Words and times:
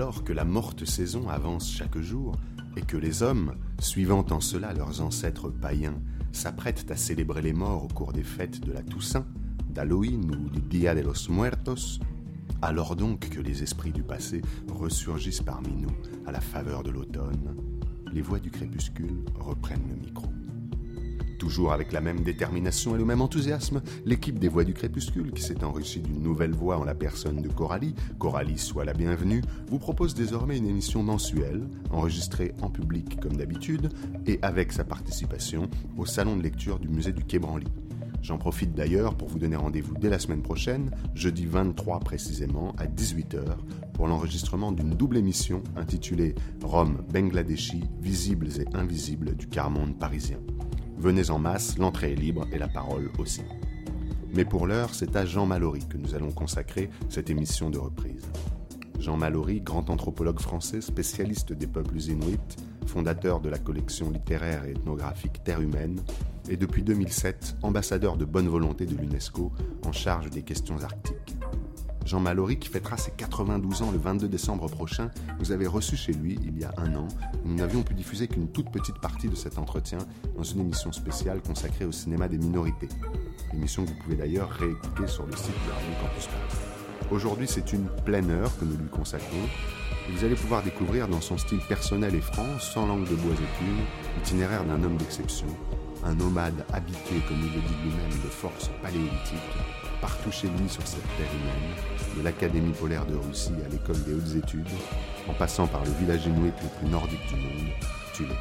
Alors 0.00 0.22
que 0.22 0.32
la 0.32 0.44
morte 0.44 0.84
saison 0.84 1.28
avance 1.28 1.68
chaque 1.68 1.98
jour, 1.98 2.36
et 2.76 2.82
que 2.82 2.96
les 2.96 3.24
hommes, 3.24 3.56
suivant 3.80 4.24
en 4.30 4.40
cela 4.40 4.72
leurs 4.72 5.00
ancêtres 5.00 5.50
païens, 5.50 6.00
s'apprêtent 6.30 6.88
à 6.92 6.96
célébrer 6.96 7.42
les 7.42 7.52
morts 7.52 7.82
au 7.82 7.88
cours 7.88 8.12
des 8.12 8.22
fêtes 8.22 8.60
de 8.60 8.70
la 8.70 8.84
Toussaint, 8.84 9.26
d'Halloween 9.68 10.32
ou 10.36 10.50
du 10.50 10.60
Dia 10.60 10.94
de 10.94 11.00
los 11.00 11.28
Muertos, 11.28 11.98
alors 12.62 12.94
donc 12.94 13.28
que 13.28 13.40
les 13.40 13.64
esprits 13.64 13.90
du 13.90 14.04
passé 14.04 14.40
ressurgissent 14.72 15.42
parmi 15.42 15.74
nous 15.74 15.96
à 16.26 16.30
la 16.30 16.40
faveur 16.40 16.84
de 16.84 16.90
l'automne, 16.90 17.56
les 18.12 18.22
voix 18.22 18.38
du 18.38 18.52
crépuscule 18.52 19.24
reprennent 19.40 19.88
le 19.88 19.96
micro. 19.96 20.28
Toujours 21.38 21.72
avec 21.72 21.92
la 21.92 22.00
même 22.00 22.22
détermination 22.22 22.96
et 22.96 22.98
le 22.98 23.04
même 23.04 23.20
enthousiasme, 23.20 23.80
l'équipe 24.04 24.38
des 24.38 24.48
Voix 24.48 24.64
du 24.64 24.74
Crépuscule, 24.74 25.32
qui 25.32 25.42
s'est 25.42 25.62
enrichie 25.62 26.00
d'une 26.00 26.20
nouvelle 26.20 26.52
voix 26.52 26.78
en 26.78 26.84
la 26.84 26.96
personne 26.96 27.40
de 27.40 27.48
Coralie, 27.48 27.94
Coralie 28.18 28.58
soit 28.58 28.84
la 28.84 28.92
bienvenue, 28.92 29.42
vous 29.68 29.78
propose 29.78 30.14
désormais 30.14 30.58
une 30.58 30.66
émission 30.66 31.02
mensuelle, 31.02 31.68
enregistrée 31.90 32.54
en 32.60 32.70
public 32.70 33.20
comme 33.20 33.36
d'habitude, 33.36 33.90
et 34.26 34.40
avec 34.42 34.72
sa 34.72 34.84
participation 34.84 35.70
au 35.96 36.06
salon 36.06 36.36
de 36.36 36.42
lecture 36.42 36.80
du 36.80 36.88
musée 36.88 37.12
du 37.12 37.24
Quai 37.24 37.38
Branly. 37.38 37.68
J'en 38.20 38.36
profite 38.36 38.74
d'ailleurs 38.74 39.14
pour 39.14 39.28
vous 39.28 39.38
donner 39.38 39.56
rendez-vous 39.56 39.94
dès 39.94 40.10
la 40.10 40.18
semaine 40.18 40.42
prochaine, 40.42 40.90
jeudi 41.14 41.46
23 41.46 42.00
précisément, 42.00 42.74
à 42.78 42.86
18h, 42.86 43.56
pour 43.94 44.08
l'enregistrement 44.08 44.72
d'une 44.72 44.90
double 44.90 45.16
émission 45.16 45.62
intitulée 45.76 46.34
Rome 46.62 47.04
Bangladeshi, 47.12 47.84
visibles 48.00 48.48
et 48.60 48.76
invisibles 48.76 49.36
du 49.36 49.46
quart-monde 49.46 49.96
parisien. 49.98 50.38
Venez 50.98 51.30
en 51.30 51.38
masse, 51.38 51.78
l'entrée 51.78 52.12
est 52.12 52.16
libre 52.16 52.44
et 52.52 52.58
la 52.58 52.66
parole 52.66 53.08
aussi. 53.18 53.42
Mais 54.34 54.44
pour 54.44 54.66
l'heure, 54.66 54.92
c'est 54.94 55.14
à 55.14 55.24
Jean 55.24 55.46
Mallory 55.46 55.86
que 55.86 55.96
nous 55.96 56.16
allons 56.16 56.32
consacrer 56.32 56.90
cette 57.08 57.30
émission 57.30 57.70
de 57.70 57.78
reprise. 57.78 58.26
Jean 58.98 59.16
Mallory, 59.16 59.60
grand 59.60 59.90
anthropologue 59.90 60.40
français, 60.40 60.80
spécialiste 60.80 61.52
des 61.52 61.68
peuples 61.68 62.00
inuits, 62.00 62.40
fondateur 62.86 63.40
de 63.40 63.48
la 63.48 63.58
collection 63.58 64.10
littéraire 64.10 64.64
et 64.64 64.72
ethnographique 64.72 65.44
Terre 65.44 65.60
humaine, 65.60 66.00
et 66.48 66.56
depuis 66.56 66.82
2007 66.82 67.58
ambassadeur 67.62 68.16
de 68.16 68.24
bonne 68.24 68.48
volonté 68.48 68.84
de 68.84 68.96
l'UNESCO 68.96 69.52
en 69.86 69.92
charge 69.92 70.30
des 70.30 70.42
questions 70.42 70.82
arctiques. 70.82 71.36
Jean 72.08 72.20
Mallory, 72.20 72.58
qui 72.58 72.70
fêtera 72.70 72.96
ses 72.96 73.10
92 73.10 73.82
ans 73.82 73.90
le 73.90 73.98
22 73.98 74.28
décembre 74.28 74.66
prochain, 74.66 75.10
nous 75.40 75.52
avait 75.52 75.66
reçu 75.66 75.94
chez 75.94 76.14
lui 76.14 76.38
il 76.42 76.58
y 76.58 76.64
a 76.64 76.72
un 76.78 76.94
an. 76.94 77.06
Nous 77.44 77.54
n'avions 77.54 77.82
pu 77.82 77.92
diffuser 77.92 78.28
qu'une 78.28 78.48
toute 78.48 78.70
petite 78.70 78.98
partie 78.98 79.28
de 79.28 79.34
cet 79.34 79.58
entretien 79.58 79.98
dans 80.34 80.42
une 80.42 80.60
émission 80.60 80.90
spéciale 80.90 81.42
consacrée 81.42 81.84
au 81.84 81.92
cinéma 81.92 82.26
des 82.26 82.38
minorités. 82.38 82.88
Émission 83.52 83.84
que 83.84 83.90
vous 83.90 83.98
pouvez 84.02 84.16
d'ailleurs 84.16 84.48
réécouter 84.48 85.06
sur 85.06 85.26
le 85.26 85.36
site 85.36 85.52
de 85.66 85.70
Radio 85.70 85.90
Campus 86.00 86.26
Paris. 86.28 87.10
Aujourd'hui, 87.10 87.46
c'est 87.46 87.74
une 87.74 87.88
pleine 88.06 88.30
heure 88.30 88.58
que 88.58 88.64
nous 88.64 88.78
lui 88.78 88.88
consacrons. 88.88 89.46
Vous 90.10 90.24
allez 90.24 90.34
pouvoir 90.34 90.62
découvrir 90.62 91.08
dans 91.08 91.20
son 91.20 91.36
style 91.36 91.60
personnel 91.68 92.14
et 92.14 92.22
franc, 92.22 92.58
sans 92.58 92.86
langue 92.86 93.06
de 93.06 93.16
bois 93.16 93.34
et 93.34 93.58
plumes, 93.58 93.84
l'itinéraire 94.16 94.64
d'un 94.64 94.82
homme 94.82 94.96
d'exception, 94.96 95.48
un 96.06 96.14
nomade 96.14 96.64
habité, 96.72 97.16
comme 97.28 97.36
il 97.36 97.52
le 97.54 97.60
dit 97.60 97.76
lui-même, 97.84 98.18
de 98.24 98.30
force 98.30 98.70
paléolithique, 98.80 99.36
partout 100.00 100.30
chez 100.30 100.48
lui 100.48 100.68
sur 100.68 100.86
cette 100.86 101.02
terre 101.16 101.26
humaine, 101.32 101.74
de 102.16 102.22
l'Académie 102.22 102.72
polaire 102.72 103.06
de 103.06 103.16
Russie 103.16 103.52
à 103.64 103.68
l'école 103.68 104.02
des 104.04 104.14
hautes 104.14 104.44
études, 104.44 104.66
en 105.28 105.34
passant 105.34 105.66
par 105.66 105.84
le 105.84 105.90
village 105.92 106.26
inuit 106.26 106.52
le 106.62 106.78
plus 106.78 106.88
nordique 106.88 107.26
du 107.28 107.36
monde, 107.36 107.68
Tulé. 108.14 108.34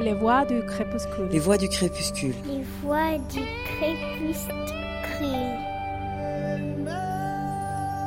Les 0.00 0.14
voix 0.14 0.44
du 0.44 0.64
crépuscule. 0.64 1.28
Les 1.30 1.38
voix 1.38 1.58
du 1.58 1.68
crépuscule. 1.68 2.34
Les 2.46 2.62
voix 2.82 3.18
du 3.30 3.40
crépuscule. 3.64 5.57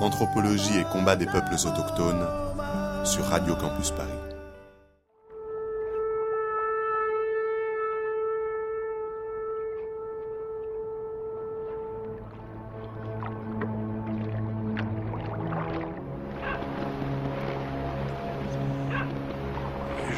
Anthropologie 0.01 0.79
et 0.79 0.84
combat 0.85 1.16
des 1.16 1.28
peuples 1.28 1.53
autochtones 1.53 2.25
sur 3.06 3.23
Radio 3.25 3.56
Campus 3.56 3.91
Paris. 3.91 4.09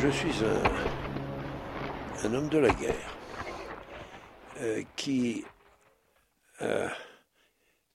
Je 0.02 0.08
suis 0.08 0.46
un, 2.24 2.34
homme 2.34 2.48
de 2.48 2.58
la 2.58 2.70
guerre 2.70 3.18
euh, 4.62 4.82
qui 4.96 5.44
a 6.62 6.88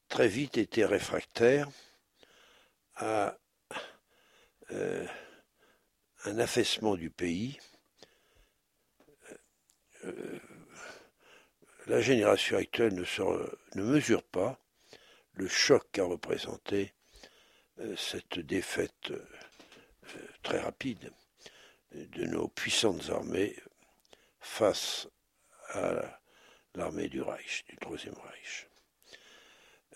très 0.08 0.28
vite 0.28 0.58
été 0.58 0.84
réfractaire 0.84 1.68
à 2.96 3.36
euh, 4.70 5.06
un 6.24 6.38
affaissement 6.38 6.96
du 6.96 7.10
pays. 7.10 7.58
Euh, 10.04 10.38
la 11.86 12.00
génération 12.00 12.56
actuelle 12.56 12.94
ne, 12.94 13.82
mesure 13.82 14.22
pas 14.22 14.58
le 15.32 15.48
choc 15.48 15.86
qu'a 15.92 16.04
représenté 16.04 16.94
euh, 17.78 17.96
cette 17.96 18.38
défaite 18.40 19.12
très 20.42 20.60
rapide 20.60 21.12
de 21.92 22.24
nos 22.24 22.48
puissantes 22.48 23.10
armées 23.10 23.56
face 24.40 25.08
à 25.68 26.20
l'armée 26.74 27.08
du 27.08 27.20
Reich, 27.20 27.64
du 27.68 27.76
Troisième 27.76 28.14
Reich. 28.14 28.67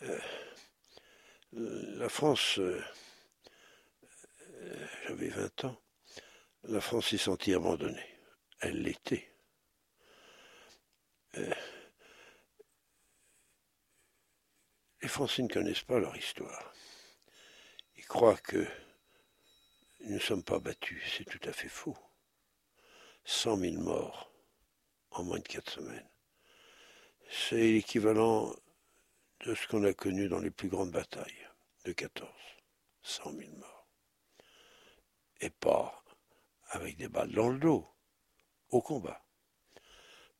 Euh, 0.05 0.19
la 1.53 2.09
France, 2.09 2.59
euh, 2.59 2.83
j'avais 5.07 5.29
20 5.29 5.65
ans, 5.67 5.81
la 6.65 6.81
France 6.81 7.11
s'est 7.11 7.19
sentie 7.19 7.55
abandonnée. 7.55 8.19
Elle 8.61 8.83
l'était. 8.83 9.33
Euh, 11.37 11.55
les 15.03 15.09
Français 15.09 15.43
ne 15.43 15.49
connaissent 15.49 15.83
pas 15.83 15.99
leur 15.99 16.17
histoire. 16.17 16.73
Ils 17.97 18.07
croient 18.07 18.37
que 18.37 18.67
nous 20.01 20.15
ne 20.15 20.21
sommes 20.21 20.43
pas 20.43 20.59
battus. 20.59 21.03
C'est 21.17 21.25
tout 21.25 21.49
à 21.49 21.53
fait 21.53 21.69
faux. 21.69 21.97
100 23.25 23.57
000 23.57 23.83
morts 23.83 24.33
en 25.13 25.23
moins 25.23 25.39
de 25.39 25.47
4 25.47 25.71
semaines. 25.71 26.09
C'est 27.31 27.57
l'équivalent 27.57 28.53
de 29.42 29.54
ce 29.54 29.66
qu'on 29.66 29.84
a 29.84 29.92
connu 29.92 30.28
dans 30.28 30.38
les 30.38 30.50
plus 30.50 30.69
grandes 30.69 30.92
batailles 30.92 31.48
de 31.84 31.92
14. 31.92 32.30
100 33.03 33.32
000 33.32 33.50
morts. 33.56 33.88
Et 35.41 35.50
pas 35.50 36.04
avec 36.70 36.97
des 36.97 37.08
balles 37.08 37.32
dans 37.32 37.50
le 37.50 37.58
dos, 37.58 37.86
au 38.70 38.80
combat. 38.80 39.25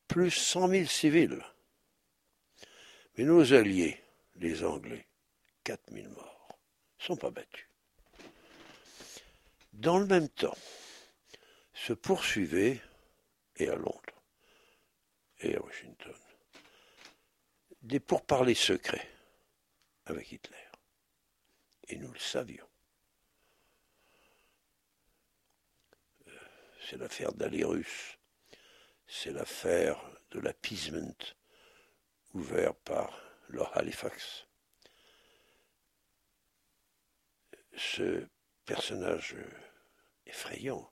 Plus 0.07 0.31
100 0.31 0.67
000 0.69 0.85
civils. 0.85 1.43
Mais 3.17 3.25
nos 3.25 3.53
alliés, 3.53 4.01
les 4.35 4.63
Anglais, 4.63 5.07
4 5.63 5.91
000 5.91 6.09
morts, 6.09 6.57
sont 6.97 7.17
pas 7.17 7.29
battus. 7.29 7.67
Dans 9.73 9.99
le 9.99 10.05
même 10.05 10.29
temps, 10.29 10.57
se 11.73 11.93
poursuivait, 11.93 12.81
et 13.57 13.69
à 13.69 13.75
Londres, 13.75 14.21
et 15.41 15.55
à 15.55 15.61
Washington, 15.61 16.15
des 17.83 17.99
pourparlers 17.99 18.55
secrets 18.55 19.09
avec 20.05 20.31
Hitler. 20.31 20.57
Et 21.89 21.97
nous 21.97 22.11
le 22.11 22.19
savions. 22.19 22.67
C'est 26.87 26.97
l'affaire 26.97 27.33
d'Alirus. 27.33 28.17
C'est 29.07 29.31
l'affaire 29.31 30.01
de 30.31 30.39
l'appeasement 30.39 31.15
ouvert 32.33 32.73
par 32.73 33.19
Lord 33.49 33.71
Halifax. 33.77 34.45
Ce 37.75 38.25
personnage 38.65 39.35
effrayant 40.25 40.91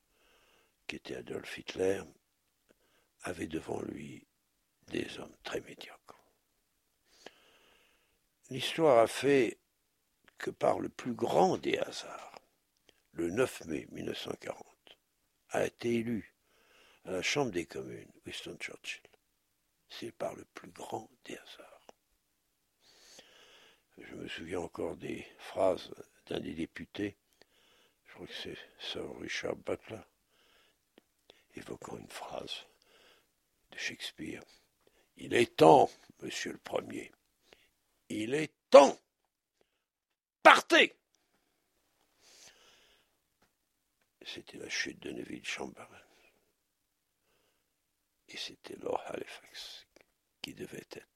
qui 0.88 0.98
était 0.98 1.16
Adolf 1.16 1.58
Hitler 1.58 2.02
avait 3.24 3.48
devant 3.48 3.82
lui 3.82 4.28
des 4.88 5.20
hommes 5.20 5.36
très 5.44 5.62
médiocres. 5.62 6.11
L'histoire 8.52 9.00
a 9.00 9.08
fait 9.08 9.58
que 10.38 10.50
par 10.50 10.82
le 10.82 10.90
plus 10.90 11.14
grand 11.14 11.58
des 11.58 11.78
hasards, 11.78 12.42
le 13.14 13.30
9 13.30 13.66
mai 13.68 13.88
1940, 13.92 14.68
a 15.52 15.66
été 15.66 15.96
élu 15.96 16.36
à 17.06 17.12
la 17.12 17.22
Chambre 17.22 17.52
des 17.52 17.66
communes 17.66 18.12
Winston 18.26 18.58
Churchill. 18.60 19.10
C'est 19.88 20.12
par 20.12 20.36
le 20.36 20.44
plus 20.54 20.70
grand 20.70 21.10
des 21.24 21.38
hasards. 21.38 21.88
Je 23.98 24.16
me 24.16 24.28
souviens 24.28 24.60
encore 24.60 24.98
des 24.98 25.26
phrases 25.38 25.90
d'un 26.26 26.42
des 26.42 26.54
députés, 26.54 27.16
je 28.04 28.14
crois 28.16 28.28
que 28.28 28.34
c'est 28.34 28.58
Sir 28.80 29.18
Richard 29.22 29.56
Butler, 29.56 30.04
évoquant 31.56 31.96
une 31.96 32.10
phrase 32.10 32.66
de 33.72 33.78
Shakespeare. 33.78 34.44
Il 35.16 35.34
est 35.36 35.56
temps, 35.56 35.90
monsieur 36.20 36.52
le 36.52 36.58
Premier. 36.58 37.14
Il 38.14 38.34
est 38.34 38.52
temps. 38.70 39.00
Partez 40.44 40.98
C'était 44.26 44.58
la 44.58 44.68
chute 44.68 45.00
de 45.00 45.12
Neville 45.12 45.46
Chamberlain. 45.46 46.04
Et 48.28 48.36
c'était 48.36 48.76
Lord 48.76 49.02
Halifax 49.08 49.88
qui 50.42 50.54
devait 50.54 50.86
être 50.92 51.08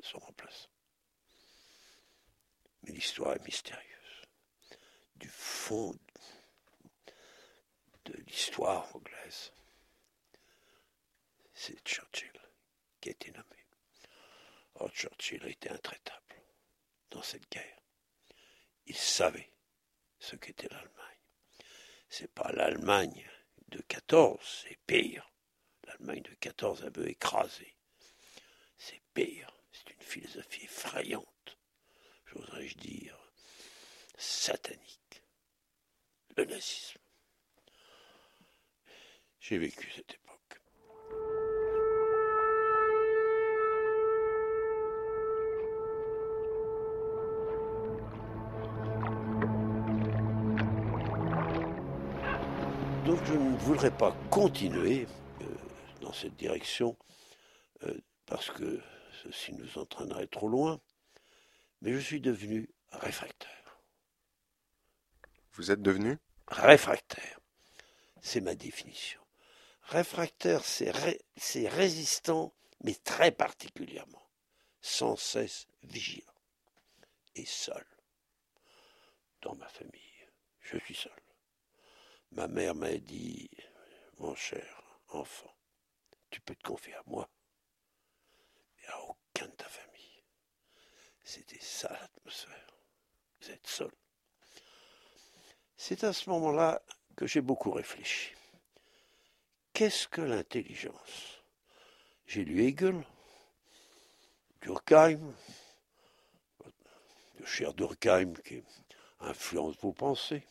son 0.00 0.18
remplaçant. 0.18 0.68
Mais 2.82 2.92
l'histoire 2.92 3.36
est 3.36 3.44
mystérieuse. 3.44 4.22
Du 5.16 5.28
fond 5.28 5.96
de 8.04 8.12
l'histoire 8.26 8.94
anglaise, 8.94 9.50
c'est 11.54 11.82
Churchill 11.86 12.38
qui 13.00 13.08
a 13.08 13.12
été 13.12 13.30
nommé. 13.30 13.66
Oh, 14.80 14.88
Churchill 14.90 15.42
a 15.44 15.48
été 15.48 15.70
intraitable 15.70 16.23
dans 17.14 17.22
cette 17.22 17.50
guerre. 17.50 17.80
Il 18.86 18.96
savait 18.96 19.50
ce 20.18 20.36
qu'était 20.36 20.68
l'Allemagne. 20.68 20.90
C'est 22.08 22.32
pas 22.32 22.52
l'Allemagne 22.52 23.28
de 23.68 23.80
14, 23.80 24.64
c'est 24.64 24.78
pire. 24.86 25.32
L'Allemagne 25.84 26.22
de 26.22 26.34
14 26.34 26.84
a 26.84 26.90
peu 26.90 27.08
écrasé. 27.08 27.74
C'est 28.76 29.00
pire. 29.14 29.50
C'est 29.72 29.90
une 29.90 30.02
philosophie 30.02 30.64
effrayante. 30.64 31.58
J'oserais-je 32.26 32.76
dire 32.76 33.18
satanique. 34.16 35.22
Le 36.36 36.44
nazisme. 36.44 37.00
J'ai 39.40 39.58
vécu 39.58 39.90
cette 39.94 40.14
époque. 40.14 40.23
Donc 53.04 53.22
je 53.26 53.34
ne 53.34 53.56
voudrais 53.58 53.94
pas 53.94 54.16
continuer 54.30 55.06
euh, 55.42 55.44
dans 56.00 56.14
cette 56.14 56.36
direction 56.36 56.96
euh, 57.82 58.00
parce 58.24 58.50
que 58.50 58.80
ceci 59.22 59.52
nous 59.52 59.76
entraînerait 59.76 60.26
trop 60.26 60.48
loin, 60.48 60.80
mais 61.82 61.92
je 61.92 61.98
suis 61.98 62.20
devenu 62.20 62.70
réfractaire. 62.92 63.78
Vous 65.52 65.70
êtes 65.70 65.82
devenu? 65.82 66.18
Réfractaire, 66.48 67.40
c'est 68.22 68.40
ma 68.40 68.54
définition. 68.54 69.20
Réfractaire, 69.82 70.64
c'est 70.64 71.68
résistant, 71.68 72.54
mais 72.82 72.94
très 72.94 73.32
particulièrement, 73.32 74.30
sans 74.80 75.16
cesse 75.16 75.66
vigilant 75.82 76.32
et 77.34 77.44
seul. 77.44 77.84
Dans 79.42 79.54
ma 79.56 79.68
famille, 79.68 80.00
je 80.62 80.78
suis 80.78 80.94
seul. 80.94 81.12
Ma 82.34 82.48
mère 82.48 82.74
m'a 82.74 82.96
dit, 82.96 83.48
mon 84.18 84.34
cher 84.34 84.82
enfant, 85.10 85.54
tu 86.30 86.40
peux 86.40 86.56
te 86.56 86.64
confier 86.64 86.94
à 86.94 87.02
moi, 87.06 87.28
mais 88.76 88.88
à 88.88 89.00
aucun 89.02 89.46
de 89.46 89.52
ta 89.52 89.68
famille. 89.68 90.22
C'était 91.22 91.60
ça 91.60 91.90
l'atmosphère. 91.92 92.76
Vous 93.40 93.50
êtes 93.50 93.66
seul. 93.66 93.92
C'est 95.76 96.02
à 96.02 96.12
ce 96.12 96.28
moment-là 96.30 96.82
que 97.14 97.26
j'ai 97.26 97.40
beaucoup 97.40 97.70
réfléchi. 97.70 98.34
Qu'est-ce 99.72 100.08
que 100.08 100.20
l'intelligence? 100.20 101.40
J'ai 102.26 102.44
lu 102.44 102.64
Hegel, 102.64 103.04
Durkheim, 104.60 105.34
le 107.38 107.46
cher 107.46 107.74
Durkheim 107.74 108.34
qui 108.44 108.64
influence 109.20 109.76
vos 109.76 109.92
pensées. 109.92 110.44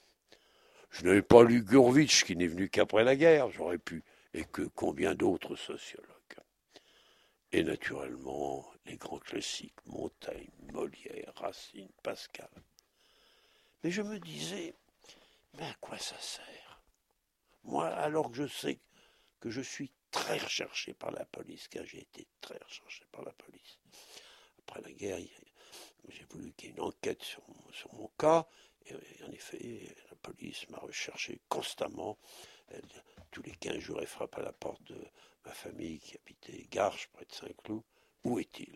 Je 0.94 1.04
n'avais 1.06 1.24
pas 1.24 1.44
lu 1.44 1.63
Gurvitch 1.63 2.24
qui 2.24 2.36
n'est 2.36 2.48
venu 2.48 2.69
qu'après 2.69 3.04
la 3.04 3.16
guerre, 3.16 3.50
j'aurais 3.50 3.80
pu, 3.80 4.04
et 4.36 4.45
que 4.45 4.62
combien 4.62 5.16
d'autres 5.16 5.56
sociologues? 5.56 6.10
Et 7.51 7.63
naturellement, 7.63 8.72
les 8.86 8.98
grands 8.98 9.18
classiques, 9.18 9.84
Montaigne, 9.88 10.51
Molière, 10.72 11.34
Racine, 11.36 11.90
Pascal. 12.04 12.50
Mais 13.84 13.90
je 13.90 14.04
me 14.04 14.19
disais, 14.19 14.75
mais 15.56 15.66
à 15.66 15.74
quoi 15.81 15.98
ça 15.98 16.18
sert? 16.19 16.80
Moi, 17.63 17.88
alors 17.88 18.30
que 18.30 18.38
je 18.38 18.48
sais 18.48 18.80
que 19.39 19.50
je 19.50 19.62
suis 19.62 19.92
très 20.12 20.38
recherché 20.38 20.94
par 20.94 21.10
la 21.10 21.25
police, 21.25 21.68
car 21.69 21.84
j'ai 21.86 22.01
été 22.01 22.28
très 22.39 22.60
recherché 22.63 23.04
par 23.12 23.24
la 23.24 23.34
police. 23.34 23.80
Après 24.60 24.81
la 24.81 24.92
guerre, 24.92 25.18
j'ai 26.07 26.25
voulu 26.30 26.54
qu'il 26.54 26.69
y 26.69 26.72
ait 26.72 26.75
une 26.75 26.81
enquête 26.81 27.24
sur 27.24 27.94
mon 27.94 28.10
cas, 28.19 28.48
et 28.86 28.94
en 29.24 29.31
effet, 29.31 29.96
police 30.24 30.68
m'a 30.70 30.80
recherché 30.80 31.40
constamment. 31.50 32.18
tous 33.30 33.44
les 33.44 33.52
quinze 33.52 33.80
jours, 33.80 34.00
elle 34.00 34.08
frappe 34.08 34.38
à 34.38 34.42
la 34.42 34.54
porte 34.54 34.84
de 34.84 34.98
ma 35.46 35.54
famille 35.54 36.00
qui 36.00 36.16
habitait 36.18 36.68
Garches, 36.72 37.10
près 37.14 37.25
de 37.25 37.34
Saint-Cloud. 37.34 37.84
Où 38.24 38.40
est-il? 38.40 38.75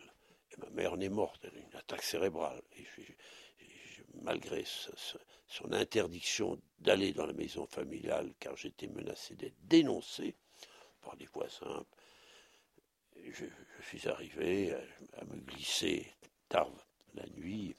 Ma 0.58 0.70
mère 0.70 0.92
en 0.92 1.00
est 1.00 1.08
morte, 1.08 1.44
elle 1.44 1.56
a 1.56 1.60
une 1.60 1.76
attaque 1.76 2.02
cérébrale. 2.02 2.60
Et 2.76 2.86
malgré 4.22 4.64
son 5.46 5.72
interdiction 5.72 6.60
d'aller 6.80 7.12
dans 7.12 7.26
la 7.26 7.32
maison 7.32 7.66
familiale, 7.66 8.34
car 8.40 8.56
j'étais 8.56 8.88
menacé 8.88 9.34
d'être 9.36 9.58
dénoncé 9.62 10.36
par 11.00 11.16
des 11.16 11.26
voisins, 11.26 11.86
je 13.16 13.46
suis 13.82 14.08
arrivé 14.08 14.74
à 15.16 15.24
me 15.24 15.36
glisser 15.40 16.12
tard 16.48 16.70
la 17.14 17.26
nuit 17.28 17.74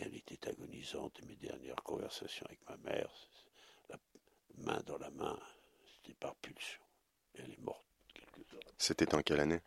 elle 0.00 0.14
était 0.14 0.48
agonisante 0.48 1.18
et 1.20 1.26
mes 1.26 1.36
dernières 1.36 1.82
conversations 1.82 2.46
avec 2.46 2.60
ma 2.68 2.76
mère, 2.78 3.10
la 3.88 3.98
main 4.56 4.80
dans 4.86 4.98
la 4.98 5.10
main, 5.10 5.38
c'était 5.94 6.14
par 6.14 6.34
pulsion. 6.36 6.80
Elle 7.34 7.50
est 7.50 7.60
morte 7.60 7.86
quelques 8.14 8.54
heures. 8.54 8.74
C'était 8.78 9.14
en 9.14 9.22
quelle 9.22 9.40
année? 9.40 9.60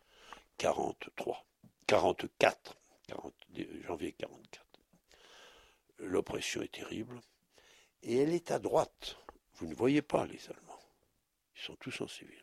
43. 0.58 1.44
44. 1.86 2.76
janvier 3.86 4.12
44. 4.12 4.64
L'oppression 5.98 6.62
est 6.62 6.72
terrible. 6.72 7.20
Et 8.02 8.18
elle 8.18 8.34
est 8.34 8.50
à 8.50 8.58
droite. 8.58 9.16
Vous 9.54 9.66
ne 9.66 9.74
voyez 9.74 10.02
pas 10.02 10.26
les 10.26 10.50
Allemands. 10.50 10.80
Ils 11.56 11.62
sont 11.62 11.76
tous 11.76 12.00
en 12.00 12.08
civil. 12.08 12.42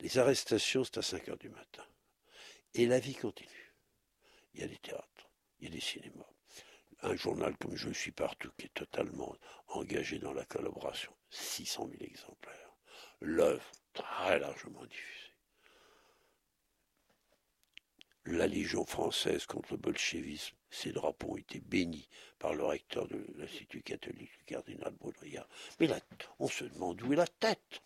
Les 0.00 0.18
arrestations, 0.18 0.84
c'est 0.84 0.98
à 0.98 1.02
5 1.02 1.28
heures 1.28 1.38
du 1.38 1.48
matin. 1.48 1.84
Et 2.74 2.86
la 2.86 3.00
vie 3.00 3.14
continue. 3.14 3.74
Il 4.54 4.60
y 4.60 4.64
a 4.64 4.68
des 4.68 4.78
théâtres, 4.78 5.28
il 5.60 5.64
y 5.64 5.70
a 5.70 5.74
des 5.74 5.80
cinémas, 5.80 6.30
un 7.02 7.16
journal 7.16 7.56
comme 7.58 7.76
Je 7.76 7.90
suis 7.90 8.12
partout 8.12 8.50
qui 8.58 8.66
est 8.66 8.74
totalement 8.74 9.36
engagé 9.68 10.18
dans 10.18 10.32
la 10.32 10.44
collaboration, 10.44 11.12
600 11.30 11.88
000 11.90 12.02
exemplaires. 12.02 12.76
L'œuvre 13.20 13.70
très 13.92 14.38
largement 14.38 14.84
diffusée. 14.86 15.18
La 18.26 18.46
Légion 18.46 18.84
française 18.84 19.46
contre 19.46 19.72
le 19.72 19.78
bolchevisme, 19.78 20.54
ses 20.70 20.92
drapeaux 20.92 21.32
ont 21.32 21.36
été 21.38 21.60
bénis 21.60 22.08
par 22.38 22.54
le 22.54 22.64
recteur 22.64 23.08
de 23.08 23.24
l'Institut 23.36 23.82
catholique, 23.82 24.32
le 24.40 24.44
cardinal 24.44 24.92
Baudrillard. 25.00 25.48
Mais 25.80 25.86
là, 25.86 25.98
on 26.38 26.46
se 26.46 26.64
demande 26.64 27.00
où 27.02 27.12
est 27.12 27.16
la 27.16 27.26
tête 27.26 27.82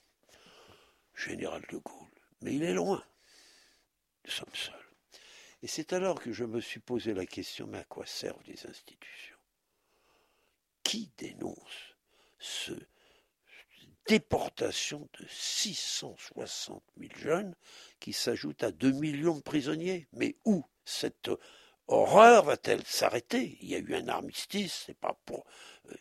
Général 1.14 1.62
de 1.70 1.76
Gaulle. 1.76 2.08
Mais 2.40 2.56
il 2.56 2.64
est 2.64 2.74
loin. 2.74 3.04
Nous 4.24 4.30
sommes 4.32 4.54
seuls. 4.54 4.81
Et 5.62 5.68
c'est 5.68 5.92
alors 5.92 6.20
que 6.20 6.32
je 6.32 6.44
me 6.44 6.60
suis 6.60 6.80
posé 6.80 7.14
la 7.14 7.24
question, 7.24 7.68
mais 7.68 7.78
à 7.78 7.84
quoi 7.84 8.04
servent 8.04 8.42
les 8.46 8.66
institutions? 8.66 9.36
Qui 10.82 11.10
dénonce 11.16 11.96
ce 12.40 12.72
déportation 14.08 15.08
de 15.20 15.26
660 15.28 16.82
000 16.98 17.12
jeunes 17.16 17.54
qui 18.00 18.12
s'ajoute 18.12 18.64
à 18.64 18.72
2 18.72 18.90
millions 18.90 19.36
de 19.36 19.42
prisonniers? 19.42 20.08
Mais 20.12 20.34
où 20.44 20.64
cette 20.84 21.30
horreur 21.86 22.44
va-t-elle 22.44 22.84
s'arrêter? 22.84 23.56
Il 23.60 23.68
y 23.68 23.76
a 23.76 23.78
eu 23.78 23.94
un 23.94 24.08
armistice, 24.08 24.84
c'est 24.86 24.98
pas 24.98 25.16
pour 25.24 25.46
euh, 25.90 25.94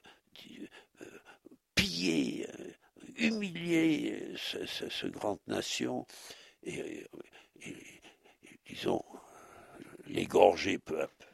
euh, 1.01 1.19
piller, 1.75 2.47
euh, 2.49 2.73
humilier 3.17 4.33
ce, 4.37 5.05
grande 5.05 5.39
nation 5.45 6.07
et 6.63 7.07
disons 8.65 9.00
l'égorger 10.11 10.77
peu 10.77 11.01
à 11.01 11.07
peu. 11.07 11.25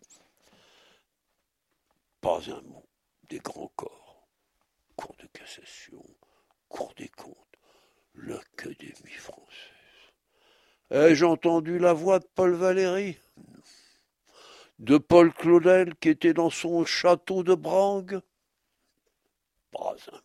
Pas 2.21 2.41
un 2.49 2.61
mot 2.61 2.87
des 3.29 3.39
grands 3.39 3.71
corps, 3.75 4.27
cour 4.95 5.15
de 5.19 5.27
cassation, 5.27 6.03
cour 6.69 6.93
des 6.95 7.09
comptes, 7.09 7.35
l'académie 8.15 9.11
française. 9.11 9.73
Ai-je 10.89 11.25
entendu 11.25 11.79
la 11.79 11.93
voix 11.93 12.19
de 12.19 12.27
Paul 12.35 12.53
Valéry? 12.53 13.17
De 14.79 14.97
Paul 14.97 15.33
Claudel 15.33 15.95
qui 15.95 16.09
était 16.09 16.33
dans 16.33 16.49
son 16.49 16.85
château 16.85 17.43
de 17.43 17.55
Brangue 17.55 18.21
Pas 19.71 19.95
un 20.11 20.15
mot. 20.15 20.21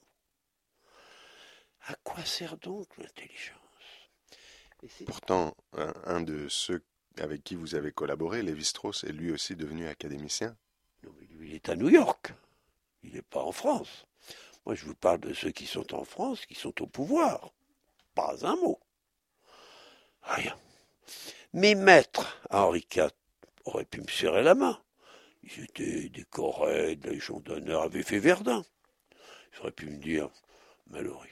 À 1.87 1.95
quoi 2.05 2.25
sert 2.25 2.59
donc 2.59 2.87
l'intelligence? 2.99 3.59
Pourtant, 5.07 5.57
un, 5.73 6.21
de 6.21 6.49
ceux 6.49 6.85
avec 7.19 7.45
qui 7.45 7.55
vous 7.55 7.75
avez 7.75 7.93
collaboré, 7.93 8.43
Lévi-Strauss, 8.43 9.05
est 9.05 9.13
lui 9.13 9.31
aussi 9.31 9.57
devenu 9.57 9.87
académicien. 9.89 10.57
Non, 11.05 11.13
mais 11.19 11.27
lui, 11.27 11.51
il 11.51 11.55
est 11.55 11.69
à 11.69 11.77
New 11.77 11.89
York. 11.89 12.33
Il 13.03 13.15
n'est 13.15 13.23
pas 13.23 13.43
en 13.43 13.53
France. 13.53 14.07
Moi, 14.65 14.75
je 14.75 14.85
vous 14.85 14.95
parle 14.95 15.21
de 15.21 15.35
ceux 15.35 15.51
qui 15.51 15.67
sont 15.67 15.95
en 15.95 16.05
France, 16.05 16.47
qui 16.47 16.55
sont 16.55 16.81
au 16.83 16.87
pouvoir. 16.87 17.53
Pas 18.15 18.47
un 18.47 18.57
mot. 18.57 18.79
Rien. 20.23 20.57
Mes 21.53 21.75
maîtres, 21.75 22.41
Henri 22.51 22.87
IV, 22.95 23.11
auraient 23.65 23.85
pu 23.85 24.01
me 24.01 24.09
serrer 24.09 24.43
la 24.43 24.55
main. 24.55 24.81
Ils 25.43 25.65
étaient 25.65 26.09
décorés 26.09 26.97
de 26.97 27.07
la 27.09 27.13
Légion 27.15 27.41
d'honneur, 27.41 27.83
avaient 27.83 28.03
fait 28.03 28.21
Verdun. 28.21 28.65
Ils 29.53 29.61
auraient 29.61 29.73
pu 29.73 29.87
me 29.87 29.97
dire, 29.97 30.31
Mallory, 30.87 31.29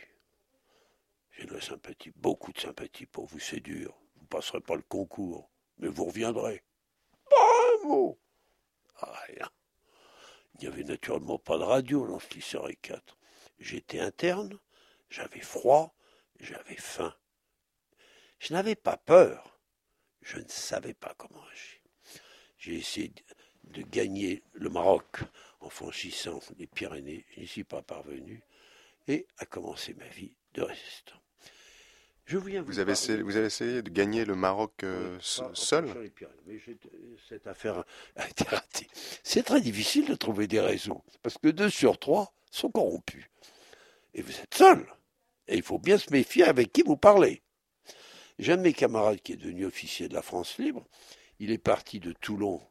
j'ai 1.33 1.45
de 1.47 1.55
la 1.55 1.61
sympathie, 1.61 2.13
beaucoup 2.17 2.53
de 2.53 2.61
sympathie 2.61 3.07
pour 3.07 3.27
vous, 3.27 3.39
c'est 3.39 3.61
dur. 3.61 3.95
Vous 4.17 4.23
ne 4.23 4.29
passerez 4.29 4.61
pas 4.61 4.75
le 4.75 4.83
concours, 4.83 5.50
mais 5.81 5.89
vous 5.89 6.05
reviendrez. 6.05 6.63
Pas 7.29 7.37
un 7.37 7.89
mot. 7.89 8.19
Rien. 8.95 9.51
Il 10.55 10.61
n'y 10.61 10.67
avait 10.67 10.85
naturellement 10.85 11.39
pas 11.39 11.59
de 11.59 11.65
radio 11.65 12.07
dans 12.07 12.21
ce 12.21 12.33
lycée 12.35 12.59
4. 12.83 13.19
J'étais 13.59 14.01
interne, 14.01 14.59
j'avais 15.09 15.41
froid, 15.41 15.95
j'avais 16.39 16.77
faim. 16.77 17.15
Je 18.39 18.53
n'avais 18.53 18.77
pas 18.77 18.97
peur, 18.97 19.59
je 20.23 20.39
ne 20.39 20.49
savais 20.49 20.95
pas 20.95 21.15
comment 21.17 21.45
agir. 21.47 21.81
J'ai 22.59 22.75
essayé 22.75 23.13
de 23.65 23.83
gagner 23.83 24.43
le 24.53 24.71
Maroc 24.71 25.21
en 25.61 25.71
franchissant 25.71 26.41
les 26.59 26.67
Pyrénées, 26.67 27.27
je 27.35 27.41
n'y 27.41 27.47
suis 27.47 27.65
pas 27.65 27.83
parvenu, 27.83 28.43
et 29.09 29.27
a 29.39 29.47
commencé 29.47 29.95
ma 29.95 30.09
vie 30.09 30.37
de 30.55 30.63
résistant. 30.63 31.21
Je 32.31 32.39
viens 32.39 32.63
vous, 32.63 32.79
avez 32.79 32.93
essayé, 32.93 33.23
vous 33.23 33.37
avez 33.37 33.47
essayé 33.47 33.83
de 33.83 33.91
gagner 33.91 34.25
le 34.25 34.37
Maroc 34.37 34.85
euh, 34.85 35.19
seul 35.21 36.13
mais 36.47 36.61
Cette 37.29 37.49
affaire 37.49 37.83
a 38.15 38.29
été 38.29 38.45
ratée. 38.45 38.87
C'est 39.25 39.43
très 39.43 39.61
difficile 39.61 40.07
de 40.07 40.15
trouver 40.15 40.47
des 40.47 40.61
réseaux, 40.61 41.03
parce 41.25 41.39
que 41.39 41.49
deux 41.49 41.71
sur 41.71 41.99
trois 41.99 42.33
sont 42.53 42.71
corrompus. 42.71 43.25
Et 44.15 44.23
vous 44.23 44.31
êtes 44.31 44.55
seul. 44.55 44.87
Et 45.49 45.57
il 45.57 45.65
faut 45.65 45.81
bien 45.81 45.99
se 45.99 46.13
méfier 46.13 46.45
avec 46.45 46.73
qui 46.73 46.83
vous 46.83 46.97
parlez. 46.97 47.43
J'ai 48.39 48.53
un 48.53 48.59
de 48.59 48.63
mes 48.63 48.75
camarades 48.75 49.21
qui 49.23 49.33
est 49.33 49.37
devenu 49.37 49.67
officier 49.67 50.09
de 50.09 50.15
la 50.15 50.23
France 50.23 50.57
libre. 50.59 50.87
Il 51.41 51.51
est 51.51 51.59
parti 51.59 51.99
de 51.99 52.13
Toulon 52.13 52.63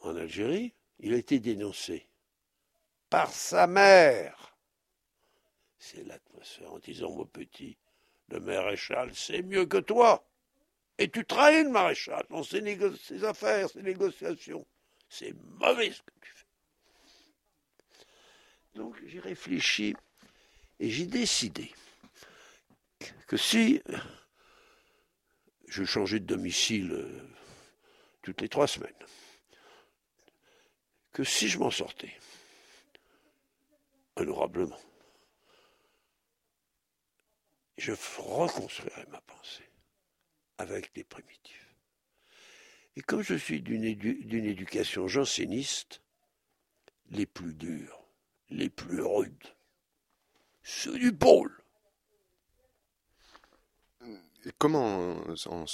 en 0.00 0.16
Algérie. 0.16 0.74
Il 0.98 1.14
a 1.14 1.16
été 1.16 1.38
dénoncé 1.38 2.08
par 3.08 3.30
sa 3.30 3.68
mère. 3.68 4.56
C'est 5.78 6.02
l'atmosphère 6.02 6.72
en 6.72 6.80
disant, 6.80 7.12
mon 7.12 7.24
petit, 7.24 7.78
le 8.30 8.40
maréchal, 8.40 9.10
c'est 9.14 9.42
mieux 9.42 9.66
que 9.66 9.78
toi. 9.78 10.26
Et 10.98 11.10
tu 11.10 11.24
trahis 11.24 11.64
le 11.64 11.70
maréchal 11.70 12.24
dans 12.30 12.42
ses, 12.42 13.24
affaires, 13.24 13.70
ses 13.70 13.82
négociations. 13.82 14.66
C'est 15.08 15.32
mauvais 15.58 15.90
ce 15.90 16.02
que 16.02 16.12
tu 16.20 16.32
fais. 16.32 16.46
Donc 18.74 18.96
j'ai 19.06 19.20
réfléchi 19.20 19.96
et 20.78 20.90
j'ai 20.90 21.06
décidé 21.06 21.72
que 23.26 23.36
si 23.36 23.82
je 25.66 25.84
changeais 25.84 26.20
de 26.20 26.26
domicile 26.26 26.92
euh, 26.92 27.28
toutes 28.22 28.40
les 28.40 28.48
trois 28.48 28.66
semaines, 28.66 28.92
que 31.12 31.24
si 31.24 31.48
je 31.48 31.58
m'en 31.58 31.70
sortais, 31.70 32.12
honorablement, 34.16 34.78
je 37.80 37.92
reconstruirai 38.18 39.06
ma 39.10 39.20
pensée 39.22 39.68
avec 40.58 40.94
des 40.94 41.04
primitifs. 41.04 41.74
Et 42.96 43.00
comme 43.00 43.22
je 43.22 43.34
suis 43.34 43.62
d'une 43.62 43.84
éducation 43.84 45.08
janséniste, 45.08 46.02
les 47.10 47.24
plus 47.24 47.54
durs, 47.54 48.04
les 48.50 48.68
plus 48.68 49.00
rudes, 49.00 49.46
ceux 50.62 50.98
du 50.98 51.12
pôle. 51.12 51.56
Et 54.44 54.52
comment 54.58 55.16
en, 55.18 55.64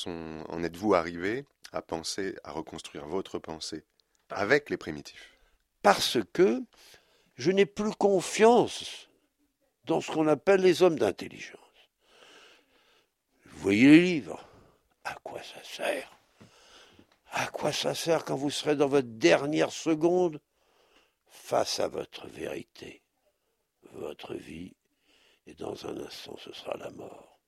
en 0.49 0.63
êtes-vous 0.63 0.95
arrivé 0.95 1.45
à 1.73 1.83
penser, 1.83 2.37
à 2.45 2.53
reconstruire 2.53 3.07
votre 3.07 3.39
pensée 3.39 3.85
avec 4.29 4.71
les 4.71 4.77
primitifs? 4.77 5.37
Parce 5.83 6.19
que 6.33 6.63
je 7.35 7.51
n'ai 7.51 7.67
plus 7.67 7.95
confiance 7.95 9.09
dans 9.85 10.01
ce 10.01 10.11
qu'on 10.13 10.29
appelle 10.29 10.61
les 10.61 10.83
hommes 10.83 10.99
d'intelligence. 10.99 11.66
Voyez 13.67 13.89
les 13.89 14.01
livres. 14.01 14.49
À 15.03 15.15
quoi 15.25 15.43
ça 15.43 15.61
sert? 15.65 16.17
À 17.33 17.49
quoi 17.49 17.73
ça 17.73 17.97
sert 17.97 18.25
quand 18.25 18.37
vous 18.37 18.49
serez 18.49 18.77
dans 18.77 18.87
votre 18.87 19.09
dernière 19.09 19.73
seconde? 19.73 20.41
Face 21.27 21.81
à 21.81 21.89
votre 21.89 22.29
vérité 22.29 23.03
Votre 23.91 24.35
vie, 24.35 24.77
et 25.49 25.55
dans 25.55 25.85
un 25.85 25.99
instant 25.99 26.37
ce 26.37 26.53
sera 26.53 26.77
la 26.77 26.91
mort. 26.91 27.41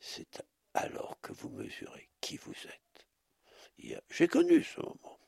C'est 0.00 0.42
alors 0.74 1.20
que 1.22 1.32
vous 1.32 1.50
mesurez 1.50 2.10
qui 2.20 2.36
vous 2.36 2.50
êtes. 2.50 3.06
J'ai 4.10 4.26
connu 4.26 4.64
ce 4.64 4.80
moment. 4.80 5.20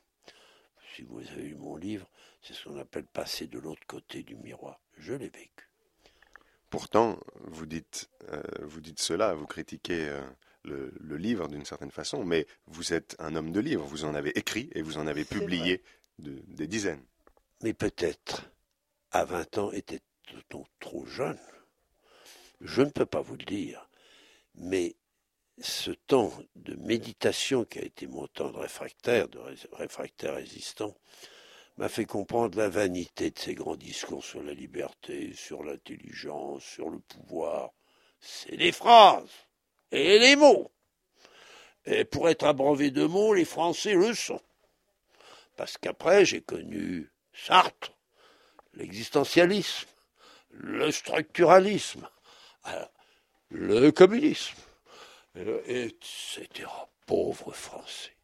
Si 0.93 1.03
vous 1.03 1.21
avez 1.21 1.43
lu 1.43 1.55
mon 1.55 1.77
livre, 1.77 2.09
c'est 2.41 2.53
ce 2.53 2.67
qu'on 2.67 2.79
appelle 2.79 3.07
passer 3.07 3.47
de 3.47 3.59
l'autre 3.59 3.87
côté 3.87 4.23
du 4.23 4.35
miroir. 4.35 4.81
Je 4.97 5.13
l'ai 5.13 5.29
vécu. 5.29 5.69
Pourtant, 6.77 7.17
vous 7.39 7.65
dites, 7.65 8.07
euh, 8.31 8.39
vous 8.61 8.81
dites 8.81 8.99
cela, 8.99 9.33
vous 9.33 9.47
critiquez 9.47 10.09
euh, 10.09 10.21
le, 10.63 11.17
livre 11.17 11.47
d'une 11.47 11.65
certaine 11.65 11.89
façon, 11.89 12.23
mais 12.23 12.45
vous 12.67 12.93
êtes 12.93 13.15
un 13.17 13.35
homme 13.35 13.51
de 13.51 13.59
livre, 13.59 13.83
vous 13.83 14.05
en 14.05 14.13
avez 14.13 14.29
écrit 14.37 14.69
et 14.75 14.83
vous 14.83 14.99
en 14.99 15.07
avez 15.07 15.25
publié 15.25 15.81
des 16.19 16.67
dizaines. 16.67 17.03
Mais 17.63 17.73
peut-être, 17.73 18.51
à 19.09 19.25
20 19.25 19.57
ans, 19.57 19.71
était-on 19.71 20.65
trop 20.79 21.03
jeune 21.07 21.39
Je 22.61 22.83
ne 22.83 22.91
peux 22.91 23.07
pas 23.07 23.21
vous 23.21 23.37
le 23.37 23.45
dire, 23.45 23.89
mais 24.53 24.95
ce 25.59 25.89
temps 25.89 26.31
de 26.57 26.75
méditation 26.75 27.65
qui 27.65 27.79
a 27.79 27.85
été 27.85 28.05
mon 28.05 28.27
temps 28.27 28.51
de 28.51 28.57
réfractaire, 28.57 29.29
de 29.29 29.39
réfractaire 29.71 30.35
résistant, 30.35 30.95
m'a 31.77 31.89
fait 31.89 32.05
comprendre 32.05 32.57
la 32.57 32.69
vanité 32.69 33.29
de 33.29 33.37
ces 33.37 33.53
grands 33.53 33.75
discours 33.75 34.25
sur 34.25 34.41
la 34.41 34.53
liberté, 34.53 35.33
sur 35.33 35.63
l'intelligence, 35.63 36.63
sur 36.63 36.89
le 36.89 36.99
pouvoir. 36.99 37.71
C'est 38.19 38.57
des 38.57 38.71
phrases 38.71 39.29
et 39.91 40.17
les 40.17 40.35
mots. 40.35 40.71
Et 41.85 42.03
pour 42.03 42.29
être 42.29 42.45
abreuvé 42.45 42.91
de 42.91 43.05
mots, 43.05 43.33
les 43.33 43.45
Français 43.45 43.93
le 43.93 44.13
sont. 44.13 44.41
Parce 45.55 45.77
qu'après, 45.77 46.25
j'ai 46.25 46.41
connu 46.41 47.11
Sartre, 47.33 47.93
l'existentialisme, 48.73 49.87
le 50.49 50.91
structuralisme, 50.91 52.09
le 53.49 53.91
communisme, 53.91 54.57
etc. 55.35 56.67
Pauvres 57.05 57.53
Français, 57.53 58.15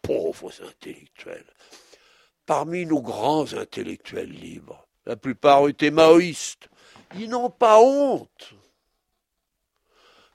pauvres 0.00 0.52
intellectuels 0.62 1.44
parmi 2.48 2.86
nos 2.86 3.02
grands 3.02 3.52
intellectuels 3.52 4.32
libres. 4.32 4.88
La 5.04 5.16
plupart 5.16 5.68
étaient 5.68 5.90
maoïstes. 5.90 6.70
Ils 7.14 7.28
n'ont 7.28 7.50
pas 7.50 7.78
honte. 7.78 8.54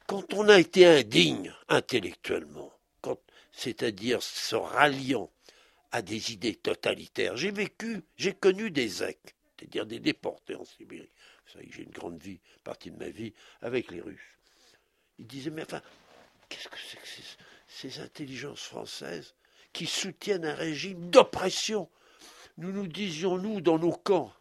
Quand 0.05 0.32
on 0.36 0.48
a 0.48 0.60
été 0.60 0.86
indigne 0.86 1.51
intellectuellement, 1.70 2.72
c'est-à-dire 3.51 4.22
se 4.22 4.55
ralliant 4.55 5.32
à 5.91 6.03
des 6.03 6.32
idées 6.32 6.53
totalitaires, 6.53 7.36
j'ai 7.36 7.50
vécu, 7.50 8.03
j'ai 8.15 8.34
connu 8.34 8.70
des 8.70 8.88
zecs, 8.88 9.36
c'est-à-dire 9.58 9.88
des 9.88 10.00
déportés 10.00 10.55
en 10.55 10.65
Sibérie. 10.65 11.10
Vous 11.48 11.53
savez 11.53 11.65
que 11.65 11.74
j'ai 11.74 11.84
une 11.84 11.89
grande 11.89 12.22
vie, 12.22 12.39
partie 12.63 12.91
de 12.91 12.98
ma 12.98 13.10
vie, 13.10 13.34
avec 13.62 13.89
les 13.89 14.01
Russes. 14.01 14.38
Ils 15.17 15.25
disaient, 15.25 15.50
mais 15.50 15.63
enfin, 15.63 15.82
qu'est-ce 16.48 16.67
que 16.67 16.77
c'est 16.77 16.98
que 16.98 17.08
ces 17.67 18.01
intelligences 18.01 18.63
françaises 18.63 19.34
qui 19.72 19.88
soutiennent 19.88 20.46
un 20.46 20.53
régime 20.53 21.10
d'oppression 21.10 21.89
nous 22.57 22.72
nous 22.72 22.88
disions, 22.88 23.38
nous, 23.38 23.62
dans 23.62 23.79
nos 23.79 23.91
camps, 23.91 24.33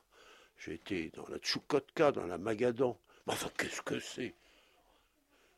j'étais 0.59 1.11
dans 1.15 1.27
la 1.29 1.39
Tchoukotka, 1.39 2.13
dans 2.13 2.27
la 2.27 2.39
Magadan, 2.39 2.99
mais 3.27 3.33
enfin, 3.33 3.51
qu'est-ce 3.57 3.83
que 3.83 4.01
c'est? 4.01 4.35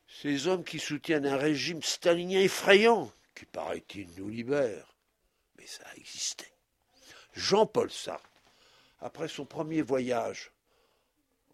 Ces 0.06 0.46
hommes 0.46 0.64
qui 0.64 0.78
soutiennent 0.78 1.26
un 1.26 1.37
régime 1.37 1.82
stalinien 1.82 2.40
effrayant, 2.40 3.11
qui, 3.34 3.46
paraît-il, 3.46 4.08
nous 4.16 4.28
libère. 4.28 4.94
Mais 5.56 5.66
ça 5.66 5.82
a 5.87 5.96
existé. 5.96 6.46
Jean-Paul 7.32 7.90
Sartre, 7.90 8.30
après 9.00 9.28
son 9.28 9.44
premier 9.44 9.82
voyage 9.82 10.52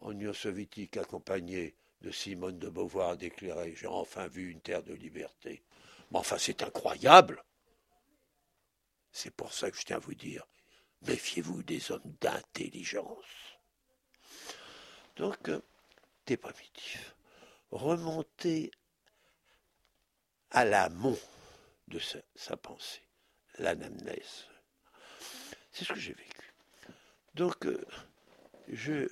en 0.00 0.12
Union 0.12 0.32
soviétique, 0.32 0.96
accompagné 0.96 1.74
de 2.02 2.10
Simone 2.10 2.58
de 2.58 2.68
Beauvoir, 2.68 3.16
déclaré 3.16 3.74
J'ai 3.76 3.86
enfin 3.86 4.26
vu 4.26 4.50
une 4.50 4.60
terre 4.60 4.82
de 4.82 4.94
liberté. 4.94 5.62
Mais 6.10 6.18
enfin, 6.18 6.38
c'est 6.38 6.62
incroyable. 6.62 7.44
C'est 9.12 9.34
pour 9.34 9.52
ça 9.52 9.70
que 9.70 9.76
je 9.76 9.84
tiens 9.84 9.96
à 9.96 10.00
vous 10.00 10.14
dire 10.14 10.46
Méfiez-vous 11.06 11.62
des 11.62 11.90
hommes 11.90 12.14
d'intelligence. 12.20 13.24
Donc, 15.16 15.48
euh, 15.48 15.60
des 16.26 16.36
primitifs. 16.36 17.14
Remontez 17.70 18.70
à 20.50 20.64
l'amont 20.64 21.18
de 21.88 21.98
sa, 21.98 22.56
pensée, 22.56 23.02
l'anamnèse. 23.58 24.46
C'est 25.72 25.84
ce 25.84 25.92
que 25.92 25.98
j'ai 25.98 26.12
vécu. 26.12 26.54
Donc, 27.34 27.66
euh, 27.66 27.84
je, 28.68 29.06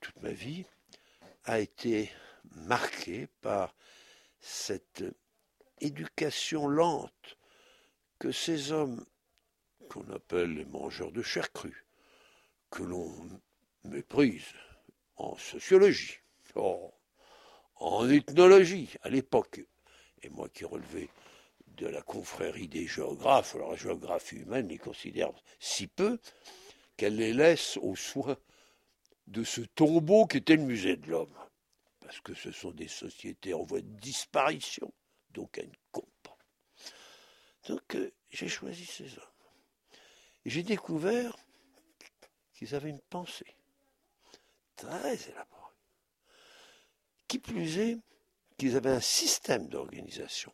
toute 0.00 0.20
ma 0.22 0.30
vie 0.30 0.64
a 1.44 1.60
été 1.60 2.10
marquée 2.50 3.28
par 3.40 3.74
cette 4.40 5.04
éducation 5.80 6.68
lente 6.68 7.36
que 8.18 8.32
ces 8.32 8.72
hommes 8.72 9.04
qu'on 9.88 10.08
appelle 10.10 10.54
les 10.54 10.64
mangeurs 10.64 11.12
de 11.12 11.22
chair 11.22 11.52
crue, 11.52 11.84
que 12.70 12.82
l'on 12.82 13.14
méprise 13.84 14.52
en 15.16 15.36
sociologie, 15.36 16.18
en 16.54 18.08
ethnologie 18.08 18.90
à 19.02 19.08
l'époque, 19.08 19.60
et 20.22 20.28
moi 20.30 20.48
qui 20.48 20.64
relevais 20.64 21.08
de 21.66 21.86
la 21.86 22.02
confrérie 22.02 22.68
des 22.68 22.86
géographes, 22.86 23.54
alors 23.54 23.72
la 23.72 23.76
géographie 23.76 24.36
humaine 24.36 24.68
les 24.68 24.78
considère 24.78 25.30
si 25.60 25.86
peu 25.86 26.18
qu'elle 26.96 27.16
les 27.16 27.32
laisse 27.32 27.76
aux 27.82 27.96
soins 27.96 28.38
de 29.26 29.44
ce 29.44 29.60
tombeau 29.60 30.26
qui 30.26 30.38
était 30.38 30.56
le 30.56 30.62
musée 30.62 30.96
de 30.96 31.10
l'homme. 31.10 31.36
Parce 32.00 32.20
que 32.20 32.34
ce 32.34 32.52
sont 32.52 32.70
des 32.70 32.88
sociétés 32.88 33.52
en 33.52 33.62
voie 33.62 33.80
de 33.80 34.00
disparition, 34.00 34.92
donc 35.30 35.58
elles 35.58 35.68
ne 35.68 35.90
comptent 35.90 36.08
pas. 36.22 36.38
Donc 37.68 37.96
euh, 37.96 38.12
j'ai 38.30 38.48
choisi 38.48 38.86
ces 38.86 39.18
hommes. 39.18 39.35
J'ai 40.46 40.62
découvert 40.62 41.36
qu'ils 42.52 42.76
avaient 42.76 42.90
une 42.90 43.00
pensée 43.00 43.56
très 44.76 45.28
élaborée. 45.28 45.74
Qui 47.26 47.40
plus 47.40 47.78
est, 47.78 47.98
qu'ils 48.56 48.76
avaient 48.76 48.92
un 48.92 49.00
système 49.00 49.66
d'organisation 49.66 50.52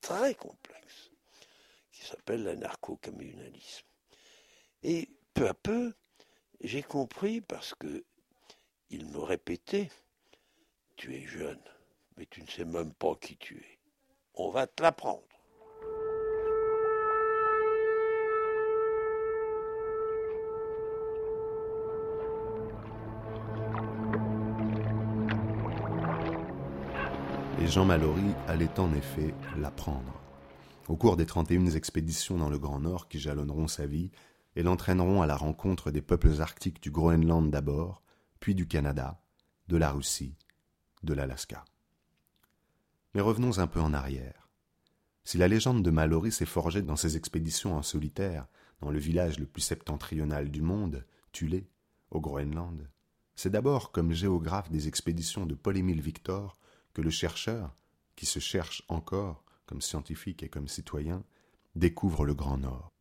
très 0.00 0.36
complexe 0.36 1.10
qui 1.90 2.04
s'appelle 2.04 2.44
l'anarcho-communalisme. 2.44 3.84
Et 4.84 5.08
peu 5.34 5.48
à 5.48 5.54
peu, 5.54 5.94
j'ai 6.60 6.84
compris 6.84 7.40
parce 7.40 7.74
que 7.74 8.04
il 8.90 9.04
me 9.06 9.18
répétait 9.18 9.90
Tu 10.94 11.16
es 11.16 11.26
jeune, 11.26 11.62
mais 12.16 12.26
tu 12.26 12.40
ne 12.40 12.46
sais 12.46 12.64
même 12.64 12.94
pas 12.94 13.16
qui 13.16 13.36
tu 13.36 13.56
es. 13.58 13.78
On 14.34 14.50
va 14.50 14.68
te 14.68 14.80
l'apprendre. 14.80 15.33
Et 27.60 27.68
Jean 27.68 27.84
Mallory 27.84 28.34
allait 28.48 28.80
en 28.80 28.92
effet 28.94 29.32
l'apprendre. 29.56 30.20
Au 30.88 30.96
cours 30.96 31.16
des 31.16 31.24
31 31.24 31.66
expéditions 31.66 32.36
dans 32.36 32.50
le 32.50 32.58
Grand 32.58 32.80
Nord 32.80 33.08
qui 33.08 33.20
jalonneront 33.20 33.68
sa 33.68 33.86
vie 33.86 34.10
et 34.56 34.62
l'entraîneront 34.62 35.22
à 35.22 35.26
la 35.26 35.36
rencontre 35.36 35.90
des 35.90 36.02
peuples 36.02 36.40
arctiques 36.40 36.82
du 36.82 36.90
Groenland 36.90 37.50
d'abord, 37.50 38.02
puis 38.40 38.54
du 38.54 38.66
Canada, 38.66 39.22
de 39.68 39.76
la 39.76 39.92
Russie, 39.92 40.36
de 41.04 41.14
l'Alaska. 41.14 41.64
Mais 43.14 43.20
revenons 43.20 43.58
un 43.58 43.68
peu 43.68 43.80
en 43.80 43.94
arrière. 43.94 44.48
Si 45.22 45.38
la 45.38 45.48
légende 45.48 45.82
de 45.82 45.90
Mallory 45.90 46.32
s'est 46.32 46.46
forgée 46.46 46.82
dans 46.82 46.96
ses 46.96 47.16
expéditions 47.16 47.76
en 47.76 47.82
solitaire, 47.82 48.46
dans 48.80 48.90
le 48.90 48.98
village 48.98 49.38
le 49.38 49.46
plus 49.46 49.62
septentrional 49.62 50.50
du 50.50 50.60
monde, 50.60 51.06
Tulé, 51.32 51.68
au 52.10 52.20
Groenland, 52.20 52.90
c'est 53.36 53.50
d'abord 53.50 53.92
comme 53.92 54.12
géographe 54.12 54.70
des 54.70 54.88
expéditions 54.88 55.46
de 55.46 55.54
Paul-Émile 55.54 56.00
Victor 56.00 56.58
que 56.94 57.02
le 57.02 57.10
chercheur, 57.10 57.76
qui 58.16 58.24
se 58.24 58.38
cherche 58.38 58.84
encore 58.88 59.44
comme 59.66 59.82
scientifique 59.82 60.42
et 60.42 60.48
comme 60.48 60.68
citoyen, 60.68 61.24
découvre 61.74 62.24
le 62.24 62.34
Grand 62.34 62.58
Nord. 62.58 62.92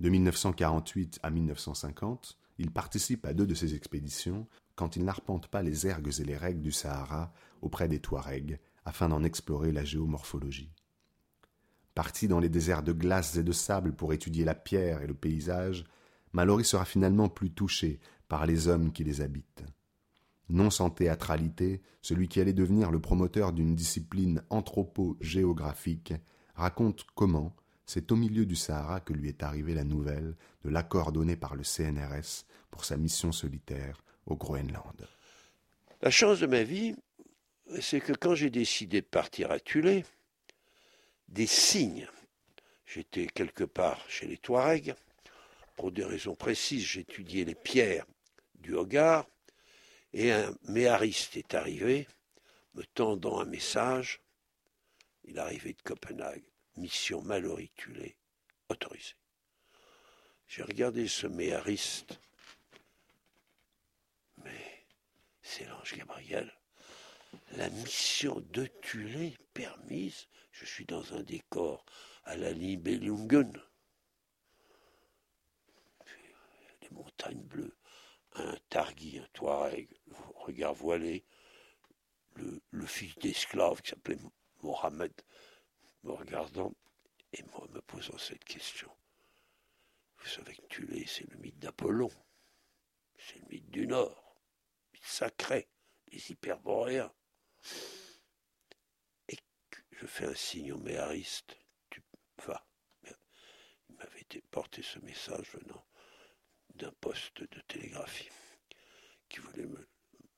De 0.00 0.10
1948 0.10 1.20
à 1.22 1.30
1950, 1.30 2.38
il 2.58 2.70
participe 2.70 3.24
à 3.24 3.32
deux 3.32 3.46
de 3.46 3.54
ces 3.54 3.74
expéditions 3.74 4.46
quand 4.74 4.96
il 4.96 5.04
n'arpente 5.04 5.48
pas 5.48 5.62
les 5.62 5.86
ergues 5.86 6.20
et 6.20 6.24
les 6.24 6.36
règles 6.36 6.60
du 6.60 6.72
Sahara 6.72 7.32
auprès 7.62 7.88
des 7.88 8.00
Touaregs 8.00 8.60
afin 8.84 9.08
d'en 9.08 9.24
explorer 9.24 9.72
la 9.72 9.84
géomorphologie. 9.84 10.72
Parti 11.94 12.28
dans 12.28 12.40
les 12.40 12.50
déserts 12.50 12.82
de 12.82 12.92
glace 12.92 13.36
et 13.36 13.42
de 13.42 13.52
sable 13.52 13.94
pour 13.94 14.12
étudier 14.12 14.44
la 14.44 14.54
pierre 14.54 15.00
et 15.00 15.06
le 15.06 15.14
paysage, 15.14 15.84
Mallory 16.32 16.64
sera 16.64 16.84
finalement 16.84 17.30
plus 17.30 17.50
touché 17.50 18.00
par 18.28 18.44
les 18.44 18.68
hommes 18.68 18.92
qui 18.92 19.02
les 19.02 19.22
habitent 19.22 19.64
non 20.48 20.70
sans 20.70 20.90
théâtralité, 20.90 21.82
celui 22.02 22.28
qui 22.28 22.40
allait 22.40 22.52
devenir 22.52 22.90
le 22.90 23.00
promoteur 23.00 23.52
d'une 23.52 23.74
discipline 23.74 24.42
anthropo-géographique, 24.50 26.14
raconte 26.54 27.04
comment 27.14 27.54
c'est 27.86 28.10
au 28.10 28.16
milieu 28.16 28.46
du 28.46 28.56
Sahara 28.56 29.00
que 29.00 29.12
lui 29.12 29.28
est 29.28 29.42
arrivée 29.42 29.74
la 29.74 29.84
nouvelle 29.84 30.34
de 30.64 30.70
l'accord 30.70 31.12
donné 31.12 31.36
par 31.36 31.54
le 31.54 31.62
CNRS 31.62 32.44
pour 32.70 32.84
sa 32.84 32.96
mission 32.96 33.30
solitaire 33.30 34.02
au 34.26 34.36
Groenland. 34.36 35.08
La 36.02 36.10
chance 36.10 36.40
de 36.40 36.46
ma 36.46 36.64
vie, 36.64 36.96
c'est 37.80 38.00
que 38.00 38.12
quand 38.12 38.34
j'ai 38.34 38.50
décidé 38.50 39.00
de 39.00 39.06
partir 39.06 39.50
à 39.50 39.60
Tulé, 39.60 40.04
des 41.28 41.46
signes, 41.46 42.08
j'étais 42.84 43.26
quelque 43.26 43.64
part 43.64 44.04
chez 44.08 44.26
les 44.26 44.36
Touaregs, 44.36 44.94
pour 45.76 45.92
des 45.92 46.04
raisons 46.04 46.34
précises, 46.34 46.84
j'étudiais 46.84 47.44
les 47.44 47.54
pierres 47.54 48.06
du 48.60 48.74
Hogar, 48.74 49.26
et 50.16 50.32
un 50.32 50.56
méhariste 50.62 51.36
est 51.36 51.52
arrivé, 51.52 52.08
me 52.72 52.82
tendant 52.94 53.38
un 53.38 53.44
message. 53.44 54.22
Il 55.24 55.38
arrivait 55.38 55.74
de 55.74 55.82
Copenhague, 55.82 56.42
mission 56.76 57.20
maloriculée, 57.20 58.16
autorisée. 58.70 59.14
J'ai 60.48 60.62
regardé 60.62 61.06
ce 61.06 61.26
méhariste, 61.26 62.18
mais 64.42 64.86
c'est 65.42 65.66
l'ange 65.66 65.94
Gabriel. 65.94 66.50
La 67.52 67.68
mission 67.68 68.42
de 68.52 68.64
Tulé 68.80 69.36
permise. 69.52 70.28
Je 70.50 70.64
suis 70.64 70.86
dans 70.86 71.12
un 71.12 71.22
décor 71.22 71.84
à 72.24 72.36
la 72.36 72.52
Libelungen. 72.52 73.52
Les 76.80 76.88
montagnes 76.90 77.42
bleues, 77.42 77.76
un 78.36 78.56
targui, 78.70 79.18
un 79.18 79.26
touareg, 79.34 79.88
regard 80.46 80.74
voilé, 80.74 81.24
le, 82.34 82.86
fils 82.86 83.16
d'esclave 83.18 83.82
qui 83.82 83.90
s'appelait 83.90 84.18
Mohamed, 84.62 85.12
me 86.04 86.12
regardant 86.12 86.72
et 87.32 87.42
moi 87.44 87.66
me 87.70 87.80
posant 87.82 88.18
cette 88.18 88.44
question. 88.44 88.90
Vous 90.18 90.28
savez 90.28 90.54
que 90.54 90.66
Tulé, 90.66 91.04
c'est 91.06 91.28
le 91.30 91.36
mythe 91.38 91.58
d'Apollon, 91.58 92.10
c'est 93.18 93.38
le 93.40 93.46
mythe 93.48 93.70
du 93.70 93.86
Nord, 93.86 94.36
le 94.84 94.92
mythe 94.92 95.04
sacré, 95.04 95.68
les 96.12 96.30
hyperboréens. 96.30 97.12
Et 99.28 99.38
je 99.90 100.06
fais 100.06 100.26
un 100.26 100.34
signe 100.34 100.72
au 100.72 100.78
méhariste, 100.78 101.58
tu 101.90 102.02
vas. 102.46 102.64
Il 103.88 103.96
m'avait 103.96 104.26
porté 104.50 104.82
ce 104.82 104.98
message 105.00 105.50
venant 105.52 105.84
d'un 106.74 106.92
poste 107.00 107.42
de 107.42 107.60
télégraphie 107.62 108.28
qui 109.28 109.40
voulait 109.40 109.66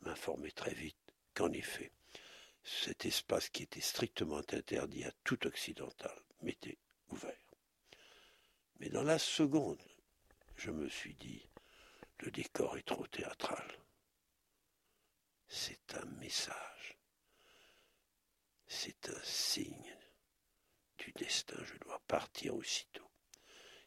m'informer 0.09 0.53
très 0.53 0.73
vite 0.73 0.97
qu'en 1.35 1.53
effet, 1.53 1.93
cet 2.65 3.05
espace 3.05 3.51
qui 3.51 3.65
était 3.65 3.81
strictement 3.81 4.39
interdit 4.39 5.05
à 5.05 5.13
tout 5.23 5.47
occidental 5.47 6.19
m'était 6.41 6.79
ouvert. 7.11 7.55
Mais 8.81 8.89
dans 8.89 9.03
la 9.03 9.19
seconde, 9.19 9.83
je 10.57 10.71
me 10.71 10.89
suis 10.89 11.15
dit, 11.15 11.47
le 12.21 12.31
décor 12.31 12.79
est 12.79 12.87
trop 12.87 13.07
théâtral. 13.07 13.79
C'est 15.47 15.95
un 15.95 16.05
message. 16.21 16.97
C'est 18.67 19.11
un 19.11 19.23
signe 19.23 19.97
du 20.99 21.13
destin. 21.13 21.57
Je 21.65 21.79
dois 21.79 22.01
partir 22.07 22.55
aussitôt. 22.55 23.11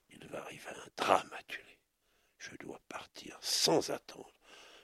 Il 0.09 0.25
va 0.27 0.41
arriver 0.41 0.69
un 0.69 0.89
drame 0.97 1.33
à 1.33 1.43
tuer 1.43 1.71
je 2.41 2.55
dois 2.57 2.81
partir 2.89 3.37
sans 3.41 3.91
attendre. 3.91 4.33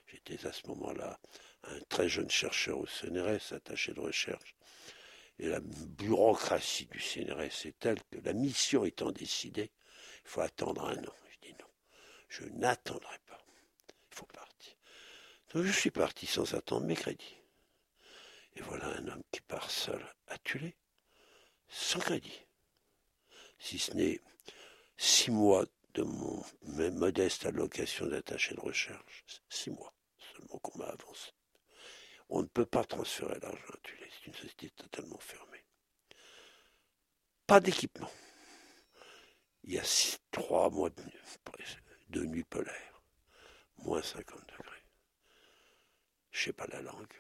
J'étais 0.08 0.48
à 0.48 0.54
ce 0.54 0.65
moment-là 0.67 1.20
un 1.63 1.80
très 1.89 2.08
jeune 2.08 2.30
chercheur 2.30 2.80
au 2.80 2.86
CNRS, 2.86 3.54
attaché 3.54 3.93
de 3.93 4.00
recherche. 4.00 4.56
Et 5.39 5.48
la 5.48 5.60
bureaucratie 5.60 6.86
du 6.86 7.00
CNRS 7.00 7.65
est 7.65 7.80
telle 7.80 8.02
que 8.12 8.17
la 8.24 8.34
mission 8.34 8.86
étant 8.86 9.12
décidée, 9.12 9.72
il 10.24 10.30
faut 10.30 10.41
attendre 10.41 10.86
un 10.86 10.98
an. 10.98 11.13
Je 11.30 11.48
dis 11.48 11.54
non, 11.60 11.67
je 12.30 12.43
n'attendrai 12.46 13.17
pas. 13.28 13.39
Il 14.12 14.15
faut 14.15 14.26
partir. 14.26 14.74
Donc 15.54 15.63
je 15.63 15.72
suis 15.72 15.91
parti 15.91 16.26
sans 16.26 16.54
attendre 16.56 16.86
mes 16.86 16.96
crédits. 16.96 17.38
Et 18.56 18.62
voilà 18.62 18.88
un 18.88 19.08
homme 19.08 19.24
qui 19.32 19.41
part 19.41 19.70
seul 19.70 20.04
à 20.28 20.38
tuer, 20.39 20.76
sans 21.70 22.00
crédit. 22.00 22.41
Si 23.60 23.78
ce 23.78 23.93
n'est 23.93 24.20
six 24.98 25.32
mois 25.32 25.65
de 25.93 26.04
mon 26.04 26.43
modeste 26.91 27.46
allocation 27.46 28.08
d'attaché 28.08 28.56
de 28.56 28.60
recherche. 28.60 29.24
Six 29.50 29.72
mois 29.72 29.97
qu'on 30.45 30.78
m'a 30.78 30.86
avancé. 30.86 31.32
On 32.30 32.41
ne 32.41 32.47
peut 32.47 32.65
pas 32.65 32.84
transférer 32.84 33.39
l'argent 33.39 33.73
à 33.73 33.78
Tulé, 33.78 34.10
c'est 34.12 34.28
une 34.28 34.34
société 34.34 34.69
totalement 34.71 35.19
fermée. 35.19 35.63
Pas 37.45 37.60
d'équipement. 37.60 38.12
Il 39.63 39.73
y 39.73 39.80
a 39.80 40.17
trois 40.32 40.69
mois 40.69 40.89
de, 40.89 41.04
de 42.10 42.26
nuit 42.26 42.43
polaire, 42.43 43.02
moins 43.78 44.02
50 44.02 44.39
degrés. 44.47 44.84
Je 46.32 46.45
sais 46.45 46.54
pas 46.54 46.67
la 46.67 46.82
langue 46.82 47.13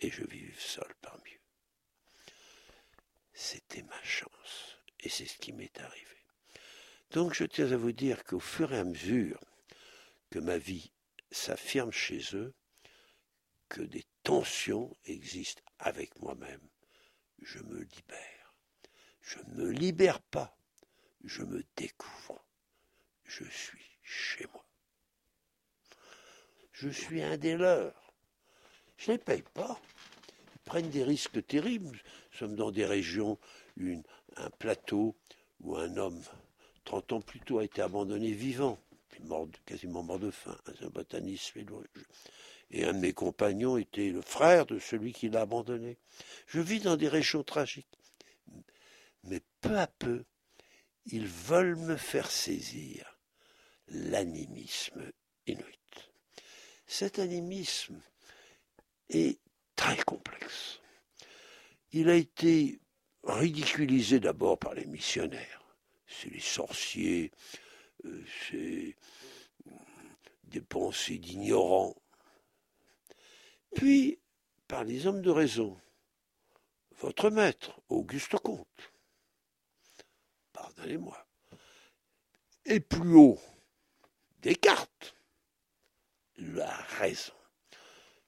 et 0.00 0.10
je 0.10 0.24
vis 0.24 0.52
seul 0.58 0.94
parmi 1.02 1.30
eux. 1.32 2.32
C'était 3.32 3.82
ma 3.82 4.02
chance 4.02 4.78
et 5.00 5.08
c'est 5.08 5.26
ce 5.26 5.38
qui 5.38 5.52
m'est 5.52 5.78
arrivé. 5.80 6.16
Donc 7.10 7.34
je 7.34 7.44
tiens 7.44 7.70
à 7.72 7.76
vous 7.76 7.92
dire 7.92 8.24
qu'au 8.24 8.40
fur 8.40 8.72
et 8.72 8.78
à 8.78 8.84
mesure 8.84 9.40
que 10.30 10.38
ma 10.38 10.58
vie 10.58 10.90
s'affirme 11.36 11.92
chez 11.92 12.20
eux, 12.34 12.54
que 13.68 13.82
des 13.82 14.04
tensions 14.22 14.96
existent 15.04 15.62
avec 15.78 16.18
moi-même, 16.20 16.66
je 17.42 17.58
me 17.60 17.80
libère. 17.80 18.54
Je 19.20 19.38
ne 19.40 19.54
me 19.54 19.70
libère 19.70 20.20
pas, 20.20 20.56
je 21.24 21.42
me 21.42 21.64
découvre. 21.76 22.44
Je 23.24 23.44
suis 23.44 23.98
chez 24.02 24.46
moi. 24.52 24.64
Je 26.72 26.88
suis 26.88 27.22
un 27.22 27.36
des 27.36 27.56
leurs. 27.56 28.12
Je 28.96 29.10
ne 29.10 29.16
les 29.16 29.22
paye 29.22 29.42
pas. 29.42 29.80
Ils 30.54 30.60
prennent 30.60 30.90
des 30.90 31.04
risques 31.04 31.44
terribles. 31.46 32.00
Nous 32.32 32.38
sommes 32.38 32.56
dans 32.56 32.70
des 32.70 32.86
régions, 32.86 33.38
un 34.36 34.50
plateau 34.50 35.16
où 35.60 35.76
un 35.76 35.96
homme, 35.96 36.22
30 36.84 37.12
ans 37.12 37.20
plus 37.20 37.40
tôt, 37.40 37.58
a 37.58 37.64
été 37.64 37.82
abandonné 37.82 38.30
vivant, 38.32 38.78
quasiment 39.64 40.02
mort 40.02 40.18
de 40.18 40.30
faim, 40.30 40.56
un 40.80 40.88
botaniste 40.88 41.44
suédois. 41.44 41.82
Et 42.70 42.84
un 42.84 42.92
de 42.92 42.98
mes 42.98 43.12
compagnons 43.12 43.76
était 43.76 44.10
le 44.10 44.22
frère 44.22 44.66
de 44.66 44.78
celui 44.78 45.12
qui 45.12 45.28
l'a 45.28 45.42
abandonné. 45.42 45.98
Je 46.46 46.60
vis 46.60 46.80
dans 46.80 46.96
des 46.96 47.08
régions 47.08 47.44
tragiques. 47.44 47.86
Mais 49.24 49.40
peu 49.60 49.78
à 49.78 49.86
peu, 49.86 50.24
ils 51.06 51.26
veulent 51.26 51.76
me 51.76 51.96
faire 51.96 52.30
saisir 52.30 53.18
l'animisme 53.88 55.12
inuit. 55.46 55.64
Cet 56.86 57.18
animisme 57.18 58.00
est 59.08 59.38
très 59.76 59.96
complexe. 59.98 60.80
Il 61.92 62.08
a 62.08 62.14
été 62.14 62.80
ridiculisé 63.22 64.20
d'abord 64.20 64.58
par 64.58 64.74
les 64.74 64.86
missionnaires. 64.86 65.62
C'est 66.08 66.30
les 66.30 66.40
sorciers, 66.40 67.32
c'est 68.48 68.96
des 70.44 70.60
pensées 70.60 71.18
d'ignorants. 71.18 71.94
Puis 73.74 74.18
par 74.68 74.84
les 74.84 75.06
hommes 75.06 75.22
de 75.22 75.30
raison. 75.30 75.78
Votre 76.98 77.30
maître, 77.30 77.80
Auguste 77.88 78.36
Comte. 78.38 78.92
Pardonnez-moi. 80.52 81.26
Et 82.64 82.80
plus 82.80 83.14
haut, 83.14 83.38
Descartes. 84.40 85.14
La 86.38 86.74
raison. 86.98 87.32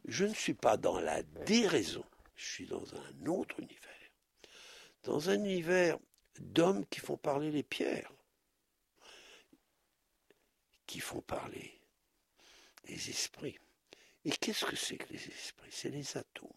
Je 0.04 0.24
ne 0.24 0.34
suis 0.34 0.54
pas 0.54 0.76
dans 0.76 1.00
la 1.00 1.22
déraison, 1.22 2.04
je 2.34 2.46
suis 2.46 2.66
dans 2.66 2.84
un 2.94 3.26
autre 3.26 3.60
univers. 3.60 3.78
Dans 5.02 5.28
un 5.28 5.34
univers 5.34 5.98
d'hommes 6.38 6.86
qui 6.86 7.00
font 7.00 7.16
parler 7.16 7.50
les 7.50 7.62
pierres, 7.62 8.12
qui 10.88 10.98
font 10.98 11.20
parler 11.20 11.80
les 12.84 13.10
esprits. 13.10 13.58
Et 14.24 14.32
qu'est-ce 14.32 14.64
que 14.64 14.74
c'est 14.74 14.96
que 14.96 15.12
les 15.12 15.28
esprits? 15.28 15.70
C'est 15.70 15.90
les 15.90 16.16
atomes. 16.16 16.50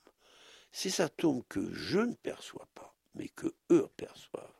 Ces 0.72 1.02
atomes 1.02 1.44
que 1.44 1.72
je 1.74 2.00
ne 2.00 2.15
perçois 2.15 2.67
pas, 2.74 2.96
mais 3.13 3.28
que 3.28 3.54
eux 3.70 3.88
perçoivent, 3.98 4.56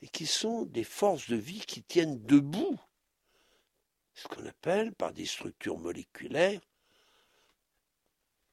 et 0.00 0.08
qui 0.08 0.26
sont 0.26 0.62
des 0.62 0.84
forces 0.84 1.28
de 1.28 1.36
vie 1.36 1.60
qui 1.60 1.82
tiennent 1.82 2.24
debout 2.24 2.78
ce 4.14 4.28
qu'on 4.28 4.46
appelle 4.46 4.94
par 4.94 5.12
des 5.12 5.26
structures 5.26 5.78
moléculaires 5.78 6.62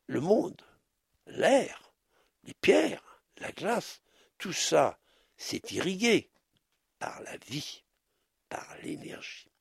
le 0.07 0.19
monde, 0.19 0.61
l'air, 1.27 1.93
les 2.43 2.53
pierres, 2.55 3.23
la 3.37 3.51
glace, 3.51 4.01
tout 4.37 4.51
ça, 4.51 4.99
c'est 5.37 5.71
irrigué 5.71 6.29
par 6.99 7.21
la 7.21 7.37
vie, 7.37 7.83
par 8.49 8.75
l'énergie. 8.81 9.52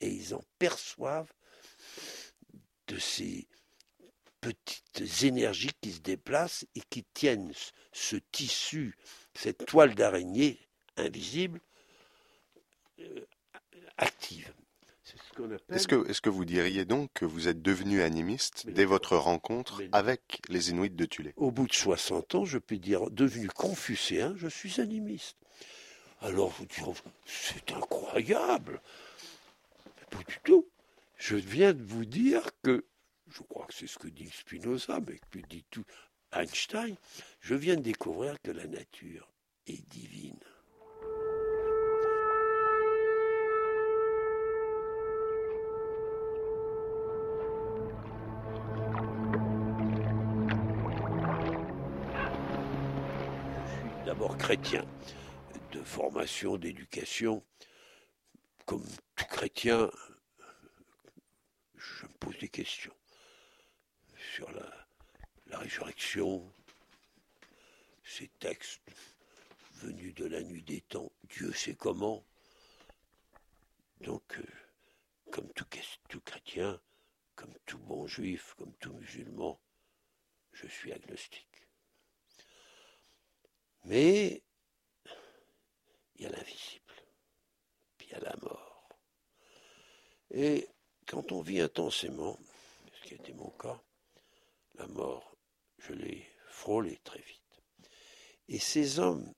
Et 0.00 0.08
ils 0.08 0.34
en 0.34 0.42
perçoivent 0.58 1.32
de 2.88 2.98
ces 2.98 3.48
petites 4.40 5.24
énergies 5.24 5.72
qui 5.80 5.92
se 5.92 6.00
déplacent 6.00 6.66
et 6.74 6.82
qui 6.90 7.04
tiennent 7.14 7.52
ce 7.92 8.16
tissu, 8.30 8.96
cette 9.34 9.64
toile 9.66 9.94
d'araignée 9.94 10.58
invisible, 10.96 11.60
euh, 13.00 13.26
active. 13.96 14.52
Est-ce 15.68 15.86
que, 15.86 16.08
est 16.08 16.20
que, 16.20 16.30
vous 16.30 16.44
diriez 16.44 16.84
donc 16.84 17.10
que 17.12 17.24
vous 17.24 17.48
êtes 17.48 17.60
devenu 17.60 18.00
animiste 18.02 18.66
dès 18.68 18.86
votre 18.86 19.16
rencontre 19.16 19.82
avec 19.92 20.40
les 20.48 20.70
Inuits 20.70 20.90
de 20.90 21.04
Tulé 21.04 21.34
Au 21.36 21.50
bout 21.50 21.66
de 21.66 21.74
60 21.74 22.34
ans, 22.34 22.44
je 22.44 22.58
peux 22.58 22.78
dire, 22.78 23.10
devenu 23.10 23.48
confucéen, 23.48 24.34
je 24.36 24.48
suis 24.48 24.80
animiste. 24.80 25.36
Alors 26.20 26.48
vous 26.50 26.64
direz, 26.64 26.92
c'est 27.26 27.72
incroyable. 27.72 28.80
Du 30.28 30.38
tout. 30.44 30.68
Je 31.16 31.36
viens 31.36 31.72
de 31.72 31.82
vous 31.82 32.04
dire 32.04 32.42
que, 32.62 32.84
je 33.28 33.42
crois 33.42 33.66
que 33.66 33.74
c'est 33.74 33.86
ce 33.86 33.98
que 33.98 34.08
dit 34.08 34.30
Spinoza, 34.30 35.00
mais 35.06 35.18
que 35.30 35.38
dit 35.48 35.64
tout 35.70 35.84
Einstein, 36.32 36.96
je 37.40 37.54
viens 37.54 37.76
de 37.76 37.82
découvrir 37.82 38.40
que 38.42 38.50
la 38.50 38.66
nature 38.66 39.32
est 39.66 39.86
divine. 39.88 40.38
d'abord 54.14 54.38
chrétien, 54.38 54.84
de 55.72 55.80
formation, 55.82 56.56
d'éducation. 56.56 57.42
Comme 58.66 58.86
tout 59.16 59.26
chrétien, 59.26 59.90
je 61.76 62.06
me 62.06 62.12
pose 62.14 62.38
des 62.38 62.48
questions 62.48 62.94
sur 64.34 64.50
la, 64.52 64.86
la 65.46 65.58
résurrection, 65.58 66.52
ces 68.02 68.28
textes 68.38 68.80
venus 69.74 70.14
de 70.14 70.26
la 70.26 70.42
nuit 70.42 70.62
des 70.62 70.80
temps, 70.82 71.12
Dieu 71.24 71.52
sait 71.52 71.74
comment. 71.74 72.24
Donc, 74.00 74.38
euh, 74.38 74.46
comme 75.30 75.50
tout, 75.52 75.66
tout 76.08 76.20
chrétien, 76.20 76.80
comme 77.34 77.54
tout 77.66 77.78
bon 77.78 78.06
juif, 78.06 78.54
comme 78.56 78.74
tout 78.76 78.92
musulman, 78.94 79.60
je 80.52 80.66
suis 80.66 80.92
agnostique. 80.92 81.68
Mais 83.84 84.42
il 86.16 86.22
y 86.22 86.26
a 86.26 86.30
l'invisible, 86.30 86.83
a 88.14 88.20
la 88.20 88.36
mort. 88.42 88.88
Et 90.30 90.68
quand 91.06 91.32
on 91.32 91.40
vit 91.40 91.60
intensément, 91.60 92.38
ce 92.92 93.08
qui 93.08 93.14
était 93.14 93.32
mon 93.32 93.50
cas, 93.50 93.80
la 94.74 94.86
mort, 94.88 95.36
je 95.78 95.92
l'ai 95.92 96.26
frôlée 96.48 96.98
très 97.04 97.20
vite. 97.20 97.40
Et 98.48 98.58
ces 98.58 98.98
hommes 98.98 99.32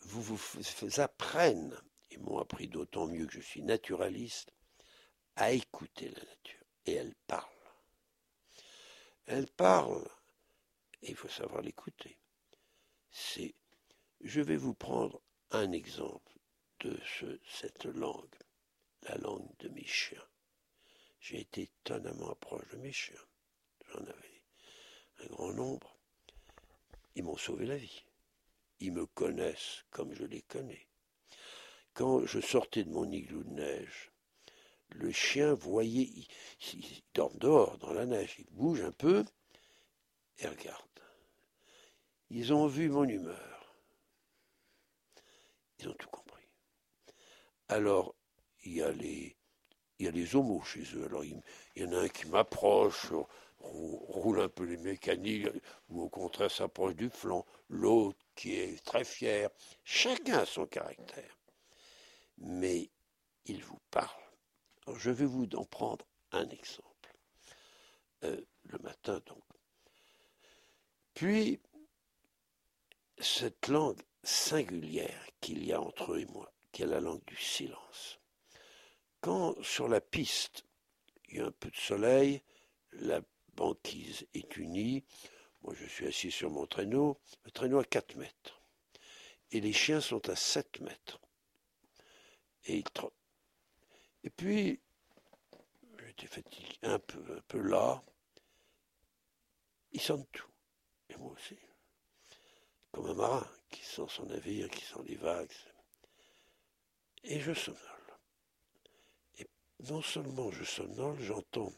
vous, 0.00 0.22
vous 0.22 1.00
apprennent, 1.00 1.76
et 2.10 2.18
m'ont 2.18 2.38
appris 2.38 2.68
d'autant 2.68 3.06
mieux 3.06 3.26
que 3.26 3.32
je 3.32 3.40
suis 3.40 3.62
naturaliste, 3.62 4.52
à 5.36 5.52
écouter 5.52 6.08
la 6.08 6.24
nature. 6.24 6.64
Et 6.86 6.92
elle 6.94 7.14
parle. 7.26 7.44
Elle 9.26 9.46
parle, 9.46 10.08
et 11.02 11.10
il 11.10 11.16
faut 11.16 11.28
savoir 11.28 11.62
l'écouter 11.62 12.18
c'est, 13.18 13.54
je 14.20 14.40
vais 14.40 14.56
vous 14.56 14.74
prendre 14.74 15.20
un 15.50 15.72
exemple 15.72 16.37
de 16.80 16.98
cette 17.48 17.84
langue, 17.86 18.34
la 19.02 19.16
langue 19.16 19.48
de 19.58 19.68
mes 19.68 19.86
chiens. 19.86 20.24
J'ai 21.20 21.40
été 21.40 21.62
étonnamment 21.62 22.34
proche 22.36 22.68
de 22.68 22.76
mes 22.76 22.92
chiens. 22.92 23.26
J'en 23.90 24.00
avais 24.00 24.42
un 25.20 25.26
grand 25.26 25.52
nombre. 25.52 25.96
Ils 27.14 27.24
m'ont 27.24 27.36
sauvé 27.36 27.66
la 27.66 27.76
vie. 27.76 28.04
Ils 28.80 28.92
me 28.92 29.06
connaissent 29.06 29.84
comme 29.90 30.14
je 30.14 30.24
les 30.24 30.42
connais. 30.42 30.86
Quand 31.94 32.24
je 32.26 32.40
sortais 32.40 32.84
de 32.84 32.90
mon 32.90 33.10
igloo 33.10 33.42
de 33.42 33.50
neige, 33.50 34.12
le 34.90 35.10
chien 35.10 35.54
voyait, 35.54 36.04
il, 36.14 36.28
il 36.74 37.02
dort 37.14 37.34
dehors 37.34 37.78
dans 37.78 37.92
la 37.92 38.06
neige, 38.06 38.36
il 38.38 38.46
bouge 38.50 38.80
un 38.80 38.92
peu 38.92 39.24
et 40.38 40.46
regarde. 40.46 40.84
Ils 42.30 42.52
ont 42.52 42.66
vu 42.66 42.88
mon 42.88 43.04
humeur. 43.04 43.74
Ils 45.80 45.88
ont 45.88 45.94
tout 45.94 46.08
compris. 46.08 46.27
Alors, 47.68 48.14
il 48.64 48.74
y 48.74 48.82
a 48.82 48.90
les, 48.90 49.36
il 49.98 50.36
homos 50.36 50.62
chez 50.62 50.84
eux. 50.94 51.04
Alors, 51.04 51.24
il, 51.24 51.40
y 51.76 51.84
en 51.84 51.92
a 51.92 52.00
un 52.00 52.08
qui 52.08 52.26
m'approche 52.28 53.12
roule 53.60 54.40
un 54.40 54.48
peu 54.48 54.64
les 54.64 54.76
mécaniques, 54.76 55.48
ou 55.88 56.02
au 56.02 56.08
contraire 56.08 56.50
s'approche 56.50 56.94
du 56.94 57.10
flanc, 57.10 57.44
l'autre 57.68 58.18
qui 58.34 58.54
est 58.54 58.84
très 58.84 59.04
fier. 59.04 59.50
Chacun 59.84 60.38
a 60.38 60.46
son 60.46 60.66
caractère. 60.66 61.36
Mais 62.38 62.90
il 63.46 63.64
vous 63.64 63.80
parle. 63.90 64.22
je 64.96 65.10
vais 65.10 65.26
vous 65.26 65.48
en 65.54 65.64
prendre 65.64 66.06
un 66.32 66.48
exemple. 66.48 67.14
Euh, 68.24 68.40
le 68.64 68.78
matin, 68.78 69.20
donc. 69.26 69.42
Puis, 71.14 71.60
cette 73.18 73.68
langue 73.68 74.00
singulière 74.22 75.26
qu'il 75.40 75.64
y 75.64 75.72
a 75.72 75.80
entre 75.80 76.12
eux 76.12 76.20
et 76.20 76.26
moi, 76.26 76.52
qui 76.72 76.82
est 76.82 76.86
la 76.86 77.00
langue 77.00 77.24
du 77.24 77.36
silence. 77.36 78.18
Quand 79.20 79.60
sur 79.62 79.88
la 79.88 80.00
piste, 80.00 80.64
il 81.28 81.38
y 81.38 81.40
a 81.40 81.46
un 81.46 81.50
peu 81.50 81.70
de 81.70 81.76
soleil, 81.76 82.42
la 82.92 83.20
banquise 83.54 84.26
est 84.34 84.56
unie, 84.56 85.04
moi 85.62 85.74
je 85.74 85.86
suis 85.86 86.06
assis 86.06 86.30
sur 86.30 86.50
mon 86.50 86.66
traîneau, 86.66 87.20
le 87.44 87.50
traîneau 87.50 87.78
à 87.78 87.84
4 87.84 88.16
mètres, 88.16 88.62
et 89.50 89.60
les 89.60 89.72
chiens 89.72 90.00
sont 90.00 90.28
à 90.28 90.36
7 90.36 90.80
mètres. 90.80 91.20
Et, 92.66 92.84
et 94.24 94.30
puis, 94.30 94.80
j'étais 96.06 96.26
fatigué, 96.26 96.78
un 96.82 96.98
peu, 96.98 97.18
un 97.36 97.40
peu 97.48 97.60
là, 97.60 98.02
ils 99.92 100.00
sentent 100.00 100.30
tout, 100.32 100.50
et 101.08 101.16
moi 101.16 101.32
aussi, 101.32 101.56
comme 102.92 103.06
un 103.06 103.14
marin 103.14 103.50
qui 103.70 103.84
sent 103.84 104.06
son 104.08 104.26
navire, 104.26 104.70
qui 104.70 104.84
sent 104.84 105.00
les 105.06 105.16
vagues, 105.16 105.52
et 107.28 107.40
je 107.40 107.52
somnole. 107.52 108.18
Et 109.38 109.46
non 109.90 110.02
seulement 110.02 110.50
je 110.50 110.64
somnole, 110.64 111.20
j'entends 111.20 111.72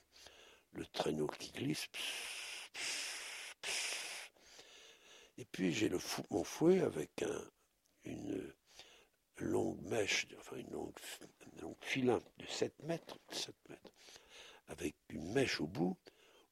le 0.72 0.86
traîneau 0.86 1.26
qui 1.26 1.50
glisse, 1.50 1.88
et 5.36 5.44
puis 5.46 5.72
j'ai 5.72 5.90
mon 6.30 6.44
fouet 6.44 6.80
avec 6.80 7.22
un, 7.22 7.50
une 8.04 8.54
longue 9.38 9.82
mèche, 9.82 10.28
enfin 10.38 10.56
une 10.56 10.70
longue, 10.70 10.94
un 11.62 11.74
filin 11.80 12.22
de 12.38 12.46
7 12.46 12.78
mètres, 12.84 13.18
7 13.32 13.54
mètres, 13.68 13.92
avec 14.68 14.94
une 15.08 15.32
mèche 15.32 15.60
au 15.60 15.66
bout, 15.66 15.98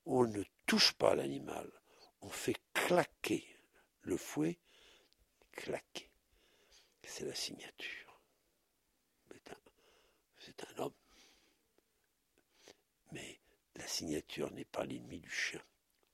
on 0.07 0.25
ne 0.25 0.43
touche 0.67 0.93
pas 0.95 1.15
l'animal, 1.15 1.71
on 2.21 2.31
fait 2.31 2.57
claquer 2.75 3.47
le 4.03 4.17
fouet, 4.17 4.59
claquer. 5.53 6.11
C'est 7.05 7.25
la 7.25 7.35
signature 7.35 8.08
c'est 10.59 10.79
un 10.79 10.85
homme. 10.85 10.93
Mais 13.13 13.41
la 13.77 13.87
signature 13.87 14.51
n'est 14.53 14.65
pas 14.65 14.85
l'ennemi 14.85 15.21
du 15.21 15.31
chien. 15.31 15.63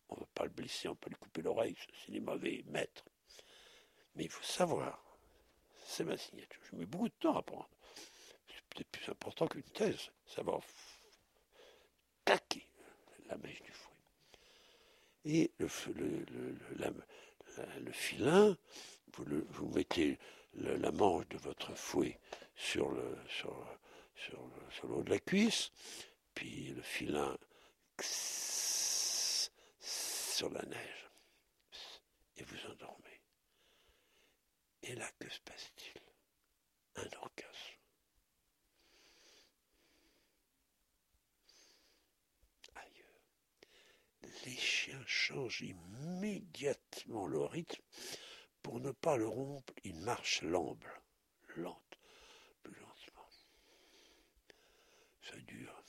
On 0.09 0.17
ne 0.17 0.21
va 0.21 0.27
pas 0.35 0.45
le 0.45 0.51
blesser, 0.51 0.89
on 0.89 0.95
peut 0.95 1.11
lui 1.11 1.17
couper 1.17 1.43
l'oreille, 1.43 1.77
c'est 2.05 2.13
les 2.13 2.21
mauvais 2.21 2.63
maîtres. 2.67 3.05
Mais 4.15 4.25
il 4.25 4.31
faut 4.31 4.45
savoir, 4.45 5.03
c'est 5.87 6.05
ma 6.05 6.17
signature. 6.17 6.61
Je 6.71 6.77
mets 6.77 6.87
beaucoup 6.87 7.09
de 7.09 7.15
temps 7.15 7.35
à 7.35 7.41
apprendre. 7.41 7.69
C'est 8.47 8.65
peut-être 8.69 8.91
plus 8.91 9.09
important 9.11 9.49
qu'une 9.49 9.63
thèse, 9.63 10.11
savoir 10.27 10.61
taquer 12.25 12.67
la 13.27 13.37
mèche 13.39 13.63
du 13.63 13.73
fouet. 13.73 13.95
Et 15.25 15.51
le, 15.59 15.69
le, 17.81 17.93
filin, 17.93 18.57
vous, 19.15 19.25
vous 19.49 19.69
mettez 19.69 20.19
la 20.55 20.93
manche 20.93 21.27
de 21.29 21.39
votre 21.39 21.75
fouet 21.75 22.21
sur 22.57 22.91
le, 22.91 23.17
sur, 23.29 23.67
sur 24.15 24.43
le, 24.47 24.71
sur 24.71 24.91
haut 24.91 25.03
de 25.03 25.11
la 25.11 25.19
cuisse, 25.19 25.71
puis 26.35 26.69
le 26.69 26.83
filin 26.83 27.37
sur 29.81 30.51
la 30.51 30.63
neige, 30.63 31.11
et 32.37 32.45
vous 32.45 32.67
endormez. 32.71 33.21
Et 34.83 34.95
là, 34.97 35.09
que 35.19 35.31
se 35.31 35.41
passe-t-il? 35.41 36.01
Un 36.97 37.09
orgasme. 37.19 37.79
Ailleurs. 42.75 43.23
Les 44.45 44.57
chiens 44.57 45.05
changent 45.07 45.63
immédiatement 45.63 47.27
le 47.27 47.43
rythme. 47.45 47.83
Pour 48.63 48.81
ne 48.81 48.91
pas 48.91 49.17
le 49.17 49.29
rompre, 49.29 49.73
ils 49.85 50.01
marchent 50.01 50.43
l'amble, 50.43 51.03
lente. 51.57 51.84
Dure 55.43 55.85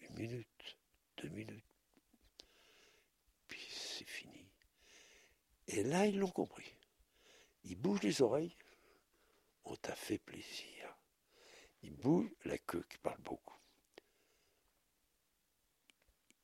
une 0.00 0.16
minute, 0.16 0.78
deux 1.18 1.28
minutes, 1.28 1.64
puis 3.48 3.66
c'est 3.70 4.04
fini. 4.04 4.46
Et 5.68 5.82
là, 5.82 6.06
ils 6.06 6.18
l'ont 6.18 6.30
compris. 6.30 6.74
Ils 7.64 7.76
bougent 7.76 8.02
les 8.02 8.20
oreilles, 8.20 8.56
on 9.64 9.76
t'a 9.76 9.94
fait 9.94 10.18
plaisir. 10.18 10.96
Ils 11.82 11.94
bougent 11.94 12.34
la 12.44 12.58
queue 12.58 12.84
qui 12.88 12.98
parle 12.98 13.20
beaucoup. 13.20 13.58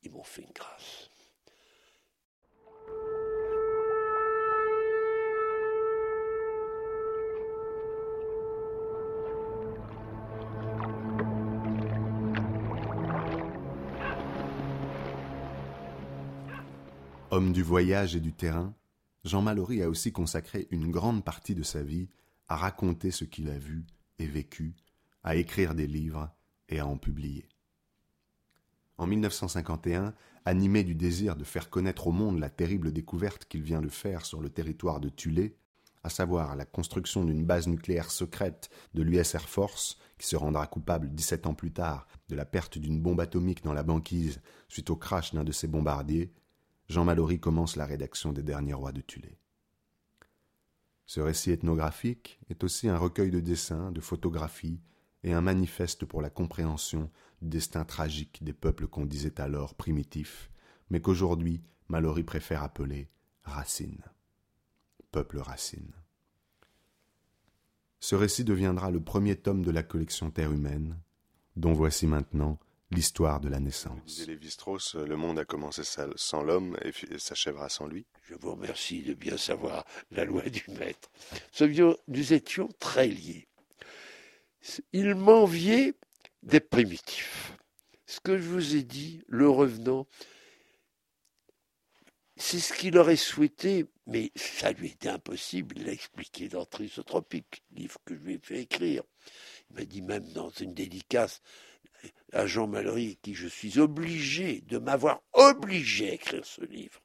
Ils 0.03 0.11
m'ont 0.11 0.23
fait 0.23 0.41
une 0.41 0.51
grâce. 0.51 1.10
Homme 17.33 17.53
du 17.53 17.63
voyage 17.63 18.13
et 18.13 18.19
du 18.19 18.33
terrain, 18.33 18.73
Jean 19.23 19.41
Mallory 19.41 19.81
a 19.81 19.89
aussi 19.89 20.11
consacré 20.11 20.67
une 20.69 20.91
grande 20.91 21.23
partie 21.23 21.55
de 21.55 21.63
sa 21.63 21.81
vie 21.81 22.09
à 22.49 22.57
raconter 22.57 23.09
ce 23.09 23.23
qu'il 23.23 23.49
a 23.49 23.57
vu 23.57 23.85
et 24.19 24.25
vécu, 24.25 24.75
à 25.23 25.37
écrire 25.37 25.73
des 25.73 25.87
livres 25.87 26.29
et 26.67 26.79
à 26.79 26.85
en 26.85 26.97
publier. 26.97 27.47
En 28.97 29.07
1951, 29.07 30.13
animé 30.43 30.83
du 30.83 30.93
désir 30.93 31.37
de 31.37 31.45
faire 31.45 31.69
connaître 31.69 32.07
au 32.07 32.11
monde 32.11 32.37
la 32.37 32.49
terrible 32.49 32.91
découverte 32.91 33.45
qu'il 33.45 33.61
vient 33.61 33.81
de 33.81 33.87
faire 33.87 34.25
sur 34.25 34.41
le 34.41 34.49
territoire 34.49 34.99
de 34.99 35.07
Tulé, 35.07 35.55
à 36.03 36.09
savoir 36.09 36.57
la 36.57 36.65
construction 36.65 37.23
d'une 37.23 37.45
base 37.45 37.69
nucléaire 37.69 38.11
secrète 38.11 38.69
de 38.93 39.03
l'US 39.03 39.35
Air 39.35 39.47
Force, 39.47 39.97
qui 40.17 40.27
se 40.27 40.35
rendra 40.35 40.67
coupable 40.67 41.09
17 41.09 41.47
ans 41.47 41.53
plus 41.53 41.71
tard 41.71 42.07
de 42.27 42.35
la 42.35 42.43
perte 42.43 42.77
d'une 42.77 42.99
bombe 42.99 43.21
atomique 43.21 43.63
dans 43.63 43.71
la 43.71 43.83
banquise 43.83 44.41
suite 44.67 44.89
au 44.89 44.97
crash 44.97 45.33
d'un 45.33 45.45
de 45.45 45.53
ses 45.53 45.67
bombardiers, 45.67 46.33
Jean 46.91 47.05
Mallory 47.05 47.39
commence 47.39 47.77
la 47.77 47.85
rédaction 47.85 48.33
des 48.33 48.43
Derniers 48.43 48.73
Rois 48.73 48.91
de 48.91 48.99
Tulé. 48.99 49.37
Ce 51.05 51.21
récit 51.21 51.51
ethnographique 51.51 52.37
est 52.49 52.65
aussi 52.65 52.89
un 52.89 52.97
recueil 52.97 53.31
de 53.31 53.39
dessins, 53.39 53.93
de 53.93 54.01
photographies 54.01 54.81
et 55.23 55.31
un 55.31 55.39
manifeste 55.39 56.03
pour 56.03 56.21
la 56.21 56.29
compréhension 56.29 57.09
du 57.41 57.47
destin 57.47 57.85
tragique 57.85 58.43
des 58.43 58.51
peuples 58.51 58.87
qu'on 58.87 59.05
disait 59.05 59.39
alors 59.39 59.75
primitifs, 59.75 60.51
mais 60.89 60.99
qu'aujourd'hui 60.99 61.61
Mallory 61.87 62.23
préfère 62.23 62.61
appeler 62.61 63.07
racines. 63.45 64.03
Peuple 65.11 65.37
racine. 65.37 65.93
Ce 68.01 68.15
récit 68.15 68.43
deviendra 68.43 68.91
le 68.91 68.99
premier 68.99 69.37
tome 69.37 69.63
de 69.63 69.71
la 69.71 69.83
collection 69.83 70.29
Terre 70.29 70.51
humaine, 70.51 70.99
dont 71.55 71.71
voici 71.71 72.05
maintenant 72.05 72.59
l'histoire 72.91 73.39
de 73.39 73.49
la 73.49 73.59
naissance. 73.59 74.03
Disait 74.05 74.25
Lévi-Strauss, 74.27 74.95
le 74.95 75.15
monde 75.15 75.39
a 75.39 75.45
commencé 75.45 75.81
sans 76.15 76.43
l'homme 76.43 76.77
et 76.83 76.91
s'achèvera 77.17 77.69
sans 77.69 77.87
lui. 77.87 78.05
Je 78.23 78.35
vous 78.35 78.51
remercie 78.51 79.01
de 79.01 79.13
bien 79.13 79.37
savoir 79.37 79.85
la 80.11 80.25
loi 80.25 80.43
du 80.43 80.63
maître. 80.67 81.09
Nous 82.07 82.33
étions 82.33 82.69
très 82.79 83.07
liés. 83.07 83.47
Il 84.93 85.15
m'enviait 85.15 85.95
des 86.43 86.59
primitifs. 86.59 87.57
Ce 88.05 88.19
que 88.19 88.37
je 88.37 88.43
vous 88.43 88.75
ai 88.75 88.83
dit, 88.83 89.23
le 89.27 89.49
revenant, 89.49 90.05
c'est 92.35 92.59
ce 92.59 92.73
qu'il 92.73 92.97
aurait 92.97 93.15
souhaité, 93.15 93.85
mais 94.07 94.31
ça 94.35 94.71
lui 94.71 94.87
était 94.89 95.09
impossible. 95.09 95.77
Il 95.77 95.87
a 95.87 95.93
expliqué 95.93 96.49
dans 96.49 96.65
Trisotropique, 96.65 97.63
livre 97.71 97.99
que 98.03 98.15
je 98.15 98.19
lui 98.19 98.33
ai 98.33 98.39
fait 98.41 98.61
écrire. 98.61 99.03
Il 99.69 99.77
m'a 99.77 99.85
dit 99.85 100.01
même 100.01 100.27
dans 100.33 100.49
une 100.49 100.73
dédicace, 100.73 101.41
à 102.33 102.45
Jean 102.45 102.67
Mallory, 102.67 103.17
qui 103.21 103.33
je 103.33 103.47
suis 103.47 103.79
obligé 103.79 104.61
de 104.61 104.77
m'avoir 104.77 105.21
obligé 105.33 106.11
à 106.11 106.13
écrire 106.13 106.45
ce 106.45 106.63
livre. 106.63 107.01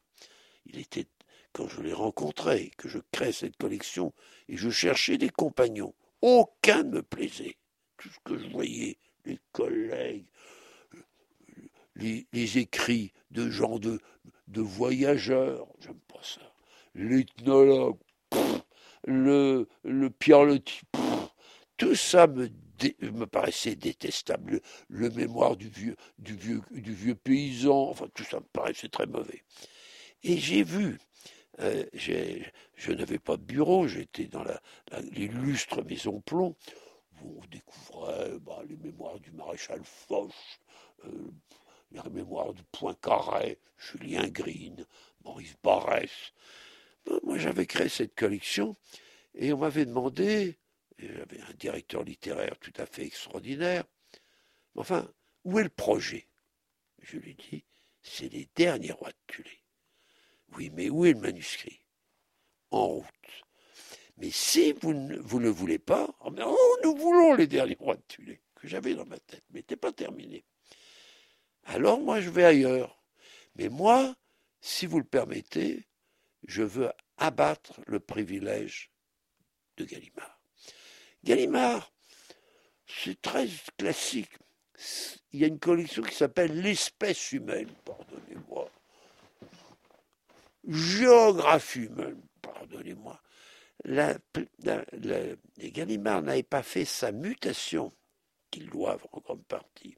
Il 0.66 0.78
était, 0.78 1.06
quand 1.52 1.68
je 1.68 1.80
l'ai 1.82 1.92
rencontré, 1.92 2.70
que 2.76 2.88
je 2.88 2.98
crée 3.12 3.32
cette 3.32 3.56
collection, 3.56 4.12
et 4.48 4.56
je 4.56 4.70
cherchais 4.70 5.18
des 5.18 5.30
compagnons. 5.30 5.94
Aucun 6.22 6.82
ne 6.82 6.96
me 6.96 7.02
plaisait. 7.02 7.56
Tout 7.98 8.08
ce 8.08 8.18
que 8.24 8.38
je 8.38 8.48
voyais, 8.48 8.98
les 9.24 9.38
collègues, 9.52 10.26
les, 11.96 12.58
écrits 12.58 13.12
de 13.30 13.50
gens 13.50 13.78
de, 13.78 14.00
voyageurs, 14.48 15.66
j'aime 15.80 16.00
pas 16.08 16.22
ça. 16.22 16.42
L'ethnologue, 16.94 17.98
le, 19.06 19.68
le 19.84 20.10
Pierre 20.10 20.46
tout 21.76 21.94
ça 21.94 22.26
me 22.26 22.48
me 23.00 23.26
paraissait 23.26 23.76
détestable. 23.76 24.60
Le, 24.88 25.10
mémoire 25.10 25.56
du 25.56 25.68
vieux, 25.68 25.96
du, 26.18 26.34
vieux, 26.34 26.62
du 26.70 26.94
vieux 26.94 27.14
paysan, 27.14 27.88
enfin 27.90 28.06
tout 28.14 28.24
ça 28.24 28.38
me 28.38 28.46
paraissait 28.52 28.88
très 28.88 29.06
mauvais. 29.06 29.42
Et 30.22 30.38
j'ai 30.38 30.62
vu, 30.62 30.98
euh, 31.60 31.84
je 31.94 32.92
n'avais 32.92 33.18
pas 33.18 33.36
de 33.36 33.42
bureau, 33.42 33.86
j'étais 33.86 34.26
dans 34.26 34.44
l'illustre 35.12 35.82
maison 35.82 36.20
plomb, 36.20 36.56
où 37.22 37.40
on 37.42 37.46
découvrait 37.46 38.38
bah, 38.40 38.62
les 38.68 38.76
mémoires 38.76 39.20
du 39.20 39.30
maréchal 39.32 39.80
Foch, 39.84 40.32
euh, 41.04 41.30
les 41.92 42.10
mémoires 42.10 42.52
du 42.52 42.62
Poincaré, 42.64 43.58
Julien 43.78 44.28
Green, 44.28 44.84
Maurice 45.24 45.56
Barrès. 45.62 46.32
moi 47.22 47.38
j'avais 47.38 47.66
créé 47.66 47.88
cette 47.88 48.14
collection 48.14 48.76
et 49.34 49.52
on 49.52 49.58
m'avait 49.58 49.86
demandé 49.86 50.58
j'avais 50.98 51.40
un 51.40 51.52
directeur 51.54 52.02
littéraire 52.02 52.58
tout 52.58 52.72
à 52.76 52.86
fait 52.86 53.04
extraordinaire. 53.04 53.84
Enfin, 54.74 55.10
où 55.44 55.58
est 55.58 55.64
le 55.64 55.68
projet? 55.68 56.28
Je 57.00 57.18
lui 57.18 57.34
dis, 57.34 57.64
c'est 58.02 58.28
les 58.28 58.48
derniers 58.54 58.92
rois 58.92 59.10
de 59.10 59.16
Tulé. 59.26 59.62
Oui, 60.56 60.70
mais 60.70 60.88
où 60.90 61.04
est 61.04 61.12
le 61.12 61.20
manuscrit? 61.20 61.80
En 62.70 62.86
route. 62.86 63.44
Mais 64.16 64.30
si 64.30 64.72
vous 64.72 64.94
ne, 64.94 65.18
vous 65.18 65.40
ne 65.40 65.48
voulez 65.48 65.78
pas, 65.78 66.08
oh, 66.20 66.32
oh, 66.44 66.78
nous 66.82 66.96
voulons 66.96 67.34
les 67.34 67.46
derniers 67.46 67.76
rois 67.78 67.96
de 67.96 68.02
Tulé, 68.08 68.40
que 68.54 68.66
j'avais 68.66 68.94
dans 68.94 69.06
ma 69.06 69.18
tête, 69.18 69.44
mais 69.50 69.60
n'était 69.60 69.76
pas 69.76 69.92
terminé. 69.92 70.44
Alors 71.64 72.00
moi, 72.00 72.20
je 72.20 72.30
vais 72.30 72.44
ailleurs. 72.44 73.02
Mais 73.56 73.68
moi, 73.68 74.16
si 74.60 74.86
vous 74.86 74.98
le 74.98 75.04
permettez, 75.04 75.86
je 76.46 76.62
veux 76.62 76.90
abattre 77.18 77.80
le 77.86 78.00
privilège 78.00 78.90
de 79.76 79.84
Gallimard. 79.84 80.35
Gallimard, 81.26 81.92
c'est 82.86 83.20
très 83.20 83.48
classique. 83.76 84.30
Il 85.32 85.40
y 85.40 85.44
a 85.44 85.48
une 85.48 85.58
collection 85.58 86.02
qui 86.04 86.14
s'appelle 86.14 86.60
L'espèce 86.60 87.32
humaine, 87.32 87.68
pardonnez-moi. 87.84 88.70
Géographie 90.68 91.80
humaine, 91.80 92.22
pardonnez-moi. 92.40 93.20
Gallimard 95.58 96.22
n'avaient 96.22 96.44
pas 96.44 96.62
fait 96.62 96.84
sa 96.84 97.10
mutation, 97.10 97.92
qu'ils 98.52 98.70
doivent 98.70 99.04
en 99.10 99.18
grande 99.18 99.44
partie 99.46 99.96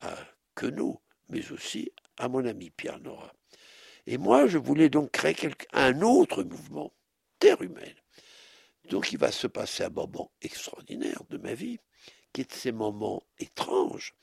à 0.00 0.14
Queneau, 0.54 1.00
mais 1.30 1.50
aussi 1.50 1.90
à 2.18 2.28
mon 2.28 2.44
ami 2.44 2.68
Pierre 2.68 3.00
Nora. 3.00 3.32
Et 4.06 4.18
moi, 4.18 4.46
je 4.46 4.58
voulais 4.58 4.90
donc 4.90 5.12
créer 5.12 5.34
un 5.72 6.02
autre 6.02 6.42
mouvement, 6.42 6.92
Terre 7.38 7.62
humaine. 7.62 8.01
Donc 8.88 9.12
il 9.12 9.18
va 9.18 9.30
se 9.30 9.46
passer 9.46 9.84
un 9.84 9.90
moment 9.90 10.32
extraordinaire 10.42 11.22
de 11.30 11.38
ma 11.38 11.54
vie, 11.54 11.78
qui 12.32 12.40
est 12.42 12.50
de 12.50 12.54
ces 12.54 12.72
moments 12.72 13.22
étranges. 13.38 14.14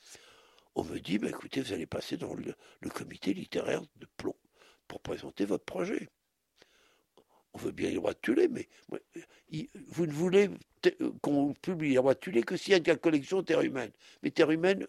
On 0.76 0.84
me 0.84 1.00
dit, 1.00 1.18
bah, 1.18 1.30
écoutez, 1.30 1.62
vous 1.62 1.74
allez 1.74 1.86
passer 1.86 2.18
dans 2.18 2.34
le, 2.34 2.56
comité 2.90 3.34
littéraire 3.34 3.82
de 3.98 4.08
Plomb 4.18 4.36
pour 4.88 5.02
présenter 5.02 5.46
votre 5.46 5.66
projet. 5.66 6.10
On 7.54 7.58
veut 7.58 7.72
bien 7.72 7.90
les 7.90 7.98
rois 7.98 8.14
de 8.14 8.20
Tulé, 8.20 8.48
mais 8.48 8.70
vous 9.88 10.06
ne 10.06 10.12
voulez 10.12 10.50
qu'on 11.22 11.54
publie 11.54 11.92
les 11.92 11.98
rois 11.98 12.14
de 12.14 12.20
Tulé 12.20 12.44
que 12.44 12.56
s'il 12.56 12.72
y 12.72 12.76
a 12.76 12.78
une 12.78 12.98
collection 12.98 13.42
Terre 13.44 13.62
humaine. 13.62 13.92
Mais 14.22 14.30
Terre 14.30 14.52
humaine, 14.52 14.88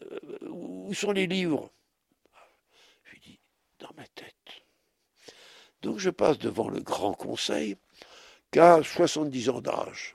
euh, 0.00 0.48
où 0.48 0.92
sont 0.94 1.12
les 1.12 1.26
livres? 1.26 1.70
Je 3.04 3.12
lui 3.12 3.20
dis, 3.20 3.40
dans 3.78 3.92
ma 3.96 4.06
tête. 4.08 4.34
Donc 5.82 5.98
je 5.98 6.10
passe 6.10 6.38
devant 6.38 6.68
le 6.68 6.80
grand 6.80 7.14
conseil 7.14 7.76
qu'à 8.52 8.82
70 8.82 9.48
ans 9.48 9.60
d'âge. 9.60 10.14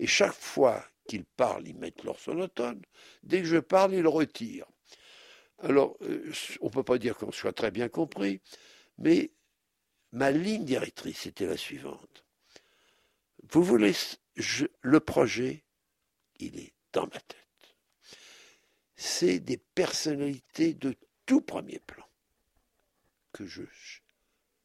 Et 0.00 0.08
chaque 0.08 0.34
fois 0.34 0.84
qu'ils 1.06 1.24
parlent, 1.24 1.68
ils 1.68 1.76
mettent 1.76 2.02
leur 2.02 2.18
sonotone. 2.18 2.82
Dès 3.22 3.40
que 3.40 3.46
je 3.46 3.58
parle, 3.58 3.94
ils 3.94 4.02
le 4.02 4.08
retirent. 4.08 4.66
Alors, 5.60 5.96
euh, 6.02 6.32
on 6.60 6.66
ne 6.66 6.70
peut 6.70 6.82
pas 6.82 6.98
dire 6.98 7.16
qu'on 7.16 7.32
soit 7.32 7.52
très 7.52 7.70
bien 7.70 7.88
compris, 7.88 8.40
mais 8.98 9.30
ma 10.12 10.30
ligne 10.30 10.64
directrice 10.64 11.26
était 11.26 11.46
la 11.46 11.56
suivante. 11.56 12.24
Vous 13.50 13.62
voulez, 13.62 13.94
le 14.82 15.00
projet, 15.00 15.64
il 16.38 16.58
est 16.58 16.74
dans 16.92 17.06
ma 17.06 17.20
tête. 17.20 17.36
C'est 18.96 19.40
des 19.40 19.58
personnalités 19.58 20.74
de 20.74 20.94
tout 21.26 21.40
premier 21.40 21.78
plan 21.80 22.06
que 23.32 23.46
je, 23.46 23.62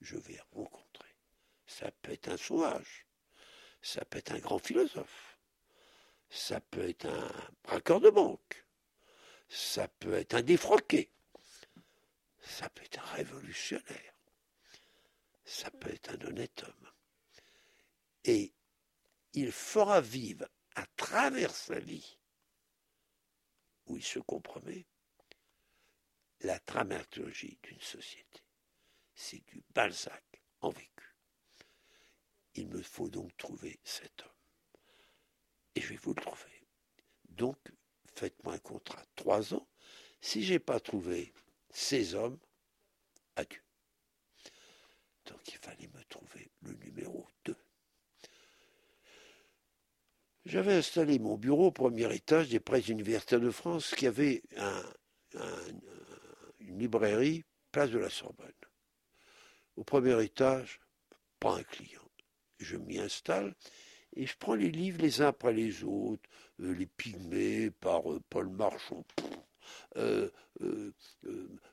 je 0.01 0.17
vais 0.17 0.39
rencontrer. 0.51 0.82
Ça 1.79 1.89
peut 1.89 2.11
être 2.11 2.27
un 2.27 2.37
sauvage, 2.37 3.07
ça 3.81 4.05
peut 4.05 4.19
être 4.19 4.31
un 4.31 4.37
grand 4.37 4.59
philosophe, 4.59 5.39
ça 6.29 6.61
peut 6.61 6.87
être 6.87 7.07
un 7.07 7.51
braqueur 7.63 7.99
de 7.99 8.11
banque, 8.11 8.63
ça 9.49 9.87
peut 9.87 10.13
être 10.13 10.35
un 10.35 10.43
défroqué, 10.43 11.11
ça 12.41 12.69
peut 12.69 12.83
être 12.83 12.99
un 12.99 13.13
révolutionnaire, 13.15 14.13
ça 15.45 15.71
peut 15.71 15.91
être 15.91 16.11
un 16.11 16.27
honnête 16.27 16.63
homme. 16.63 16.91
Et 18.23 18.53
il 19.33 19.51
fera 19.51 19.99
vivre 19.99 20.47
à 20.75 20.85
travers 20.95 21.55
sa 21.55 21.79
vie, 21.79 22.19
où 23.87 23.97
il 23.97 24.03
se 24.03 24.19
compromet, 24.19 24.85
la 26.41 26.59
dramaturgie 26.59 27.57
d'une 27.63 27.81
société. 27.81 28.43
C'est 29.15 29.43
du 29.47 29.63
Balzac 29.73 30.23
en 30.61 30.69
vécu. 30.69 30.92
Il 32.55 32.67
me 32.67 32.81
faut 32.81 33.09
donc 33.09 33.35
trouver 33.37 33.79
cet 33.83 34.21
homme. 34.21 34.29
Et 35.75 35.81
je 35.81 35.89
vais 35.89 35.97
vous 35.97 36.13
le 36.13 36.21
trouver. 36.21 36.67
Donc, 37.29 37.57
faites-moi 38.15 38.53
un 38.53 38.59
contrat. 38.59 39.03
Trois 39.15 39.53
ans. 39.53 39.67
Si 40.21 40.43
je 40.43 40.53
n'ai 40.53 40.59
pas 40.59 40.79
trouvé 40.79 41.33
ces 41.71 42.13
hommes, 42.15 42.39
adieu. 43.35 43.61
Donc 45.25 45.47
il 45.47 45.57
fallait 45.57 45.87
me 45.87 46.03
trouver 46.05 46.51
le 46.61 46.73
numéro 46.73 47.27
2. 47.45 47.55
J'avais 50.45 50.73
installé 50.73 51.19
mon 51.19 51.37
bureau 51.37 51.67
au 51.67 51.71
premier 51.71 52.13
étage 52.13 52.49
des 52.49 52.59
presses 52.59 52.89
universitaires 52.89 53.39
de 53.39 53.49
France 53.49 53.95
qui 53.95 54.05
avait 54.05 54.43
une 56.59 56.77
librairie, 56.77 57.45
place 57.71 57.89
de 57.89 57.97
la 57.97 58.09
Sorbonne. 58.09 58.51
Au 59.75 59.83
premier 59.83 60.21
étage, 60.23 60.81
pas 61.39 61.55
un 61.55 61.63
client 61.63 62.02
je 62.63 62.77
m'y 62.77 62.99
installe 62.99 63.53
et 64.15 64.25
je 64.25 64.35
prends 64.37 64.55
les 64.55 64.71
livres 64.71 65.01
les 65.01 65.21
uns 65.21 65.27
après 65.27 65.53
les 65.53 65.83
autres, 65.83 66.29
euh, 66.61 66.73
Les 66.73 66.85
Pygmées 66.85 67.71
par 67.71 68.11
euh, 68.11 68.21
Paul 68.29 68.49
Marchand, 68.49 69.05
euh, 69.97 70.29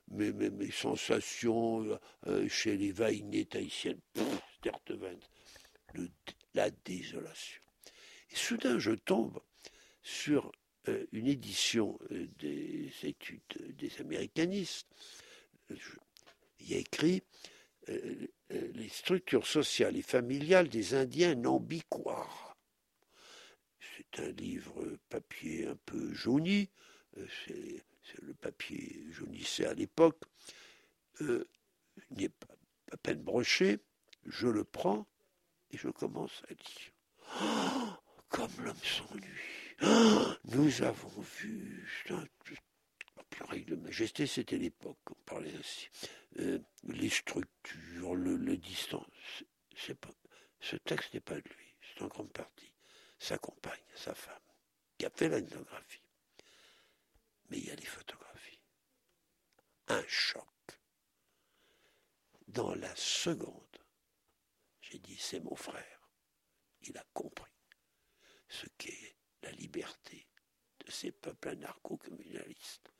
mes, 0.09 0.71
sensations 0.71 1.99
chez 2.47 2.77
les 2.77 2.91
vainés 2.91 3.45
tahitiennes, 3.45 3.99
la 6.53 6.69
désolation. 6.85 7.61
Et 8.31 8.35
soudain, 8.35 8.79
je 8.79 8.91
tombe 8.91 9.39
sur 10.01 10.51
une 11.11 11.27
édition 11.27 11.99
des 12.39 12.91
études 13.03 13.75
des 13.77 13.91
américanistes. 13.99 14.87
il 15.69 16.71
y 16.71 16.73
a 16.73 16.77
écrit 16.77 17.21
les 18.49 18.89
structures 18.89 19.47
sociales 19.47 19.97
et 19.97 20.01
familiales 20.01 20.69
des 20.69 20.93
Indiens 20.93 21.35
nambiquois. 21.35 22.27
C'est 23.97 24.23
un 24.23 24.31
livre 24.31 24.97
papier 25.09 25.67
un 25.67 25.77
peu 25.85 26.13
jauni, 26.13 26.69
euh, 27.17 27.25
c'est, 27.45 27.83
le 28.21 28.33
papier 28.33 29.05
jaunissait 29.11 29.65
à 29.65 29.73
l'époque, 29.73 30.21
euh, 31.21 31.47
il 32.09 32.17
n'est 32.17 32.29
pas 32.29 32.47
à 32.91 32.97
peine 32.97 33.21
broché, 33.21 33.79
je 34.25 34.47
le 34.47 34.63
prends 34.63 35.07
et 35.71 35.77
je 35.77 35.87
commence 35.87 36.43
à 36.49 36.53
dire 36.53 36.91
oh, 37.41 37.93
comme 38.29 38.51
l'homme 38.59 38.75
s'ennuie. 38.83 39.23
Oh, 39.83 40.25
nous 40.45 40.81
avons 40.83 41.21
vu. 41.21 41.87
De 43.65 43.75
majesté, 43.75 44.27
c'était 44.27 44.57
l'époque, 44.57 44.99
on 45.09 45.15
parlait 45.25 45.55
ainsi. 45.55 45.89
Euh, 46.39 46.59
les 46.83 47.09
structures, 47.09 48.15
le, 48.15 48.57
distance. 48.57 49.43
Ce 49.75 50.75
texte 50.77 51.13
n'est 51.13 51.19
pas 51.19 51.35
de 51.35 51.49
lui, 51.49 51.75
c'est 51.81 52.03
en 52.03 52.07
grande 52.07 52.31
partie 52.31 52.71
sa 53.19 53.37
compagne, 53.37 53.83
sa 53.95 54.15
femme, 54.15 54.41
qui 54.97 55.05
a 55.05 55.09
fait 55.11 55.29
l'ethnographie. 55.29 56.01
Mais 57.49 57.59
il 57.59 57.67
y 57.67 57.71
a 57.71 57.75
les 57.75 57.85
photographies. 57.85 58.59
Un 59.87 60.03
choc. 60.07 60.47
Dans 62.47 62.73
la 62.73 62.95
seconde, 62.95 63.77
j'ai 64.81 64.97
dit 64.97 65.17
c'est 65.17 65.39
mon 65.39 65.55
frère. 65.55 66.09
Il 66.81 66.97
a 66.97 67.05
compris 67.13 67.51
ce 68.47 68.65
qu'est 68.77 69.15
la 69.43 69.51
liberté 69.51 70.27
de 70.79 70.91
ces 70.91 71.11
peuples 71.11 71.49
anarcho-communalistes, 71.49 72.90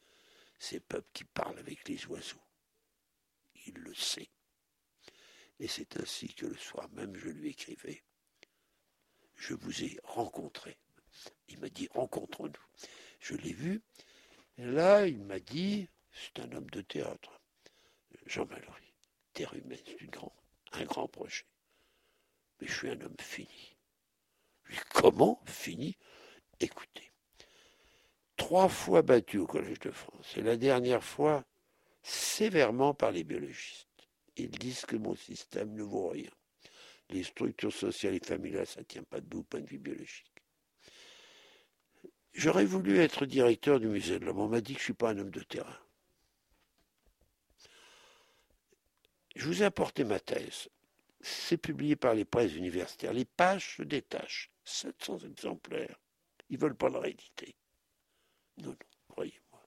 ces 0.62 0.80
peuples 0.80 1.10
qui 1.12 1.24
parlent 1.24 1.58
avec 1.58 1.90
les 1.90 2.06
oiseaux, 2.06 2.44
il 3.66 3.74
le 3.74 3.96
sait. 3.96 4.30
Et 5.60 5.68
c'est 5.68 6.00
ainsi 6.00 6.32
que 6.36 6.46
le 6.46 6.56
soir 6.56 6.88
même 6.92 7.16
je 7.16 7.30
lui 7.30 7.50
écrivais, 7.50 8.04
je 9.36 9.56
vous 9.56 9.84
ai 9.84 9.98
rencontré, 10.04 10.78
Il 11.48 11.60
m'a 11.60 11.70
dit 11.70 11.90
rencontrons-nous. 11.92 12.88
Je 13.20 13.36
l'ai 13.36 13.54
vu. 13.54 13.82
Et 14.58 14.66
là, 14.66 15.08
il 15.08 15.24
m'a 15.24 15.40
dit 15.40 15.90
c'est 16.12 16.40
un 16.40 16.52
homme 16.52 16.70
de 16.70 16.82
théâtre. 16.82 17.42
Jean 18.28 18.46
Mallory, 18.46 18.94
terre 19.34 19.56
humaine, 19.56 19.80
c'est 19.84 20.12
grand, 20.12 20.36
un 20.74 20.86
grand 20.86 21.08
projet. 21.08 21.46
Mais 22.60 22.68
je 22.68 22.74
suis 22.74 22.90
un 22.90 23.02
homme 23.02 23.18
fini. 23.20 23.78
comment 24.94 25.42
fini? 25.48 25.98
Écoutez, 26.60 27.11
trois 28.42 28.70
fois 28.70 29.04
battu 29.04 29.38
au 29.38 29.46
Collège 29.46 29.80
de 29.82 29.92
France, 29.92 30.36
et 30.36 30.42
la 30.42 30.58
dernière 30.58 31.04
fois 31.04 31.46
sévèrement 32.02 32.96
par 32.96 33.12
les 33.12 33.24
biologistes. 33.24 33.88
Ils 34.36 34.50
disent 34.50 34.88
que 34.88 34.96
mon 34.96 35.16
système 35.16 35.76
ne 35.76 35.84
vaut 35.84 36.08
rien. 36.08 36.32
Les 37.12 37.22
structures 37.22 37.72
sociales 37.72 38.16
et 38.16 38.26
familiales, 38.26 38.66
ça 38.66 38.80
ne 38.80 38.86
tient 38.86 39.04
pas 39.04 39.22
debout 39.22 39.42
au 39.42 39.44
point 39.44 39.60
de 39.60 39.70
vue 39.70 39.78
biologique. 39.78 40.42
J'aurais 42.34 42.66
voulu 42.66 42.98
être 42.98 43.28
directeur 43.28 43.80
du 43.80 43.88
musée 43.88 44.18
de 44.18 44.26
l'homme. 44.26 44.40
On 44.40 44.48
m'a 44.48 44.62
dit 44.62 44.74
que 44.74 44.80
je 44.80 44.84
ne 44.84 44.86
suis 44.86 44.94
pas 44.94 45.12
un 45.12 45.20
homme 45.20 45.30
de 45.30 45.44
terrain. 45.44 45.80
Je 49.36 49.46
vous 49.46 49.62
ai 49.62 49.66
apporté 49.66 50.04
ma 50.04 50.20
thèse. 50.20 50.68
C'est 51.20 51.58
publié 51.58 51.96
par 51.96 52.16
les 52.16 52.26
presses 52.26 52.56
universitaires. 52.56 53.14
Les 53.14 53.26
pages 53.26 53.76
se 53.78 53.84
détachent. 53.84 54.50
700 54.64 55.20
exemplaires. 55.20 56.00
Ils 56.50 56.58
ne 56.58 56.62
veulent 56.62 56.76
pas 56.76 56.90
le 56.90 56.98
rééditer. 56.98 57.56
Non, 58.62 58.70
non, 58.70 58.76
croyez-moi. 59.10 59.62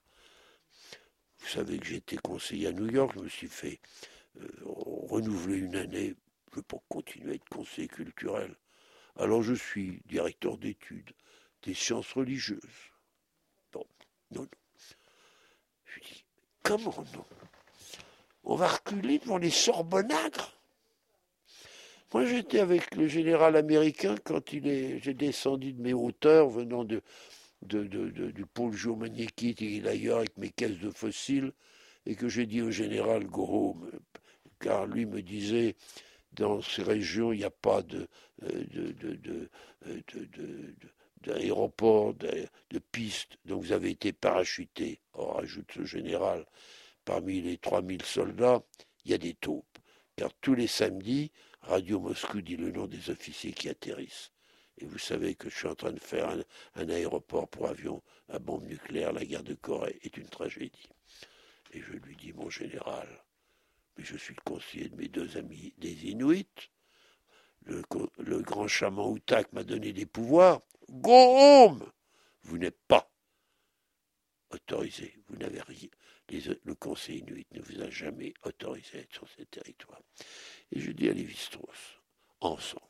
Vous 1.39 1.47
savez 1.47 1.77
que 1.77 1.93
été 1.93 2.17
conseiller 2.17 2.67
à 2.67 2.71
New 2.71 2.91
York. 2.91 3.13
Je 3.15 3.23
me 3.23 3.29
suis 3.29 3.47
fait 3.47 3.79
euh, 4.39 4.47
renouveler 4.63 5.57
une 5.57 5.75
année. 5.75 6.15
Pas 6.67 6.77
continuer 6.87 7.33
à 7.33 7.35
être 7.35 7.49
conseiller 7.49 7.89
culturel. 7.89 8.55
Alors 9.17 9.43
je 9.43 9.53
suis 9.53 10.01
directeur 10.05 10.57
d'études 10.57 11.11
des 11.63 11.73
sciences 11.73 12.13
religieuses. 12.13 12.61
Bon, 13.73 13.85
non, 14.31 14.43
non. 14.43 14.47
Je 15.85 15.99
dis, 15.99 16.25
comment 16.63 16.95
non? 17.13 17.25
On 18.45 18.55
va 18.55 18.67
reculer 18.67 19.19
devant 19.19 19.37
les 19.37 19.49
Sorbonnagres? 19.49 20.53
Moi, 22.13 22.25
j'étais 22.25 22.59
avec 22.59 22.95
le 22.95 23.07
général 23.07 23.57
américain 23.57 24.15
quand 24.23 24.53
il 24.53 24.67
est, 24.67 24.99
j'ai 24.99 25.13
descendu 25.13 25.73
de 25.73 25.81
mes 25.81 25.93
hauteurs 25.93 26.47
venant 26.49 26.85
de, 26.85 27.01
du 27.65 28.45
pôle 28.45 28.73
géomagnétique 28.73 29.61
et 29.61 29.79
d'ailleurs 29.79 30.19
avec 30.19 30.37
mes 30.37 30.49
caisses 30.49 30.79
de 30.79 30.89
fossiles 30.89 31.51
et 32.05 32.15
que 32.15 32.27
j'ai 32.27 32.45
dit 32.45 32.61
au 32.61 32.71
général 32.71 33.25
Goro, 33.25 33.77
car 34.59 34.85
lui 34.85 35.05
me 35.05 35.21
disait 35.21 35.75
dans 36.33 36.61
ces 36.61 36.83
régions, 36.83 37.31
il 37.31 37.39
n'y 37.39 37.45
a 37.45 37.49
pas 37.49 37.81
de, 37.81 38.07
de, 38.41 39.49
d'aéroports, 41.21 42.13
de, 42.13 42.47
de, 42.69 42.79
pistes, 42.79 43.37
donc 43.45 43.63
vous 43.63 43.71
avez 43.71 43.91
été 43.91 44.13
parachuté. 44.13 45.01
Or, 45.13 45.39
ajoute 45.39 45.71
ce 45.73 45.85
général, 45.85 46.45
parmi 47.05 47.41
les 47.41 47.57
3000 47.57 48.01
soldats, 48.03 48.63
il 49.05 49.11
y 49.11 49.13
a 49.13 49.17
des 49.17 49.33
taupes. 49.33 49.65
Car 50.15 50.31
tous 50.41 50.55
les 50.55 50.67
samedis, 50.67 51.31
Radio 51.61 51.99
Moscou 51.99 52.41
dit 52.41 52.57
le 52.57 52.71
nom 52.71 52.85
des 52.87 53.09
officiers 53.09 53.53
qui 53.53 53.69
atterrissent. 53.69 54.31
Et 54.77 54.85
vous 54.85 54.97
savez 54.97 55.35
que 55.35 55.49
je 55.49 55.55
suis 55.55 55.67
en 55.67 55.75
train 55.75 55.93
de 55.93 55.99
faire 55.99 56.37
un, 56.75 56.89
aéroport 56.89 57.47
pour 57.47 57.67
avions 57.67 58.03
à 58.29 58.39
bombe 58.39 58.65
nucléaire. 58.65 59.13
La 59.13 59.25
guerre 59.25 59.43
de 59.43 59.53
Corée 59.53 59.99
est 60.03 60.17
une 60.17 60.27
tragédie. 60.27 60.89
Et 61.71 61.81
je 61.81 61.93
lui 61.93 62.15
dis, 62.15 62.33
mon 62.33 62.49
général, 62.49 63.07
mais 63.97 64.03
je 64.03 64.17
suis 64.17 64.35
le 64.35 64.41
conseiller 64.43 64.89
de 64.89 64.95
mes 64.95 65.07
deux 65.07 65.37
amis 65.37 65.73
des 65.77 66.07
Inuits. 66.07 66.69
Le, 67.65 68.41
grand 68.41 68.67
chaman 68.67 69.07
Outak 69.11 69.51
m'a 69.53 69.63
donné 69.63 69.91
des 69.91 70.05
pouvoirs. 70.05 70.61
Go 70.89 71.77
Vous 72.43 72.57
n'êtes 72.57 72.79
pas 72.87 73.09
autorisé. 74.51 75.17
Vous 75.27 75.37
n'avez 75.37 75.61
rien. 75.61 75.89
le 76.29 76.75
conseil 76.75 77.19
inuit 77.19 77.47
ne 77.51 77.61
vous 77.61 77.81
a 77.81 77.89
jamais 77.89 78.33
autorisé 78.43 78.99
à 78.99 79.01
être 79.01 79.13
sur 79.13 79.27
ces 79.29 79.45
territoires. 79.45 80.01
Et 80.71 80.79
je 80.79 80.91
dis 80.91 81.09
à 81.09 81.13
Lévi-Strauss, 81.13 81.99
ensemble, 82.39 82.84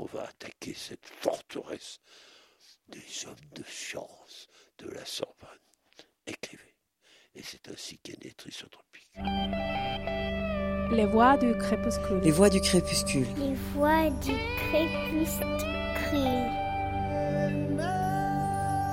on 0.00 0.06
va 0.06 0.22
attaquer 0.22 0.72
cette 0.74 1.06
forteresse 1.06 2.00
des 2.88 3.26
hommes 3.26 3.34
de 3.54 3.62
science 3.64 4.48
de 4.78 4.90
la 4.90 5.04
Sorbonne. 5.04 5.48
Écrivez. 6.26 6.74
Et 7.34 7.42
c'est 7.42 7.68
ainsi 7.68 7.98
qu'est 7.98 8.22
né 8.24 8.32
Trisotropique. 8.32 9.10
Les 10.90 11.06
voix 11.06 11.36
du 11.36 11.56
crépuscule. 11.56 12.20
Les 12.22 12.30
voix 12.30 12.48
du 12.48 12.60
crépuscule. 12.60 13.26
Les 13.36 13.54
voix 13.74 14.08
du 14.10 14.32
crépuscule. 14.56 15.46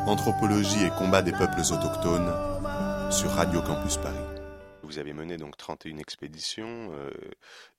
Anthropologie 0.06 0.86
et 0.86 0.90
combat 0.92 1.22
des 1.22 1.32
peuples 1.32 1.62
autochtones 1.62 3.12
sur 3.12 3.30
Radio 3.32 3.62
Campus 3.62 3.98
Paris. 3.98 4.37
Vous 4.88 5.00
avez 5.00 5.12
mené 5.12 5.36
donc 5.36 5.58
31 5.58 5.98
expéditions 5.98 6.94
euh, 6.94 7.12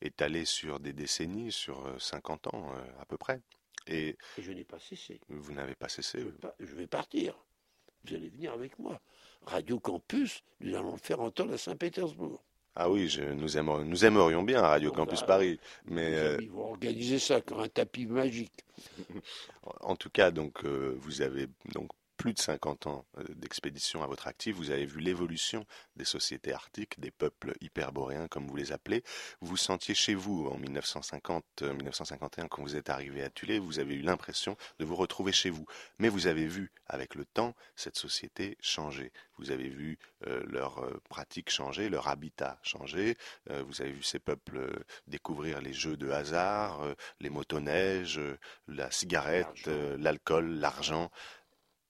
étalées 0.02 0.44
sur 0.44 0.78
des 0.78 0.92
décennies, 0.92 1.50
sur 1.50 1.90
50 1.98 2.46
euh, 2.46 2.50
ans 2.50 2.70
euh, 2.74 3.00
à 3.00 3.06
peu 3.06 3.16
près. 3.16 3.40
Et, 3.86 4.18
je 4.38 4.52
n'ai 4.52 4.64
pas 4.64 4.78
cessé. 4.78 5.18
Vous 5.30 5.52
n'avez 5.52 5.74
pas 5.74 5.88
cessé. 5.88 6.20
Je, 6.20 6.66
je 6.66 6.74
vais 6.74 6.86
partir. 6.86 7.34
Vous 8.04 8.14
allez 8.14 8.28
venir 8.28 8.52
avec 8.52 8.78
moi. 8.78 9.00
Radio 9.46 9.80
Campus, 9.80 10.42
nous 10.61 10.76
allons 10.76 10.92
le 10.92 10.98
faire 10.98 11.20
entendre 11.20 11.54
à 11.54 11.59
Saint-Pétersbourg. 11.59 12.44
Ah 12.80 12.88
oui, 12.88 13.12
nous, 13.34 13.59
aimerions, 13.59 13.84
nous, 13.84 14.04
aimerions, 14.04 14.44
bien 14.44 14.61
Radio 14.61 14.92
Campus 14.92 15.22
Paris, 15.22 15.59
mais 15.86 16.14
euh, 16.14 16.36
ils 16.40 16.48
vont 16.48 16.70
organiser 16.70 17.18
ça 17.18 17.40
comme 17.40 17.59
un 17.59 17.68
tapis 17.68 18.06
magique. 18.06 18.64
en 19.80 19.96
tout 19.96 20.11
cas, 20.11 20.30
donc 20.30 20.64
euh, 20.64 20.94
vous 21.00 21.20
avez 21.20 21.48
donc 21.74 21.90
plus 22.18 22.34
de 22.34 22.38
50 22.38 22.88
ans 22.88 23.06
euh, 23.16 23.24
d'expédition 23.36 24.02
à 24.02 24.06
votre 24.06 24.26
actif, 24.26 24.56
vous 24.56 24.70
avez 24.70 24.84
vu 24.84 25.00
l'évolution 25.00 25.64
des 25.96 26.04
sociétés 26.04 26.52
arctiques, 26.52 26.98
des 27.00 27.12
peuples 27.12 27.54
hyperboréens 27.60 28.26
comme 28.26 28.46
vous 28.46 28.56
les 28.56 28.72
appelez. 28.72 29.02
Vous 29.40 29.50
vous 29.50 29.56
sentiez 29.56 29.94
chez 29.94 30.14
vous 30.14 30.48
en 30.48 30.58
1950-1951 30.58 31.40
euh, 31.62 32.48
quand 32.50 32.62
vous 32.62 32.76
êtes 32.76 32.90
arrivé 32.90 33.22
à 33.22 33.30
Tulé, 33.30 33.58
vous 33.60 33.78
avez 33.78 33.94
eu 33.94 34.02
l'impression 34.02 34.56
de 34.80 34.84
vous 34.84 34.96
retrouver 34.96 35.32
chez 35.32 35.48
vous. 35.48 35.64
Mais 35.98 36.08
vous 36.08 36.26
avez 36.26 36.46
vu 36.46 36.72
avec 36.86 37.14
le 37.14 37.24
temps 37.24 37.54
cette 37.76 37.96
société 37.96 38.58
changer. 38.60 39.12
Vous 39.38 39.52
avez 39.52 39.68
vu 39.68 39.98
euh, 40.26 40.42
leurs 40.48 40.84
pratiques 41.08 41.50
changer, 41.50 41.88
leur 41.88 42.08
habitat 42.08 42.58
changer. 42.62 43.16
vous 43.48 43.80
avez 43.80 43.92
vu 43.92 44.02
ces 44.02 44.18
peuples 44.18 44.82
découvrir 45.06 45.60
les 45.60 45.72
jeux 45.72 45.96
de 45.96 46.10
hasard, 46.10 46.80
les 47.20 47.30
motoneiges, 47.30 48.20
la 48.66 48.90
cigarette, 48.90 49.66
l'alcool, 49.98 50.58
l'argent. 50.58 51.10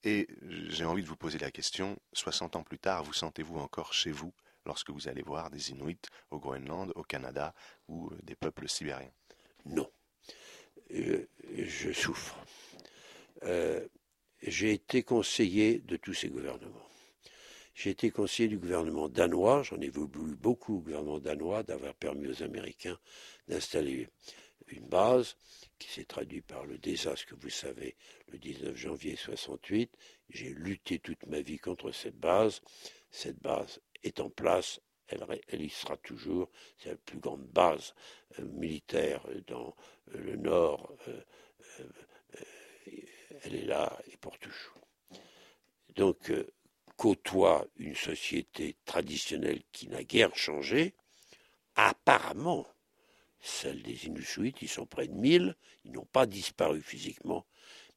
Et 0.05 0.29
j'ai 0.69 0.85
envie 0.85 1.03
de 1.03 1.09
vous 1.09 1.17
poser 1.17 1.39
la 1.39 1.51
question, 1.51 1.99
60 2.13 2.57
ans 2.57 2.63
plus 2.63 2.79
tard, 2.79 3.03
vous 3.03 3.13
sentez-vous 3.13 3.59
encore 3.59 3.93
chez 3.93 4.13
vous 4.13 4.33
lorsque 4.65 4.91
vous 4.91 5.09
allez 5.09 5.23
voir 5.23 5.51
des 5.51 5.71
Inuits 5.71 5.99
au 6.31 6.39
Groenland, 6.39 6.93
au 6.95 7.03
Canada 7.03 7.55
ou 7.89 8.09
euh, 8.11 8.19
des 8.23 8.37
peuples 8.37 8.69
sibériens? 8.69 9.13
Non. 9.65 9.91
je 10.91 11.93
souffre. 11.93 12.39
Euh, 13.43 13.87
j'ai 14.43 14.73
été 14.73 15.03
conseiller 15.03 15.81
de 15.81 15.97
tous 15.97 16.15
ces 16.15 16.29
gouvernements. 16.29 16.89
J'ai 17.75 17.91
été 17.91 18.11
conseiller 18.11 18.49
du 18.49 18.59
gouvernement 18.59 19.09
danois, 19.09 19.63
j'en 19.63 19.81
ai 19.81 19.89
voulu 19.89 20.35
beaucoup 20.35 20.77
au 20.77 20.81
gouvernement 20.81 21.21
danois 21.21 21.63
d'avoir 21.63 21.95
permis 21.95 22.29
aux 22.29 22.43
Américains 22.43 22.99
d'installer 23.47 24.09
une 24.67 24.87
base 24.89 25.37
qui 25.79 25.91
s'est 25.91 26.05
traduite 26.05 26.47
par 26.47 26.65
le 26.67 26.79
désastre 26.79 27.27
que 27.27 27.35
vous 27.35 27.51
savez 27.51 27.97
le 28.29 28.39
19 28.39 28.77
janvier 28.77 29.17
68. 29.17 29.91
J'ai 30.31 30.51
lutté 30.51 30.99
toute 30.99 31.27
ma 31.27 31.41
vie 31.41 31.59
contre 31.59 31.93
cette 31.93 32.19
base. 32.19 32.61
Cette 33.11 33.41
base 33.41 33.81
est 34.03 34.21
en 34.21 34.31
place, 34.31 34.81
elle, 35.09 35.63
y 35.63 35.71
sera 35.71 35.97
toujours. 35.97 36.51
C'est 36.79 36.91
la 36.91 36.97
plus 36.97 37.19
grande 37.19 37.47
base 37.47 37.95
euh, 38.39 38.45
militaire 38.45 39.27
dans 39.47 39.75
euh, 40.15 40.19
le 40.19 40.37
nord. 40.37 40.95
Euh, 41.09 41.23
elle 43.43 43.55
est 43.55 43.65
là 43.65 43.97
et 44.11 44.17
pour 44.17 44.39
toujours. 44.39 44.75
Donc, 45.95 46.33
côtoie 46.97 47.67
une 47.77 47.95
société 47.95 48.77
traditionnelle 48.85 49.63
qui 49.71 49.89
n'a 49.89 50.03
guère 50.03 50.35
changé, 50.37 50.95
apparemment, 51.77 52.67
celle 53.41 53.83
des 53.83 54.07
Inuits, 54.07 54.55
ils 54.61 54.69
sont 54.69 54.87
près 54.87 55.07
de 55.07 55.15
1000, 55.15 55.57
ils 55.85 55.93
n'ont 55.93 56.07
pas 56.07 56.27
disparu 56.27 56.83
physiquement, 56.83 57.47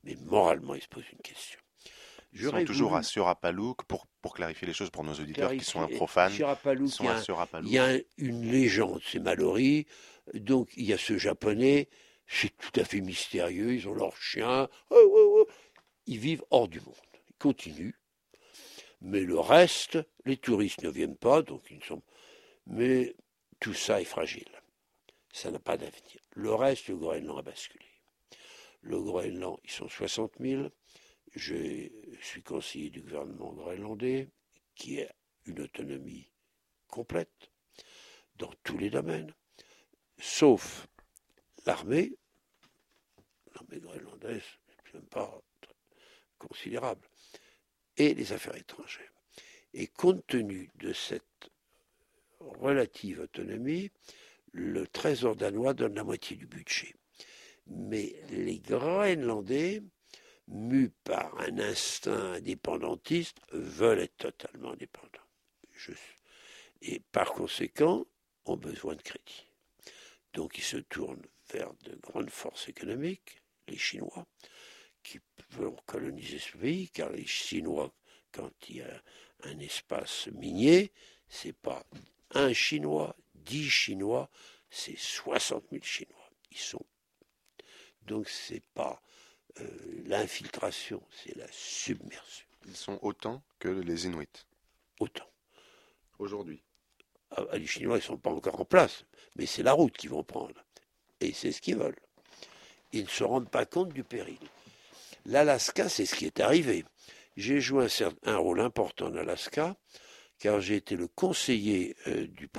mais 0.03 0.15
moralement, 0.15 0.75
ils 0.75 0.81
se 0.81 0.87
posent 0.87 1.09
une 1.11 1.19
question. 1.19 1.59
Ils 2.33 2.43
sont 2.43 2.63
toujours 2.63 2.95
à 2.95 3.03
Surapalouk, 3.03 3.83
pour, 3.83 4.07
pour 4.21 4.33
clarifier 4.33 4.65
les 4.67 4.73
choses 4.73 4.89
pour 4.89 5.03
nos 5.03 5.13
auditeurs 5.13 5.51
qui 5.51 5.65
sont 5.65 5.81
un 5.81 5.87
profanes. 5.87 6.31
il 7.65 7.71
y, 7.71 7.77
a 7.77 7.97
une 8.17 8.49
légende, 8.49 9.01
c'est 9.05 9.19
Mallory, 9.19 9.85
donc 10.33 10.69
il 10.77 10.85
y 10.85 10.93
a 10.93 10.97
ce 10.97 11.17
japonais, 11.17 11.89
c'est 12.27 12.55
tout 12.55 12.79
à 12.79 12.85
fait 12.85 13.01
mystérieux, 13.01 13.73
ils 13.73 13.87
ont 13.89 13.93
leur 13.93 14.15
chien, 14.15 14.69
oh, 14.91 14.95
oh, 14.95 15.35
oh. 15.39 15.51
ils 16.05 16.19
vivent 16.19 16.43
hors 16.51 16.69
du 16.69 16.79
monde, 16.79 16.95
ils 17.29 17.35
continuent, 17.35 17.99
mais 19.01 19.21
le 19.21 19.39
reste, 19.39 19.99
les 20.23 20.37
touristes 20.37 20.83
ne 20.83 20.89
viennent 20.89 21.17
pas, 21.17 21.41
donc 21.41 21.63
ils 21.69 21.83
sont... 21.83 22.01
Mais 22.67 23.15
tout 23.59 23.73
ça 23.73 23.99
est 23.99 24.05
fragile 24.05 24.61
ça 25.34 25.51
n'a 25.51 25.59
pas 25.59 25.77
d'avenir. 25.77 26.19
Le 26.32 26.53
reste, 26.53 26.88
le 26.88 26.97
Groenland 26.97 27.39
a 27.39 27.41
basculé. 27.41 27.86
Le 28.82 29.01
Groenland, 29.01 29.59
ils 29.63 29.71
sont 29.71 29.88
60 29.88 30.34
000. 30.39 30.69
Je 31.36 31.89
suis 32.21 32.43
conseiller 32.43 32.89
du 32.89 33.01
gouvernement 33.01 33.53
groenlandais, 33.53 34.29
qui 34.75 35.01
a 35.01 35.13
une 35.45 35.61
autonomie 35.61 36.29
complète 36.88 37.51
dans 38.36 38.51
tous 38.63 38.77
les 38.77 38.89
domaines, 38.89 39.34
sauf 40.19 40.88
l'armée. 41.65 42.17
L'armée 43.53 43.79
groenlandaise 43.79 44.43
n'est 44.67 44.93
même 44.99 45.07
pas 45.07 45.41
considérable. 46.38 47.07
Et 47.97 48.13
les 48.13 48.34
affaires 48.34 48.55
étrangères. 48.55 49.13
Et 49.73 49.88
compte 49.88 50.25
tenu 50.27 50.69
de 50.75 50.91
cette 50.91 51.51
relative 52.39 53.21
autonomie, 53.21 53.91
le 54.52 54.88
Trésor 54.88 55.36
danois 55.36 55.74
donne 55.74 55.95
la 55.95 56.04
moitié 56.04 56.36
du 56.36 56.47
budget. 56.47 56.93
Mais 57.68 58.16
les 58.30 58.60
Groenlandais, 58.60 59.82
mus 60.47 60.89
par 61.04 61.39
un 61.39 61.60
instinct 61.60 62.34
indépendantiste, 62.34 63.38
veulent 63.52 63.99
être 63.99 64.18
totalement 64.18 64.72
indépendants. 64.72 65.08
Et 66.82 66.99
par 67.12 67.32
conséquent, 67.34 68.06
ont 68.45 68.58
besoin 68.58 68.95
de 68.95 69.02
crédit. 69.02 69.45
Donc 70.34 70.58
ils 70.58 70.64
se 70.64 70.78
tournent 70.78 71.26
vers 71.52 71.74
de 71.84 71.95
grandes 71.95 72.30
forces 72.30 72.70
économiques, 72.70 73.41
les 73.68 73.78
Chinois, 73.78 74.26
qui 75.04 75.20
veulent 75.52 75.76
coloniser 75.86 76.39
ce 76.39 76.58
pays, 76.58 76.89
car 76.89 77.12
les 77.12 77.26
Chinois, 77.26 77.93
quand 78.32 78.52
il 78.70 78.78
y 78.78 78.82
a 78.82 79.04
un 79.43 79.60
espace 79.60 80.28
minier, 80.34 80.91
c'est 81.28 81.56
pas 81.56 81.86
un 82.32 82.54
Chinois, 82.54 83.16
dix 83.45 83.69
Chinois, 83.69 84.29
c'est 84.69 84.97
60 84.97 85.65
000 85.71 85.83
Chinois. 85.83 86.29
Ils 86.51 86.57
sont. 86.57 86.85
Donc 88.03 88.29
c'est 88.29 88.63
pas 88.73 89.01
euh, 89.59 89.67
l'infiltration, 90.05 91.01
c'est 91.11 91.35
la 91.35 91.47
submersion. 91.51 92.47
Ils 92.67 92.75
sont 92.75 92.99
autant 93.01 93.43
que 93.59 93.69
les 93.69 94.05
Inuits. 94.05 94.45
Autant. 94.99 95.29
Aujourd'hui. 96.19 96.63
Ah, 97.31 97.45
les 97.53 97.65
Chinois, 97.65 97.97
ils 97.97 98.01
ne 98.01 98.05
sont 98.05 98.17
pas 98.17 98.29
encore 98.29 98.59
en 98.59 98.65
place, 98.65 99.05
mais 99.35 99.45
c'est 99.45 99.63
la 99.63 99.73
route 99.73 99.95
qu'ils 99.97 100.09
vont 100.09 100.23
prendre. 100.23 100.63
Et 101.19 101.33
c'est 101.33 101.51
ce 101.51 101.61
qu'ils 101.61 101.77
veulent. 101.77 101.99
Ils 102.91 103.03
ne 103.03 103.09
se 103.09 103.23
rendent 103.23 103.49
pas 103.49 103.65
compte 103.65 103.93
du 103.93 104.03
péril. 104.03 104.37
L'Alaska, 105.25 105.87
c'est 105.87 106.05
ce 106.05 106.15
qui 106.15 106.25
est 106.25 106.39
arrivé. 106.39 106.83
J'ai 107.37 107.61
joué 107.61 107.85
un, 107.85 108.13
un, 108.23 108.37
rôle 108.37 108.59
important 108.59 109.07
en 109.07 109.15
Alaska, 109.15 109.75
car 110.41 110.59
j'ai 110.59 110.75
été 110.75 110.95
le 110.95 111.07
conseiller 111.07 111.95
euh, 112.07 112.25
du, 112.25 112.49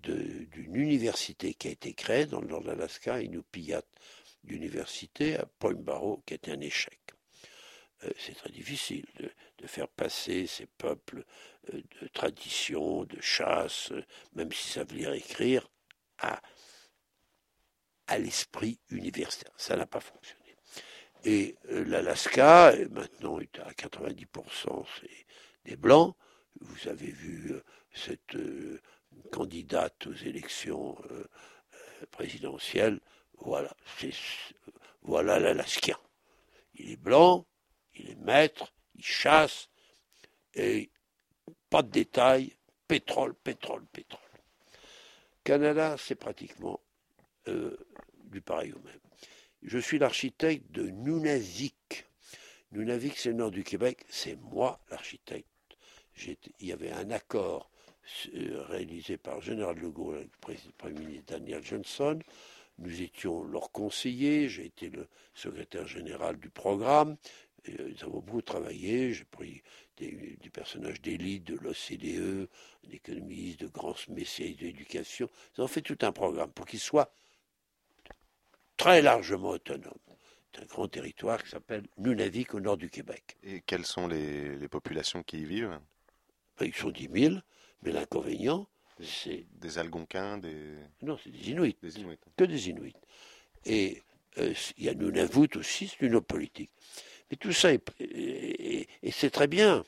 d'une 0.00 0.74
université 0.74 1.52
qui 1.52 1.68
a 1.68 1.70
été 1.70 1.92
créée 1.92 2.24
dans 2.24 2.40
le 2.40 2.48
nord 2.48 2.62
de 2.62 2.68
l'Alaska, 2.68 3.20
Inupiat 3.20 3.82
d'université 4.42 5.36
à 5.36 5.44
Point 5.44 5.74
Barrow, 5.74 6.22
qui 6.24 6.32
était 6.32 6.50
un 6.50 6.60
échec. 6.60 6.98
Euh, 8.04 8.10
c'est 8.18 8.34
très 8.34 8.50
difficile 8.50 9.04
de, 9.18 9.66
faire 9.66 9.88
passer 9.88 10.46
ces 10.46 10.64
peuples 10.64 11.26
euh, 11.74 11.82
de 12.00 12.08
tradition, 12.08 13.04
de 13.04 13.20
chasse, 13.20 13.92
même 14.32 14.50
si 14.50 14.68
ça 14.68 14.84
veut 14.84 14.96
dire 14.96 15.12
écrire, 15.12 15.68
à, 16.20 16.40
à 18.06 18.18
l'esprit 18.18 18.80
universitaire. 18.88 19.52
Ça 19.58 19.76
n'a 19.76 19.86
pas 19.86 20.00
fonctionné. 20.00 20.56
Et 21.24 21.56
l'Alaska, 21.68 22.72
maintenant, 22.90 23.40
est 23.40 23.58
à 23.58 23.72
90% 23.72 24.86
des 25.66 25.76
Blancs. 25.76 26.16
Vous 26.60 26.88
avez 26.88 27.10
vu 27.10 27.54
cette 27.92 28.36
candidate 29.30 30.06
aux 30.06 30.14
élections 30.14 30.96
euh, 31.10 31.24
euh, 31.74 32.06
présidentielles, 32.10 33.00
voilà, 33.38 33.74
c'est 33.98 34.12
voilà 35.02 35.38
l'Alaskien. 35.38 35.98
Il 36.74 36.90
est 36.90 36.96
blanc, 36.96 37.46
il 37.94 38.10
est 38.10 38.16
maître, 38.16 38.72
il 38.94 39.04
chasse, 39.04 39.68
et 40.54 40.90
pas 41.70 41.82
de 41.82 41.90
détails, 41.90 42.56
pétrole, 42.86 43.34
pétrole, 43.34 43.84
pétrole. 43.86 44.20
Canada, 45.44 45.96
c'est 45.98 46.14
pratiquement 46.14 46.80
euh, 47.48 47.76
du 48.24 48.40
pareil 48.40 48.72
au 48.72 48.80
même. 48.80 49.00
Je 49.62 49.78
suis 49.78 49.98
l'architecte 49.98 50.70
de 50.70 50.88
Nunavik. 50.88 52.06
Nunavik, 52.72 53.16
c'est 53.16 53.30
le 53.30 53.36
nord 53.36 53.50
du 53.50 53.64
Québec, 53.64 54.04
c'est 54.08 54.36
moi 54.36 54.80
l'architecte. 54.90 55.48
Il 56.60 56.66
y 56.66 56.72
avait 56.72 56.90
un 56.90 57.10
accord 57.10 57.70
euh, 58.34 58.64
réalisé 58.68 59.16
par 59.16 59.40
Général 59.40 59.80
de 59.80 59.88
Gaulle 59.88 60.28
avec 60.42 60.64
le 60.64 60.72
Premier 60.72 61.00
ministre 61.00 61.34
Daniel 61.34 61.64
Johnson. 61.64 62.18
Nous 62.78 63.02
étions 63.02 63.44
leurs 63.44 63.70
conseillers, 63.70 64.48
j'ai 64.48 64.66
été 64.66 64.88
le 64.88 65.06
secrétaire 65.34 65.86
général 65.86 66.38
du 66.38 66.48
programme. 66.48 67.16
Et 67.64 67.80
euh, 67.80 67.90
nous 67.90 68.04
avons 68.04 68.20
beaucoup 68.20 68.42
travaillé, 68.42 69.12
j'ai 69.12 69.24
pris 69.24 69.62
des, 69.96 70.38
personnages 70.52 71.00
d'élite 71.00 71.44
de 71.44 71.56
l'OCDE, 71.56 72.48
d'économistes, 72.88 73.60
de 73.60 73.66
grands 73.66 73.94
messieurs 74.08 74.54
d'éducation. 74.54 75.28
Nous 75.56 75.64
avons 75.64 75.72
fait 75.72 75.82
tout 75.82 75.98
un 76.02 76.12
programme 76.12 76.50
pour 76.50 76.66
qu'il 76.66 76.80
soit 76.80 77.12
très 78.76 79.02
largement 79.02 79.50
autonome. 79.50 79.92
C'est 80.52 80.62
un 80.62 80.66
grand 80.66 80.88
territoire 80.88 81.42
qui 81.42 81.50
s'appelle 81.50 81.84
Nunavik 81.98 82.54
au 82.54 82.60
nord 82.60 82.76
du 82.76 82.90
Québec. 82.90 83.36
Et 83.42 83.60
quelles 83.60 83.84
sont 83.84 84.08
les 84.08 84.66
populations 84.68 85.22
qui 85.22 85.40
y 85.40 85.44
vivent? 85.44 85.78
Ils 86.60 86.74
sont 86.74 86.90
10 86.90 87.08
000. 87.12 87.34
Mais 87.82 87.92
l'inconvénient, 87.92 88.68
c'est. 89.00 89.46
Des 89.52 89.78
Algonquins, 89.78 90.38
des. 90.38 90.74
Non, 91.02 91.18
c'est 91.22 91.30
des 91.30 91.50
Inuits. 91.50 91.76
Des 91.82 91.98
Inuits. 91.98 92.18
Que 92.36 92.44
des 92.44 92.68
Inuits. 92.70 92.96
Et 93.64 94.02
euh, 94.38 94.54
il 94.76 94.84
y 94.84 94.88
a 94.88 94.94
Nunavut 94.94 95.56
aussi, 95.56 95.88
c'est 95.88 96.04
une 96.04 96.14
autre 96.14 96.26
politique. 96.26 96.70
Mais 97.30 97.36
tout 97.36 97.52
ça, 97.52 97.72
est, 97.72 97.82
et, 98.00 98.88
c'est 99.10 99.30
très 99.30 99.46
bien. 99.46 99.84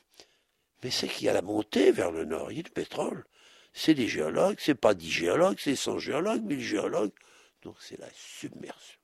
Mais 0.83 0.91
c'est 0.91 1.07
qu'il 1.07 1.25
y 1.25 1.29
a 1.29 1.33
la 1.33 1.41
montée 1.41 1.91
vers 1.91 2.11
le 2.11 2.25
nord, 2.25 2.51
il 2.51 2.57
y 2.57 2.59
a 2.59 2.63
du 2.63 2.71
pétrole. 2.71 3.25
C'est 3.73 3.93
des 3.93 4.07
géologues, 4.07 4.57
c'est 4.59 4.75
pas 4.75 4.93
dix 4.93 5.11
géologues, 5.11 5.57
c'est 5.59 5.75
100 5.75 5.99
géologues, 5.99 6.43
1000 6.43 6.59
géologues. 6.59 7.13
Donc 7.61 7.77
c'est 7.79 7.99
la 7.99 8.09
submersion. 8.13 8.99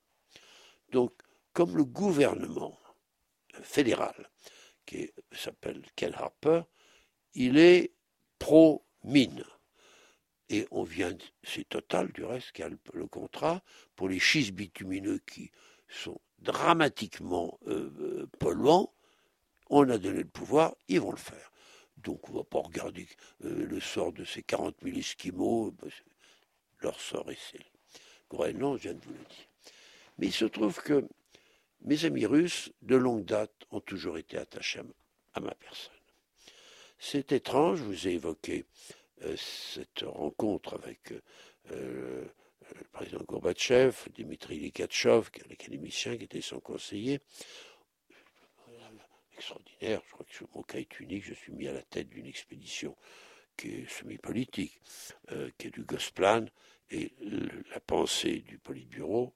Donc, 0.92 1.14
comme 1.54 1.78
le 1.78 1.84
gouvernement 1.84 2.78
fédéral, 3.62 4.30
qui 4.86 5.12
s'appelle 5.32 5.82
Ken 5.96 6.14
Harper, 6.14 6.62
il 7.38 7.60
est 7.60 7.94
pro-mine. 8.40 9.44
Et 10.50 10.68
on 10.72 10.84
vient, 10.84 11.16
c'est 11.44 11.70
Total 11.70 12.12
du 12.12 12.24
reste 12.24 12.52
qui 12.52 12.64
a 12.64 12.70
le, 12.70 13.08
contrat 13.08 13.62
pour 13.96 14.10
les 14.10 14.20
schistes 14.20 14.54
bitumineux 14.54 15.20
qui 15.20 15.52
sont 15.88 16.20
dramatiquement 16.40 17.60
euh, 17.68 17.92
euh, 18.00 18.28
polluants. 18.40 18.92
On 19.70 19.88
a 19.90 19.98
donné 19.98 20.24
le 20.24 20.30
pouvoir, 20.30 20.76
ils 20.88 21.00
vont 21.00 21.12
le 21.12 21.18
faire. 21.18 21.52
Donc 21.98 22.28
on 22.30 22.34
ne 22.34 22.38
va 22.38 22.44
pas 22.44 22.60
regarder 22.60 23.08
euh, 23.44 23.68
le 23.68 23.80
sort 23.80 24.14
de 24.14 24.24
ces 24.24 24.42
40 24.42 24.76
000 24.82 24.98
Esquimaux. 24.98 25.76
Leur 26.80 27.00
sort 27.00 27.30
est 27.30 27.40
scellé. 27.52 27.72
Groenland, 28.30 28.78
je 28.78 28.84
viens 28.84 28.94
de 28.94 29.04
vous 29.06 29.14
le 29.14 29.20
dire. 29.20 29.48
Mais 30.18 30.28
il 30.28 30.34
se 30.34 30.46
trouve 30.46 30.82
que 30.82 31.08
mes 31.82 32.04
amis 32.06 32.26
russes, 32.26 32.72
de 32.82 32.96
longue 32.96 33.26
date, 33.26 33.54
ont 33.70 33.82
toujours 33.82 34.18
été 34.18 34.38
attachés 34.38 34.82
à 35.36 35.40
ma 35.40 35.54
personne. 35.54 35.97
C'est 37.00 37.32
étrange, 37.32 37.80
je 37.80 37.84
vous 37.84 38.08
ai 38.08 38.14
évoqué 38.14 38.66
euh, 39.24 39.36
cette 39.38 40.02
rencontre 40.02 40.74
avec 40.74 41.14
euh, 41.72 42.26
le 42.76 42.84
président 42.92 43.24
Gorbatchev, 43.24 43.96
Dimitri 44.14 44.66
est 44.66 44.80
l'académicien 45.48 46.18
qui 46.18 46.24
était 46.24 46.42
son 46.42 46.60
conseiller. 46.60 47.20
Extraordinaire, 49.36 50.02
je 50.08 50.12
crois 50.12 50.26
que 50.26 50.46
mon 50.56 50.64
cas 50.64 50.80
est 50.80 51.00
unique, 51.00 51.24
je 51.24 51.36
suis 51.36 51.52
mis 51.52 51.68
à 51.68 51.74
la 51.74 51.84
tête 51.84 52.10
d'une 52.10 52.26
expédition 52.26 52.96
qui 53.56 53.70
est 53.70 53.90
semi-politique, 53.90 54.82
euh, 55.32 55.52
qui 55.58 55.68
est 55.68 55.72
du 55.72 55.84
Gosplan, 55.84 56.46
et 56.90 57.14
la 57.72 57.80
pensée 57.80 58.40
du 58.40 58.58
Politburo, 58.58 59.36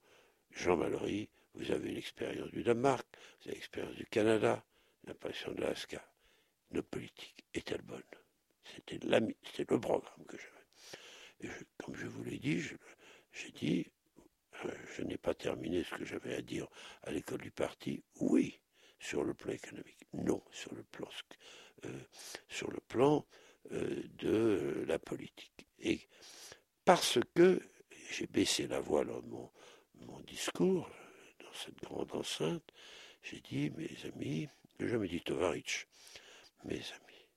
Jean 0.50 0.78
Mallory, 0.78 1.30
vous 1.54 1.72
avez 1.72 1.92
l'expérience 1.92 2.50
du 2.50 2.64
Danemark, 2.64 3.06
vous 3.42 3.50
avez 3.50 3.56
l'expérience 3.56 3.96
du 3.96 4.06
Canada, 4.08 4.64
l'impression 5.06 5.52
de 5.52 5.62
l'Alaska 5.62 6.11
notre 6.72 6.90
politique 6.90 7.46
est-elle 7.54 7.82
bonne? 7.82 8.02
C'était 8.64 9.00
le 9.00 9.80
programme 9.80 10.26
que 10.28 10.38
j'avais. 10.38 11.54
comme 11.78 11.96
je 11.96 12.08
vous 12.08 12.24
l'ai 12.24 12.38
dit, 12.38 12.62
j'ai 13.32 13.52
dit, 13.52 13.88
euh, 14.66 14.72
je 14.96 15.04
n'ai 15.04 15.18
pas 15.18 15.34
terminé 15.34 15.84
ce 15.84 15.96
que 15.96 16.06
j'avais 16.06 16.36
à 16.36 16.42
dire 16.42 16.68
à 17.04 17.12
l'école 17.12 17.42
du 17.42 17.52
parti. 17.52 18.04
Oui, 18.20 18.60
sur 19.00 19.24
le 19.24 19.34
plan 19.34 19.54
économique. 19.54 20.08
Non, 20.14 20.42
sur 20.52 20.74
le 20.74 20.84
plan, 20.84 21.10
euh, 21.86 22.00
euh, 23.72 24.04
de 24.18 24.86
la 24.88 25.00
politique. 25.00 25.68
Et 25.80 26.08
parce 26.86 27.20
que 27.36 27.60
j'ai 28.12 28.28
baissé 28.28 28.68
la 28.68 28.80
voix 28.80 29.06
dans 29.06 29.22
mon, 29.24 29.52
mon 29.96 30.20
discours, 30.22 30.90
dans 31.40 31.54
cette 31.54 31.82
grande 31.82 32.12
enceinte, 32.14 32.72
j'ai 33.24 33.40
dit, 33.42 33.70
mes 33.72 33.96
amis, 34.06 34.48
je 34.80 34.98
me 34.98 35.08
dis 35.08 35.22
Tovarich, 35.22 35.88
mes 36.66 36.76
amis, 36.94 37.28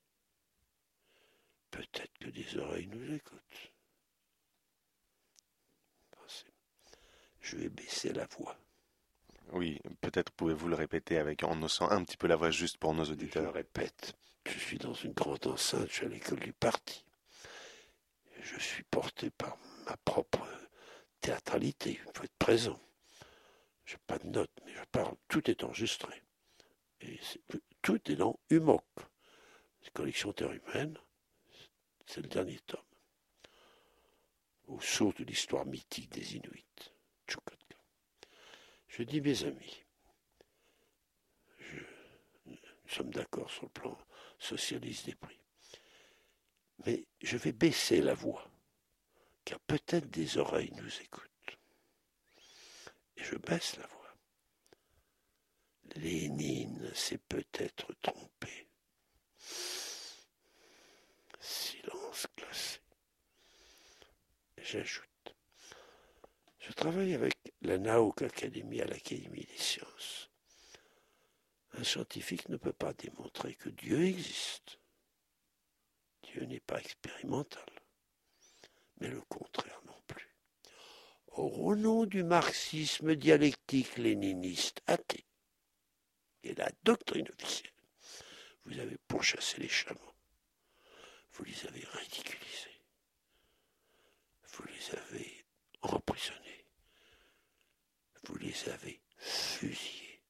peut-être 1.71 2.17
que 2.19 2.29
des 2.29 2.57
oreilles 2.57 2.87
nous 2.87 3.13
écoutent. 3.13 3.71
Je 7.41 7.57
vais 7.57 7.69
baisser 7.69 8.11
la 8.11 8.25
voix. 8.25 8.57
Oui, 9.51 9.79
peut-être 10.01 10.31
pouvez-vous 10.31 10.67
le 10.67 10.75
répéter 10.75 11.19
avec 11.19 11.43
en 11.43 11.61
haussant 11.61 11.89
un 11.91 12.03
petit 12.03 12.17
peu 12.17 12.25
la 12.25 12.35
voix 12.35 12.49
juste 12.49 12.77
pour 12.77 12.95
nos 12.95 13.03
Je 13.05 13.11
le 13.11 13.13
auditeurs. 13.17 13.53
répète, 13.53 14.15
je 14.47 14.57
suis 14.57 14.79
dans 14.79 14.95
une 14.95 15.13
grande 15.13 15.45
enceinte, 15.45 15.87
je 15.89 15.93
suis 15.93 16.05
à 16.07 16.09
l'école 16.09 16.39
du 16.39 16.53
parti. 16.53 17.05
Je 18.41 18.57
suis 18.59 18.83
porté 18.85 19.29
par 19.29 19.57
ma 19.85 19.95
propre 19.97 20.43
théâtralité, 21.21 21.91
il 22.03 22.11
faut 22.15 22.23
être 22.23 22.35
présent. 22.39 22.79
Je 23.85 23.93
n'ai 23.93 23.99
pas 24.07 24.17
de 24.17 24.25
notes, 24.27 24.59
mais 24.65 24.73
je 24.73 24.83
parle, 24.91 25.15
tout 25.27 25.47
est 25.51 25.63
enregistré. 25.63 26.23
Et 27.01 27.19
c'est- 27.21 27.41
tout 27.83 28.11
est 28.11 28.15
dans 28.15 28.39
Humoc, 28.49 28.83
collection 29.91 30.33
Terre 30.33 30.51
humaine, 30.51 30.97
c'est 32.05 32.21
le 32.21 32.27
dernier 32.27 32.59
tome. 32.59 32.81
Au 34.67 34.79
saut 34.79 35.13
de 35.13 35.23
l'histoire 35.23 35.65
mythique 35.65 36.09
des 36.11 36.35
Inuits. 36.35 36.65
Tchoukotka. 37.27 37.77
Je 38.87 39.03
dis 39.03 39.21
mes 39.21 39.43
amis, 39.43 39.83
nous 42.45 42.57
sommes 42.87 43.11
d'accord 43.11 43.49
sur 43.49 43.63
le 43.63 43.69
plan 43.69 43.97
socialiste 44.39 45.07
des 45.07 45.15
prix. 45.15 45.39
Mais 46.85 47.07
je 47.21 47.37
vais 47.37 47.51
baisser 47.51 48.01
la 48.01 48.13
voix, 48.13 48.49
car 49.43 49.59
peut-être 49.61 50.09
des 50.09 50.37
oreilles 50.37 50.71
nous 50.73 51.01
écoutent. 51.01 51.57
Et 53.17 53.23
je 53.23 53.35
baisse 53.37 53.77
la 53.77 53.87
voix. 53.87 54.15
Lénine 55.95 56.93
s'est 56.93 57.17
peut-être 57.17 57.93
trompé. 58.01 58.64
Silence 61.47 62.25
glacé. 62.35 62.79
J'ajoute. 64.57 65.35
Je 66.57 66.71
travaille 66.71 67.13
avec 67.13 67.37
la 67.61 67.77
Nauk 67.77 68.23
Academy 68.23 68.81
à 68.81 68.85
l'Académie 68.85 69.45
des 69.45 69.57
sciences. 69.57 70.31
Un 71.73 71.83
scientifique 71.83 72.49
ne 72.49 72.57
peut 72.57 72.73
pas 72.73 72.93
démontrer 72.93 73.53
que 73.53 73.69
Dieu 73.69 74.05
existe. 74.05 74.79
Dieu 76.23 76.45
n'est 76.45 76.61
pas 76.61 76.79
expérimental, 76.79 77.69
mais 78.99 79.09
le 79.09 79.21
contraire 79.21 79.81
non 79.85 80.01
plus. 80.07 80.35
Au 81.27 81.75
nom 81.75 82.07
du 82.07 82.23
marxisme 82.23 83.15
dialectique 83.15 83.97
léniniste 83.97 84.81
athée 84.87 85.27
et 86.41 86.55
la 86.55 86.71
doctrine 86.83 87.29
officielle, 87.37 87.71
vous 88.65 88.79
avez 88.79 88.97
pourchassé 89.07 89.61
les 89.61 89.69
chameaux, 89.69 90.14
vous 91.35 91.43
les 91.43 91.65
avez 91.67 91.85
ridiculisés, 91.93 92.81
vous 94.53 94.63
les 94.67 94.97
avez 94.97 95.45
emprisonnés, 95.81 96.65
vous 98.23 98.37
les 98.37 98.69
avez 98.69 99.01
fusillés. 99.17 100.21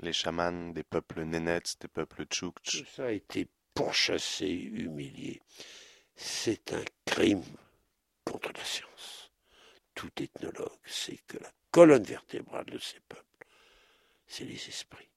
Les 0.00 0.12
chamans 0.12 0.72
des 0.72 0.84
peuples 0.84 1.22
Nénets, 1.22 1.76
des 1.80 1.88
peuples 1.88 2.24
Tchouktch. 2.26 2.78
Tout 2.78 2.90
ça 2.94 3.06
a 3.06 3.10
été 3.10 3.48
pourchassé, 3.74 4.46
humilié. 4.48 5.40
C'est 6.14 6.72
un 6.72 6.84
crime 7.04 7.44
contre 8.24 8.52
la 8.52 8.64
science. 8.64 9.32
Tout 9.94 10.12
ethnologue 10.22 10.78
sait 10.86 11.18
que 11.26 11.38
la 11.38 11.52
colonne 11.70 12.04
vertébrale 12.04 12.66
de 12.66 12.78
ces 12.78 13.00
peuples, 13.00 13.46
c'est 14.26 14.44
les 14.44 14.68
esprits. 14.68 15.10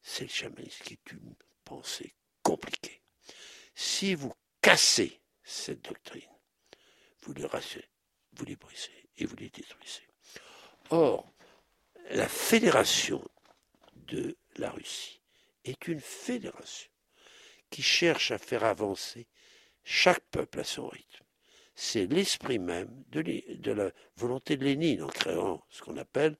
C'est 0.00 0.24
le 0.24 0.30
chamanisme 0.30 0.84
qui 0.84 0.94
est 0.94 1.12
une 1.12 1.34
pensée 1.64 2.14
compliquée. 2.42 3.02
Si 3.74 4.14
vous 4.14 4.32
cassez 4.64 5.20
cette 5.42 5.84
doctrine, 5.84 6.22
vous 7.20 7.34
les 7.34 7.44
rassez, 7.44 7.84
vous 8.32 8.46
les 8.46 8.56
brisez 8.56 9.10
et 9.18 9.26
vous 9.26 9.36
les 9.36 9.50
détruisez. 9.50 10.08
Or, 10.88 11.30
la 12.12 12.26
fédération 12.26 13.22
de 13.94 14.38
la 14.56 14.70
Russie 14.70 15.20
est 15.64 15.86
une 15.86 16.00
fédération 16.00 16.90
qui 17.68 17.82
cherche 17.82 18.30
à 18.30 18.38
faire 18.38 18.64
avancer 18.64 19.28
chaque 19.82 20.24
peuple 20.30 20.60
à 20.60 20.64
son 20.64 20.88
rythme. 20.88 21.24
C'est 21.74 22.06
l'esprit 22.06 22.58
même 22.58 23.04
de 23.08 23.70
la 23.70 23.90
volonté 24.16 24.56
de 24.56 24.64
Lénine 24.64 25.02
en 25.02 25.08
créant 25.08 25.62
ce 25.68 25.82
qu'on 25.82 25.98
appelle 25.98 26.38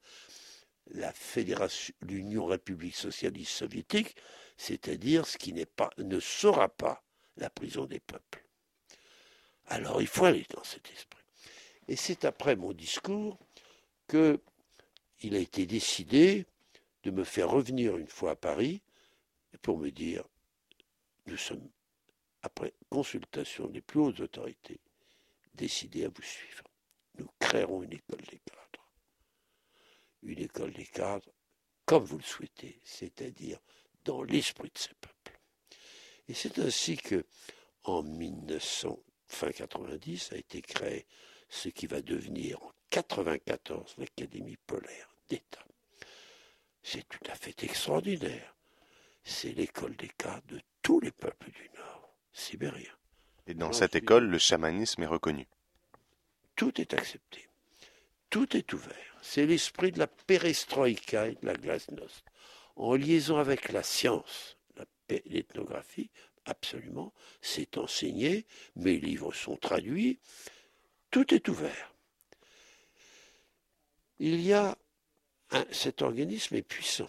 la 0.86 1.12
fédération, 1.12 1.94
l'Union 2.00 2.46
république 2.46 2.96
socialiste 2.96 3.52
soviétique, 3.52 4.16
c'est-à-dire 4.56 5.26
ce 5.26 5.36
qui 5.36 5.52
n'est 5.52 5.66
pas, 5.66 5.90
ne 5.98 6.20
sera 6.20 6.70
pas 6.70 7.03
la 7.36 7.50
prison 7.50 7.86
des 7.86 8.00
peuples. 8.00 8.44
Alors 9.66 10.00
il 10.00 10.06
faut 10.06 10.24
aller 10.24 10.46
dans 10.50 10.64
cet 10.64 10.90
esprit. 10.90 11.24
Et 11.88 11.96
c'est 11.96 12.24
après 12.24 12.56
mon 12.56 12.72
discours 12.72 13.38
que 14.06 14.40
il 15.20 15.34
a 15.34 15.38
été 15.38 15.66
décidé 15.66 16.46
de 17.02 17.10
me 17.10 17.24
faire 17.24 17.50
revenir 17.50 17.96
une 17.96 18.08
fois 18.08 18.32
à 18.32 18.36
Paris 18.36 18.82
pour 19.62 19.78
me 19.78 19.90
dire 19.90 20.24
nous 21.26 21.36
sommes, 21.36 21.70
après 22.42 22.74
consultation 22.90 23.68
des 23.68 23.80
plus 23.80 24.00
hautes 24.00 24.20
autorités, 24.20 24.80
décidés 25.54 26.04
à 26.04 26.08
vous 26.08 26.22
suivre. 26.22 26.64
Nous 27.18 27.28
créerons 27.38 27.82
une 27.82 27.92
école 27.92 28.22
des 28.30 28.40
cadres. 28.40 28.88
Une 30.22 30.40
école 30.40 30.72
des 30.72 30.86
cadres 30.86 31.32
comme 31.86 32.04
vous 32.04 32.18
le 32.18 32.24
souhaitez, 32.24 32.80
c'est-à-dire 32.84 33.58
dans 34.04 34.22
l'esprit 34.22 34.70
de 34.70 34.78
ces 34.78 34.94
peuples. 34.94 35.33
Et 36.28 36.34
c'est 36.34 36.58
ainsi 36.58 36.96
que, 36.96 37.24
en 37.84 38.02
1900, 38.02 38.98
fin 39.26 39.50
90, 39.50 40.32
a 40.32 40.36
été 40.36 40.62
créé 40.62 41.06
ce 41.48 41.68
qui 41.68 41.86
va 41.86 42.00
devenir 42.00 42.62
en 42.62 42.72
94 42.90 43.96
l'Académie 43.98 44.56
polaire 44.66 45.08
d'État. 45.28 45.64
C'est 46.82 47.06
tout 47.08 47.30
à 47.30 47.34
fait 47.34 47.64
extraordinaire. 47.64 48.54
C'est 49.22 49.52
l'école 49.52 49.96
des 49.96 50.10
cadres 50.18 50.46
de 50.48 50.60
tous 50.82 51.00
les 51.00 51.10
peuples 51.10 51.50
du 51.50 51.70
Nord, 51.76 52.14
sibériens. 52.32 52.96
Et 53.46 53.54
dans 53.54 53.72
cette 53.72 53.94
école, 53.94 54.26
le 54.26 54.38
chamanisme 54.38 55.02
est 55.02 55.06
reconnu. 55.06 55.46
Tout 56.56 56.80
est 56.80 56.94
accepté. 56.94 57.48
Tout 58.30 58.56
est 58.56 58.72
ouvert. 58.72 59.18
C'est 59.22 59.46
l'esprit 59.46 59.92
de 59.92 59.98
la 59.98 60.06
perestroïka 60.06 61.28
et 61.28 61.34
de 61.34 61.46
la 61.46 61.54
glasnost. 61.54 62.24
En 62.76 62.94
liaison 62.94 63.38
avec 63.38 63.70
la 63.70 63.82
science, 63.82 64.56
l'ethnographie, 65.08 66.10
absolument, 66.44 67.12
c'est 67.40 67.78
enseigné, 67.78 68.46
mes 68.76 68.98
livres 68.98 69.32
sont 69.32 69.56
traduits, 69.56 70.18
tout 71.10 71.34
est 71.34 71.48
ouvert. 71.48 71.94
Il 74.18 74.40
y 74.40 74.52
a 74.52 74.76
cet 75.70 76.02
organisme 76.02 76.56
est 76.56 76.62
puissant. 76.62 77.08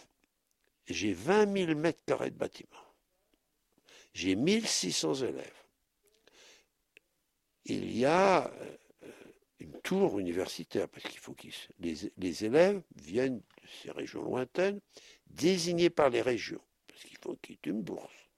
J'ai 0.87 1.13
20 1.13 1.51
000 1.67 1.79
mètres 1.79 2.03
carrés 2.05 2.29
de 2.29 2.37
bâtiment. 2.37 2.69
J'ai 4.13 4.35
1600 4.35 5.15
élèves. 5.15 5.63
Il 7.65 7.97
y 7.97 8.05
a 8.05 8.51
euh, 8.61 8.77
une 9.59 9.79
tour 9.81 10.19
universitaire, 10.19 10.87
parce 10.87 11.05
qu'il 11.05 11.19
faut 11.19 11.33
que 11.33 11.47
les, 11.79 11.95
les 12.17 12.45
élèves 12.45 12.81
viennent 12.95 13.39
de 13.39 13.67
ces 13.81 13.91
régions 13.91 14.21
lointaines, 14.21 14.79
désignés 15.27 15.89
par 15.89 16.09
les 16.11 16.21
régions, 16.21 16.61
qu'ils 17.41 17.55
aient 17.55 17.69
une 17.69 17.81
bourse. 17.81 18.29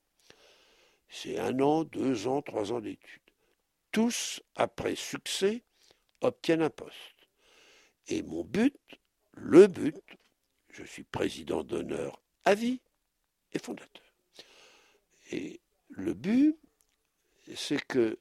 C'est 1.10 1.38
un 1.38 1.60
an, 1.60 1.84
deux 1.84 2.28
ans, 2.28 2.42
trois 2.42 2.72
ans 2.72 2.82
d'études. 2.82 3.22
Tous, 3.92 4.42
après 4.56 4.96
succès, 4.96 5.64
obtiennent 6.22 6.62
un 6.62 6.70
poste. 6.70 6.96
Et 8.08 8.24
mon 8.24 8.44
but, 8.44 8.78
le 9.34 9.68
but, 9.68 9.96
je 10.70 10.84
suis 10.84 11.04
président 11.04 11.64
d'honneur 11.64 12.22
à 12.46 12.56
vie 12.56 12.82
et 13.54 13.60
fondateur. 13.60 14.14
Et 15.32 15.62
le 15.90 16.14
but, 16.14 16.58
c'est 17.56 17.84
que 17.86 18.20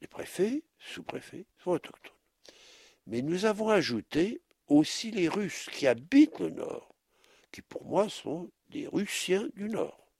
les 0.00 0.06
préfets, 0.08 0.64
sous-préfets, 0.78 1.46
sont 1.58 1.72
autochtones. 1.72 2.12
Mais 3.06 3.22
nous 3.22 3.44
avons 3.44 3.68
ajouté 3.68 4.42
aussi 4.66 5.10
les 5.10 5.28
Russes 5.28 5.68
qui 5.72 5.86
habitent 5.86 6.40
le 6.40 6.50
Nord, 6.50 6.95
qui 7.56 7.62
pour 7.62 7.86
moi 7.86 8.10
sont 8.10 8.52
des 8.68 8.86
Russiens 8.86 9.48
du 9.54 9.70
Nord, 9.70 10.12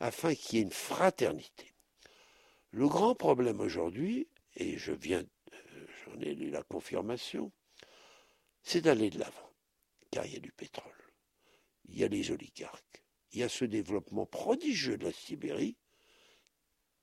afin 0.00 0.34
qu'il 0.34 0.56
y 0.56 0.62
ait 0.62 0.64
une 0.64 0.70
fraternité. 0.70 1.74
Le 2.70 2.88
grand 2.88 3.14
problème 3.14 3.60
aujourd'hui, 3.60 4.28
et 4.56 4.78
je 4.78 4.92
viens, 4.92 5.22
j'en 6.06 6.18
ai 6.20 6.34
la 6.34 6.62
confirmation, 6.62 7.52
c'est 8.62 8.80
d'aller 8.80 9.10
de 9.10 9.18
l'avant, 9.18 9.52
car 10.10 10.24
il 10.24 10.32
y 10.32 10.36
a 10.36 10.40
du 10.40 10.52
pétrole, 10.52 11.12
il 11.84 11.98
y 11.98 12.04
a 12.04 12.08
les 12.08 12.30
oligarques, 12.30 13.04
il 13.32 13.40
y 13.40 13.42
a 13.42 13.50
ce 13.50 13.66
développement 13.66 14.24
prodigieux 14.24 14.96
de 14.96 15.04
la 15.04 15.12
Sibérie, 15.12 15.76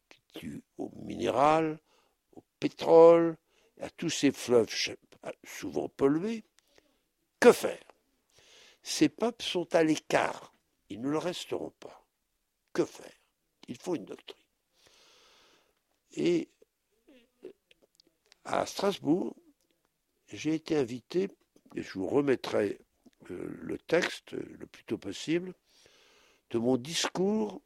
qui 0.09 0.39
dû 0.39 0.63
au 0.79 0.89
minéral, 1.03 1.79
au 2.31 2.43
pétrole, 2.59 3.37
à 3.79 3.91
tous 3.91 4.09
ces 4.09 4.31
fleuves 4.31 4.75
souvent 5.43 5.87
pollués. 5.87 6.45
Que 7.39 7.51
faire? 7.51 7.90
Ces 8.83 9.09
peuples 9.09 9.43
sont 9.43 9.73
à 9.75 9.83
l'écart, 9.83 10.53
ils 10.89 11.01
ne 11.01 11.09
le 11.09 11.17
resteront 11.17 11.73
pas. 11.79 12.05
Que 12.73 12.85
faire? 12.85 13.11
Il 13.67 13.77
faut 13.77 13.95
une 13.95 14.05
doctrine. 14.05 14.45
Et 16.13 16.49
à 18.43 18.65
Strasbourg, 18.65 19.35
j'ai 20.27 20.55
été 20.55 20.75
invité, 20.75 21.29
et 21.75 21.83
je 21.83 21.93
vous 21.93 22.07
remettrai 22.07 22.79
euh, 23.29 23.57
le 23.61 23.77
texte 23.77 24.31
le 24.31 24.65
plus 24.65 24.83
tôt 24.83 24.97
possible 24.97 25.53
de 26.49 26.57
mon 26.57 26.77
discours 26.77 27.61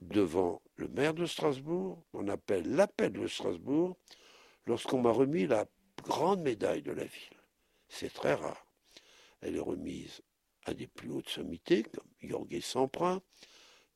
devant 0.00 0.62
le 0.76 0.88
maire 0.88 1.14
de 1.14 1.26
Strasbourg, 1.26 2.02
on 2.12 2.28
appelle 2.28 2.74
l'appel 2.74 3.12
de 3.12 3.26
Strasbourg, 3.26 3.96
lorsqu'on 4.66 5.00
m'a 5.00 5.12
remis 5.12 5.46
la 5.46 5.66
grande 6.02 6.40
médaille 6.40 6.82
de 6.82 6.92
la 6.92 7.04
ville. 7.04 7.42
C'est 7.88 8.12
très 8.12 8.34
rare. 8.34 8.66
Elle 9.42 9.56
est 9.56 9.60
remise 9.60 10.22
des 10.74 10.86
plus 10.86 11.10
hautes 11.10 11.28
sommités, 11.28 11.82
comme 11.82 12.08
Jorge 12.22 12.60
Semprin. 12.60 13.22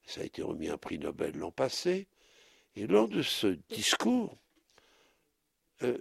Ça 0.07 0.21
a 0.21 0.25
été 0.25 0.43
remis 0.43 0.69
un 0.69 0.79
prix 0.79 0.99
Nobel 0.99 1.37
l'an 1.37 1.51
passé. 1.51 2.09
Et 2.77 2.87
lors 2.87 3.09
de 3.09 3.23
ce 3.23 3.47
discours, 3.69 4.37
euh, 5.83 5.99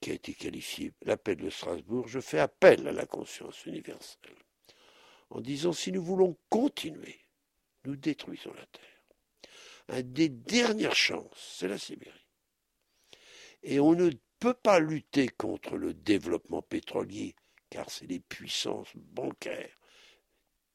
qui 0.00 0.10
a 0.10 0.14
été 0.14 0.34
qualifié 0.34 0.92
l'appel 1.02 1.36
de 1.36 1.50
Strasbourg, 1.50 2.08
je 2.08 2.20
fais 2.20 2.40
appel 2.40 2.88
à 2.88 2.92
la 2.92 3.06
conscience 3.06 3.64
universelle 3.66 4.34
en 5.32 5.40
disant 5.40 5.72
si 5.72 5.92
nous 5.92 6.02
voulons 6.02 6.36
continuer, 6.50 7.20
nous 7.84 7.96
détruisons 7.96 8.52
la 8.52 8.66
Terre. 8.66 9.02
Un 9.88 10.02
des 10.02 10.28
dernières 10.28 10.94
chances, 10.94 11.56
c'est 11.58 11.68
la 11.68 11.78
Sibérie. 11.78 12.28
Et 13.62 13.80
on 13.80 13.94
ne 13.94 14.10
peut 14.38 14.54
pas 14.54 14.78
lutter 14.78 15.28
contre 15.28 15.76
le 15.76 15.94
développement 15.94 16.62
pétrolier, 16.62 17.34
car 17.72 17.90
c'est 17.90 18.06
les 18.06 18.20
puissances 18.20 18.94
bancaires, 18.94 19.78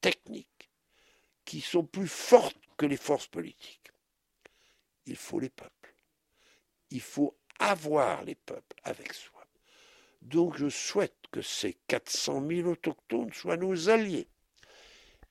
techniques, 0.02 0.72
qui 1.46 1.62
sont 1.62 1.86
plus 1.86 2.08
fortes 2.08 2.58
que 2.76 2.88
les 2.88 2.98
forces 2.98 3.28
politiques. 3.28 3.92
Il 5.06 5.16
faut 5.16 5.40
les 5.40 5.52
peuples. 5.52 5.94
Il 6.90 7.02
faut 7.02 7.38
avoir 7.60 8.24
les 8.24 8.34
peuples 8.34 8.76
avec 8.84 9.14
soi. 9.14 9.46
Donc 10.24 10.58
je 10.58 10.70
souhaite 10.70 11.28
que 11.32 11.44
ces 11.44 11.74
400 11.86 12.48
000 12.48 12.68
autochtones 12.68 13.32
soient 13.32 13.58
nos 13.58 13.90
alliés 13.90 14.28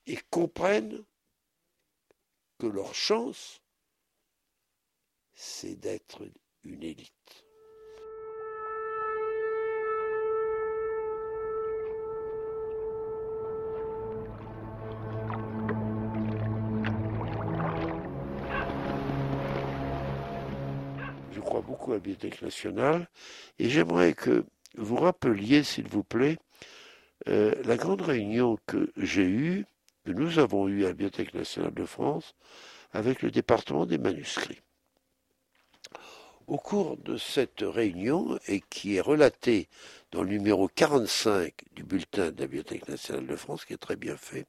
et 0.06 0.18
comprennent 0.30 1.04
que 2.58 2.68
leur 2.68 2.94
chance, 2.94 3.60
c'est 5.34 5.74
d'être 5.74 6.30
une 6.62 6.84
élite. 6.84 7.45
À 21.93 21.95
la 21.95 22.01
Bibliothèque 22.01 22.43
nationale 22.43 23.09
et 23.59 23.68
j'aimerais 23.68 24.14
que 24.14 24.45
vous 24.76 24.97
rappeliez, 24.97 25.62
s'il 25.62 25.89
vous 25.89 26.05
plaît, 26.05 26.39
euh, 27.28 27.55
la 27.64 27.76
grande 27.76 28.03
réunion 28.03 28.59
que 28.66 28.93
j'ai 28.97 29.24
eue, 29.24 29.66
que 30.05 30.12
nous 30.12 30.39
avons 30.39 30.68
eue 30.68 30.84
à 30.84 30.89
la 30.89 30.93
Bibliothèque 30.93 31.34
nationale 31.34 31.74
de 31.74 31.84
France, 31.84 32.34
avec 32.93 33.22
le 33.22 33.30
département 33.30 33.87
des 33.87 33.99
manuscrits. 33.99 34.61
Au 36.47 36.59
cours 36.59 36.97
de 36.99 37.16
cette 37.16 37.62
réunion, 37.62 38.39
et 38.47 38.61
qui 38.61 38.95
est 38.95 39.01
relatée 39.01 39.68
dans 40.12 40.22
le 40.22 40.30
numéro 40.30 40.68
45 40.68 41.53
du 41.72 41.82
bulletin 41.82 42.30
de 42.30 42.41
la 42.41 42.47
Bibliothèque 42.47 42.89
nationale 42.89 43.26
de 43.26 43.34
France, 43.34 43.64
qui 43.64 43.72
est 43.72 43.78
très 43.78 43.97
bien 43.97 44.16
fait, 44.16 44.47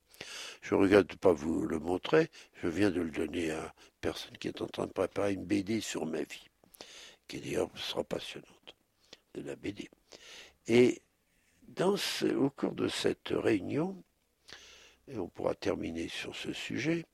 je 0.62 0.76
ne 0.76 0.82
regrette 0.82 1.16
pas 1.16 1.34
vous 1.34 1.66
le 1.66 1.80
montrer, 1.80 2.30
je 2.62 2.68
viens 2.68 2.92
de 2.92 3.02
le 3.02 3.10
donner 3.10 3.50
à 3.52 3.62
une 3.62 4.00
personne 4.02 4.38
qui 4.38 4.48
est 4.48 4.62
en 4.62 4.68
train 4.68 4.86
de 4.86 4.92
préparer 4.92 5.34
une 5.34 5.46
BD 5.46 5.82
sur 5.82 6.06
ma 6.06 6.22
vie, 6.22 6.48
qui 7.28 7.40
d'ailleurs 7.40 7.70
sera 7.76 8.04
passionnante, 8.04 8.76
de 9.34 9.42
la 9.42 9.56
BD. 9.56 9.90
Et 10.68 11.02
au 12.36 12.50
cours 12.50 12.74
de 12.74 12.88
cette 12.88 13.30
réunion, 13.30 14.04
et 15.08 15.18
on 15.18 15.28
pourra 15.28 15.56
terminer 15.56 16.08
sur 16.08 16.36
ce 16.36 16.52
sujet, 16.52 17.06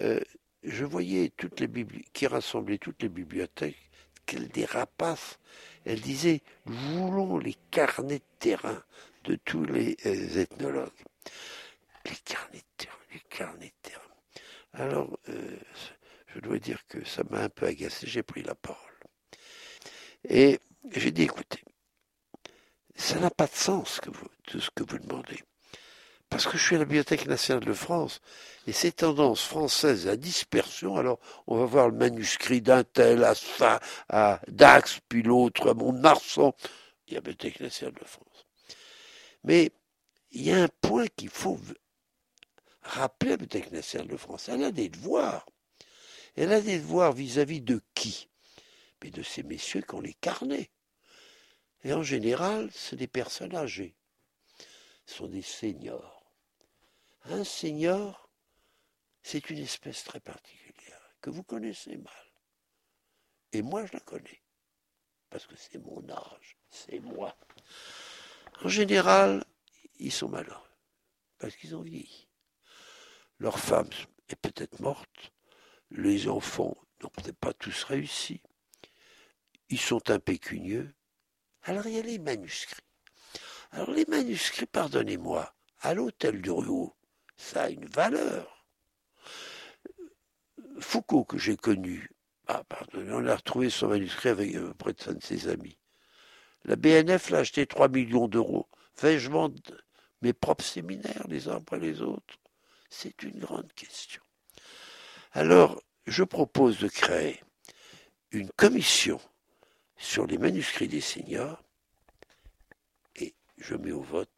euh, 0.00 0.20
je 0.62 0.84
voyais 0.84 1.30
toutes 1.36 1.60
les 1.60 1.86
qui 2.12 2.26
rassemblaient 2.26 2.78
toutes 2.78 3.02
les 3.02 3.08
bibliothèques, 3.08 3.90
quelle 4.26 4.48
des 4.48 4.64
rapaces. 4.64 5.38
Elle 5.84 6.00
disait 6.00 6.42
voulons 6.64 7.38
les 7.38 7.54
carnets 7.70 8.18
de 8.18 8.38
terrain 8.38 8.82
de 9.24 9.36
tous 9.36 9.64
les 9.64 9.96
euh, 10.04 10.40
ethnologues. 10.40 10.90
Les 12.04 12.16
carnets 12.24 12.58
de 12.58 12.84
terrain, 12.84 12.98
les 13.12 13.20
carnets 13.28 13.72
de 13.82 13.90
terrain. 13.90 14.02
Alors, 14.72 15.18
euh, 15.28 15.56
je 16.34 16.40
dois 16.40 16.58
dire 16.58 16.86
que 16.88 17.04
ça 17.04 17.22
m'a 17.30 17.44
un 17.44 17.48
peu 17.48 17.66
agacé, 17.66 18.06
j'ai 18.06 18.22
pris 18.22 18.42
la 18.42 18.54
parole. 18.54 18.95
Et 20.28 20.60
j'ai 20.92 21.10
dit 21.10 21.22
Écoutez, 21.22 21.62
ça 22.94 23.18
n'a 23.18 23.30
pas 23.30 23.46
de 23.46 23.54
sens 23.54 24.00
tout 24.46 24.60
ce 24.60 24.70
que 24.70 24.82
vous 24.82 24.98
demandez. 24.98 25.42
Parce 26.28 26.46
que 26.46 26.58
je 26.58 26.64
suis 26.64 26.76
à 26.76 26.80
la 26.80 26.84
Bibliothèque 26.84 27.26
nationale 27.26 27.64
de 27.64 27.72
France, 27.72 28.20
et 28.66 28.72
ces 28.72 28.90
tendances 28.90 29.44
françaises 29.44 30.08
à 30.08 30.16
dispersion, 30.16 30.96
alors 30.96 31.20
on 31.46 31.56
va 31.56 31.66
voir 31.66 31.88
le 31.88 31.96
manuscrit 31.96 32.60
d'un 32.60 32.82
tel 32.82 33.22
à, 33.22 33.34
à 34.08 34.40
Dax, 34.48 34.98
puis 35.08 35.22
l'autre 35.22 35.70
à 35.70 35.74
Mont-de-Marsan, 35.74 36.52
il 37.06 37.14
y 37.14 37.16
a 37.16 37.18
la 37.18 37.20
Bibliothèque 37.20 37.60
nationale 37.60 37.94
de 37.94 38.04
France. 38.04 38.46
Mais 39.44 39.70
il 40.32 40.42
y 40.42 40.50
a 40.50 40.64
un 40.64 40.68
point 40.80 41.06
qu'il 41.06 41.30
faut 41.30 41.60
rappeler 42.82 43.30
à 43.30 43.32
la 43.32 43.36
Bibliothèque 43.36 43.72
nationale 43.72 44.08
de 44.08 44.16
France. 44.16 44.48
Elle 44.48 44.64
a 44.64 44.72
des 44.72 44.88
devoirs. 44.88 45.46
Elle 46.34 46.52
a 46.52 46.60
des 46.60 46.78
devoirs 46.78 47.12
vis-à-vis 47.12 47.60
de 47.60 47.80
qui? 47.94 48.28
Mais 49.02 49.10
de 49.10 49.22
ces 49.22 49.42
messieurs 49.42 49.82
qui 49.82 49.94
ont 49.94 50.00
les 50.00 50.14
carnets. 50.14 50.70
Et 51.84 51.92
en 51.92 52.02
général, 52.02 52.70
c'est 52.72 52.96
des 52.96 53.06
personnes 53.06 53.54
âgées. 53.54 53.96
Ce 55.06 55.16
sont 55.16 55.28
des 55.28 55.42
seniors. 55.42 56.32
Un 57.24 57.44
seigneur, 57.44 58.30
c'est 59.22 59.50
une 59.50 59.58
espèce 59.58 60.04
très 60.04 60.20
particulière 60.20 61.16
que 61.20 61.30
vous 61.30 61.42
connaissez 61.42 61.96
mal. 61.96 62.26
Et 63.52 63.62
moi, 63.62 63.84
je 63.86 63.92
la 63.92 64.00
connais. 64.00 64.42
Parce 65.30 65.46
que 65.46 65.56
c'est 65.56 65.78
mon 65.78 66.08
âge, 66.08 66.56
c'est 66.70 67.00
moi. 67.00 67.36
En 68.62 68.68
général, 68.68 69.44
ils 69.98 70.12
sont 70.12 70.28
malheureux. 70.28 70.70
Parce 71.38 71.56
qu'ils 71.56 71.74
ont 71.76 71.82
vieilli. 71.82 72.28
Leur 73.38 73.58
femme 73.58 73.90
est 74.28 74.36
peut-être 74.36 74.80
morte. 74.80 75.32
Les 75.90 76.28
enfants 76.28 76.76
n'ont 77.02 77.10
peut-être 77.10 77.38
pas 77.38 77.52
tous 77.52 77.84
réussi. 77.84 78.40
Ils 79.68 79.80
sont 79.80 80.10
impécunieux. 80.10 80.94
Alors 81.62 81.86
il 81.86 81.94
y 81.94 81.98
a 81.98 82.02
les 82.02 82.18
manuscrits. 82.18 82.80
Alors 83.72 83.90
les 83.90 84.04
manuscrits, 84.06 84.66
pardonnez-moi, 84.66 85.54
à 85.80 85.94
l'hôtel 85.94 86.40
du 86.40 86.50
Ruau, 86.50 86.94
ça 87.36 87.64
a 87.64 87.70
une 87.70 87.86
valeur. 87.86 88.66
Foucault, 90.78 91.24
que 91.24 91.38
j'ai 91.38 91.56
connu, 91.56 92.10
ah, 92.48 92.62
on 92.94 93.26
a 93.26 93.34
retrouvé 93.34 93.70
son 93.70 93.88
manuscrit 93.88 94.28
avec 94.28 94.54
euh, 94.54 94.72
près 94.74 94.92
de 94.92 95.12
de 95.12 95.22
ses 95.22 95.48
amis. 95.48 95.78
La 96.64 96.76
BNF 96.76 97.30
l'a 97.30 97.38
acheté 97.38 97.66
3 97.66 97.88
millions 97.88 98.28
d'euros. 98.28 98.68
Vais-je 99.00 99.30
vendre 99.30 99.60
mes 100.22 100.32
propres 100.32 100.64
séminaires 100.64 101.26
les 101.28 101.48
uns 101.48 101.56
après 101.56 101.78
les 101.78 102.02
autres? 102.02 102.36
C'est 102.88 103.22
une 103.22 103.38
grande 103.38 103.72
question. 103.72 104.22
Alors, 105.32 105.82
je 106.06 106.22
propose 106.22 106.78
de 106.78 106.88
créer 106.88 107.42
une 108.30 108.50
commission 108.52 109.20
sur 109.96 110.26
les 110.26 110.38
manuscrits 110.38 110.88
des 110.88 111.00
seniors 111.00 111.62
et 113.16 113.34
je 113.58 113.74
mets 113.74 113.92
au 113.92 114.02
vote 114.02 114.30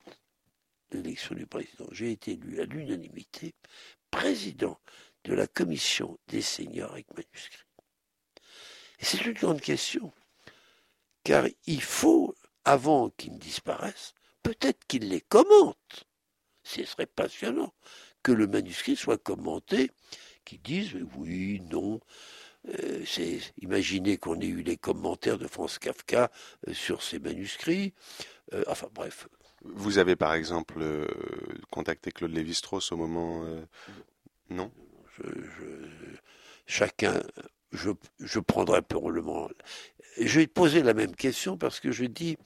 l'élection 0.90 1.34
du 1.34 1.46
président, 1.46 1.86
j'ai 1.92 2.12
été 2.12 2.32
élu 2.32 2.60
à 2.60 2.64
l'unanimité 2.64 3.54
président 4.10 4.78
de 5.24 5.34
la 5.34 5.46
commission 5.46 6.18
des 6.28 6.42
seniors 6.42 6.92
avec 6.92 7.08
manuscrits. 7.14 7.64
Et 9.00 9.04
c'est 9.04 9.24
une 9.24 9.34
grande 9.34 9.60
question, 9.60 10.12
car 11.24 11.46
il 11.66 11.82
faut, 11.82 12.34
avant 12.64 13.10
qu'ils 13.10 13.38
disparaissent, 13.38 14.14
peut-être 14.42 14.86
qu'ils 14.86 15.08
les 15.08 15.20
commentent. 15.20 16.04
Ce 16.62 16.84
serait 16.84 17.06
passionnant 17.06 17.72
que 18.22 18.32
le 18.32 18.46
manuscrit 18.46 18.96
soit 18.96 19.22
commenté, 19.22 19.90
qu'ils 20.44 20.62
disent 20.62 20.94
oui, 21.16 21.60
non. 21.70 22.00
Euh, 22.66 23.04
imaginez 23.62 24.16
qu'on 24.16 24.40
ait 24.40 24.46
eu 24.46 24.62
les 24.62 24.76
commentaires 24.76 25.38
de 25.38 25.46
France 25.46 25.78
Kafka 25.78 26.30
euh, 26.66 26.74
sur 26.74 27.02
ces 27.02 27.18
manuscrits. 27.18 27.94
Euh, 28.52 28.64
enfin 28.66 28.88
bref, 28.92 29.28
vous 29.62 29.98
avez 29.98 30.16
par 30.16 30.34
exemple 30.34 30.78
euh, 30.80 31.06
contacté 31.70 32.10
Claude 32.10 32.32
Lévi-Strauss 32.32 32.92
au 32.92 32.96
moment. 32.96 33.44
Non? 34.50 34.70
Chacun. 36.66 37.22
Je, 37.70 37.90
je 38.18 38.40
prendrai 38.40 38.82
probablement. 38.82 39.48
Je 40.18 40.40
vais 40.40 40.46
te 40.46 40.52
poser 40.52 40.82
la 40.82 40.94
même 40.94 41.14
question 41.14 41.58
parce 41.58 41.80
que 41.80 41.92
je 41.92 42.06
dis 42.06 42.38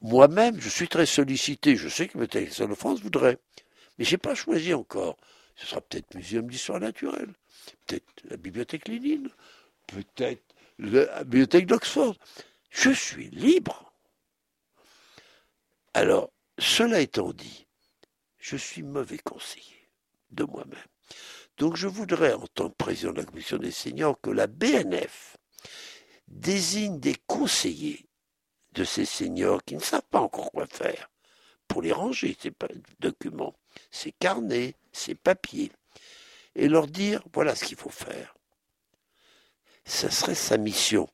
moi-même, 0.00 0.60
je 0.60 0.68
suis 0.68 0.88
très 0.88 1.06
sollicité. 1.06 1.76
Je 1.76 1.88
sais 1.88 2.08
que 2.08 2.18
le 2.18 2.26
Bibliothèque 2.26 2.68
de 2.68 2.74
France 2.74 3.00
voudrait. 3.00 3.38
Mais 3.98 4.04
je 4.04 4.12
n'ai 4.12 4.18
pas 4.18 4.34
choisi 4.34 4.74
encore. 4.74 5.16
Ce 5.54 5.66
sera 5.66 5.80
peut-être 5.80 6.14
Muséum 6.14 6.48
d'histoire 6.48 6.80
naturelle, 6.80 7.34
peut-être 7.86 8.06
la 8.24 8.36
Bibliothèque 8.36 8.88
Lénine, 8.88 9.28
peut-être 9.86 10.42
la 10.78 11.24
Bibliothèque 11.24 11.66
d'Oxford. 11.66 12.16
Je 12.70 12.90
suis 12.90 13.28
libre. 13.30 13.92
Alors, 15.94 16.30
cela 16.58 17.00
étant 17.00 17.32
dit, 17.32 17.66
je 18.38 18.56
suis 18.56 18.82
mauvais 18.82 19.18
conseiller 19.18 19.88
de 20.30 20.44
moi-même. 20.44 20.78
Donc 21.58 21.76
je 21.76 21.86
voudrais, 21.86 22.32
en 22.32 22.46
tant 22.46 22.70
que 22.70 22.74
président 22.74 23.12
de 23.12 23.18
la 23.18 23.24
commission 23.24 23.58
des 23.58 23.70
seniors, 23.70 24.20
que 24.20 24.30
la 24.30 24.46
BNF 24.46 25.36
désigne 26.28 26.98
des 26.98 27.16
conseillers 27.26 28.06
de 28.72 28.84
ces 28.84 29.04
seniors 29.04 29.62
qui 29.64 29.74
ne 29.74 29.80
savent 29.80 30.08
pas 30.10 30.20
encore 30.20 30.50
quoi 30.50 30.66
faire 30.66 31.10
pour 31.68 31.82
les 31.82 31.92
ranger, 31.92 32.36
ces 32.40 32.52
documents, 33.00 33.54
ces 33.90 34.12
carnets, 34.12 34.74
ces 34.92 35.14
papiers, 35.14 35.72
et 36.54 36.68
leur 36.68 36.86
dire 36.86 37.22
voilà 37.32 37.54
ce 37.54 37.64
qu'il 37.64 37.76
faut 37.76 37.90
faire. 37.90 38.34
Ça 39.84 40.10
serait 40.10 40.34
sa 40.34 40.56
mission. 40.56 41.08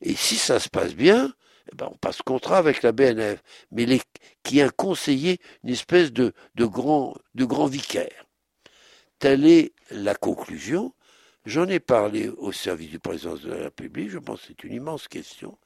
Et 0.00 0.14
si 0.14 0.36
ça 0.36 0.58
se 0.60 0.68
passe 0.68 0.94
bien, 0.94 1.34
eh 1.72 1.76
ben 1.76 1.88
on 1.90 1.96
passe 1.96 2.22
contrat 2.22 2.58
avec 2.58 2.82
la 2.82 2.92
BNF, 2.92 3.42
mais 3.72 4.00
qui 4.42 4.58
est 4.58 4.62
un 4.62 4.70
conseiller, 4.70 5.38
une 5.64 5.70
espèce 5.70 6.12
de, 6.12 6.32
de, 6.54 6.64
grand, 6.64 7.16
de 7.34 7.44
grand 7.44 7.66
vicaire. 7.66 8.26
Telle 9.18 9.46
est 9.46 9.72
la 9.90 10.14
conclusion. 10.14 10.94
J'en 11.44 11.68
ai 11.68 11.80
parlé 11.80 12.28
au 12.28 12.52
service 12.52 12.90
du 12.90 12.98
président 12.98 13.36
de 13.36 13.48
la 13.48 13.64
République, 13.64 14.10
je 14.10 14.18
pense 14.18 14.40
que 14.40 14.46
c'est 14.48 14.64
une 14.64 14.74
immense 14.74 15.08
question. 15.08 15.58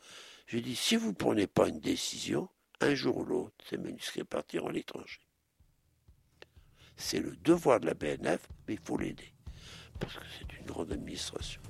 J'ai 0.46 0.60
dit, 0.60 0.76
si 0.76 0.96
vous 0.96 1.08
ne 1.08 1.14
prenez 1.14 1.46
pas 1.46 1.68
une 1.68 1.80
décision, 1.80 2.48
un 2.80 2.94
jour 2.94 3.18
ou 3.18 3.24
l'autre, 3.24 3.54
ces 3.68 3.78
manuscrits 3.78 4.24
partiront 4.24 4.68
à 4.68 4.72
l'étranger. 4.72 5.20
C'est 7.00 7.18
le 7.18 7.34
devoir 7.44 7.80
de 7.80 7.86
la 7.86 7.94
BNF, 7.94 8.46
mais 8.68 8.74
il 8.74 8.80
faut 8.84 8.98
l'aider. 8.98 9.32
Parce 9.98 10.14
que 10.14 10.24
c'est 10.38 10.58
une 10.60 10.66
grande 10.66 10.92
administration. 10.92 11.60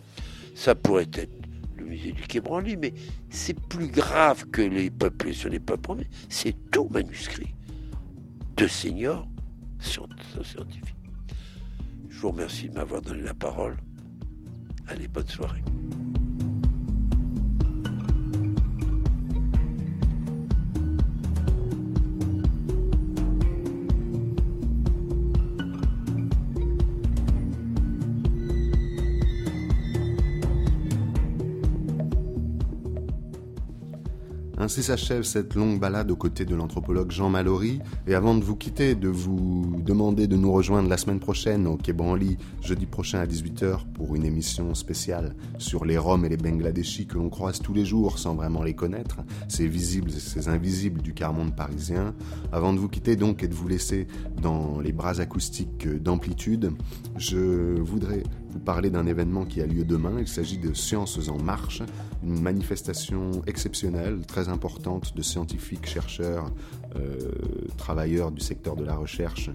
Ça 0.57 0.75
pourrait 0.75 1.09
être 1.13 1.31
le 1.77 1.85
musée 1.85 2.13
du 2.13 2.23
Quai 2.23 2.41
Branly, 2.41 2.77
mais 2.77 2.93
c'est 3.31 3.59
plus 3.69 3.87
grave 3.87 4.45
que 4.51 4.61
les 4.61 4.91
peuples 4.91 5.33
sur 5.33 5.49
les 5.49 5.61
peuples 5.61 6.05
C'est 6.29 6.57
tout 6.73 6.89
manuscrit 6.91 7.55
de 8.57 8.67
seniors 8.67 9.27
scientifiques. 9.79 10.97
Je 12.09 12.19
vous 12.19 12.33
remercie 12.33 12.69
de 12.69 12.75
m'avoir 12.75 13.01
donné 13.01 13.23
la 13.23 13.35
parole. 13.35 13.77
Allez, 14.89 15.07
bonne 15.07 15.29
soirée. 15.29 15.63
Ainsi 34.71 34.85
s'achève 34.85 35.25
cette 35.25 35.57
longue 35.57 35.81
balade 35.81 36.13
aux 36.13 36.17
côtés 36.17 36.45
de 36.45 36.55
l'anthropologue 36.55 37.11
Jean 37.11 37.29
Mallory. 37.29 37.81
Et 38.07 38.15
avant 38.15 38.37
de 38.37 38.45
vous 38.45 38.55
quitter, 38.55 38.95
de 38.95 39.09
vous 39.09 39.83
demander 39.85 40.29
de 40.29 40.37
nous 40.37 40.53
rejoindre 40.53 40.89
la 40.89 40.97
semaine 40.97 41.19
prochaine 41.19 41.67
au 41.67 41.77
Quai 41.77 41.93
Branly, 41.93 42.39
jeudi 42.63 42.87
prochain 42.87 43.19
à 43.19 43.27
18h, 43.27 43.81
pour 43.95 44.15
une 44.15 44.25
émission 44.25 44.73
spéciale 44.77 45.35
sur 45.59 45.85
les 45.85 45.99
Roms 45.99 46.25
et 46.25 46.29
les 46.29 46.37
Bangladeshis 46.37 47.09
que 47.09 47.19
l'on 47.19 47.31
croise 47.31 47.59
tous 47.59 47.75
les 47.75 47.85
jours 47.85 48.21
sans 48.21 48.37
vraiment 48.37 48.63
les 48.63 48.75
connaître, 48.75 49.17
ces 49.49 49.67
visibles 49.67 50.13
et 50.13 50.21
ces 50.21 50.49
invisibles 50.49 51.03
du 51.03 51.15
quart 51.15 51.33
monde 51.33 51.57
parisien. 51.57 52.15
Avant 52.53 52.73
de 52.73 52.79
vous 52.79 52.89
quitter 52.89 53.17
donc 53.17 53.43
et 53.43 53.49
de 53.49 53.55
vous 53.55 53.67
laisser 53.67 54.07
dans 54.41 54.79
les 54.79 54.93
bras 54.93 55.19
acoustiques 55.19 55.89
d'amplitude, 55.89 56.71
je 57.17 57.81
voudrais 57.81 58.23
vous 58.51 58.59
parler 58.59 58.91
d'un 58.91 59.07
événement 59.07 59.45
qui 59.45 59.61
a 59.63 59.67
lieu 59.67 59.85
demain. 59.85 60.17
Il 60.19 60.29
s'agit 60.29 60.59
de 60.59 60.75
Sciences 60.75 61.29
en 61.29 61.43
Marche, 61.43 61.83
une 62.23 62.41
manifestation 62.41 63.31
exceptionnelle, 63.47 64.27
très 64.27 64.49
importante 64.49 65.17
de 65.17 65.23
scientifiques, 65.23 65.87
chercheurs, 65.87 66.51
euh, 66.97 67.31
travailleurs 67.77 68.33
du 68.33 68.41
secteur 68.41 68.77
de 68.77 68.85
la 68.85 68.97
recherche 68.97 69.51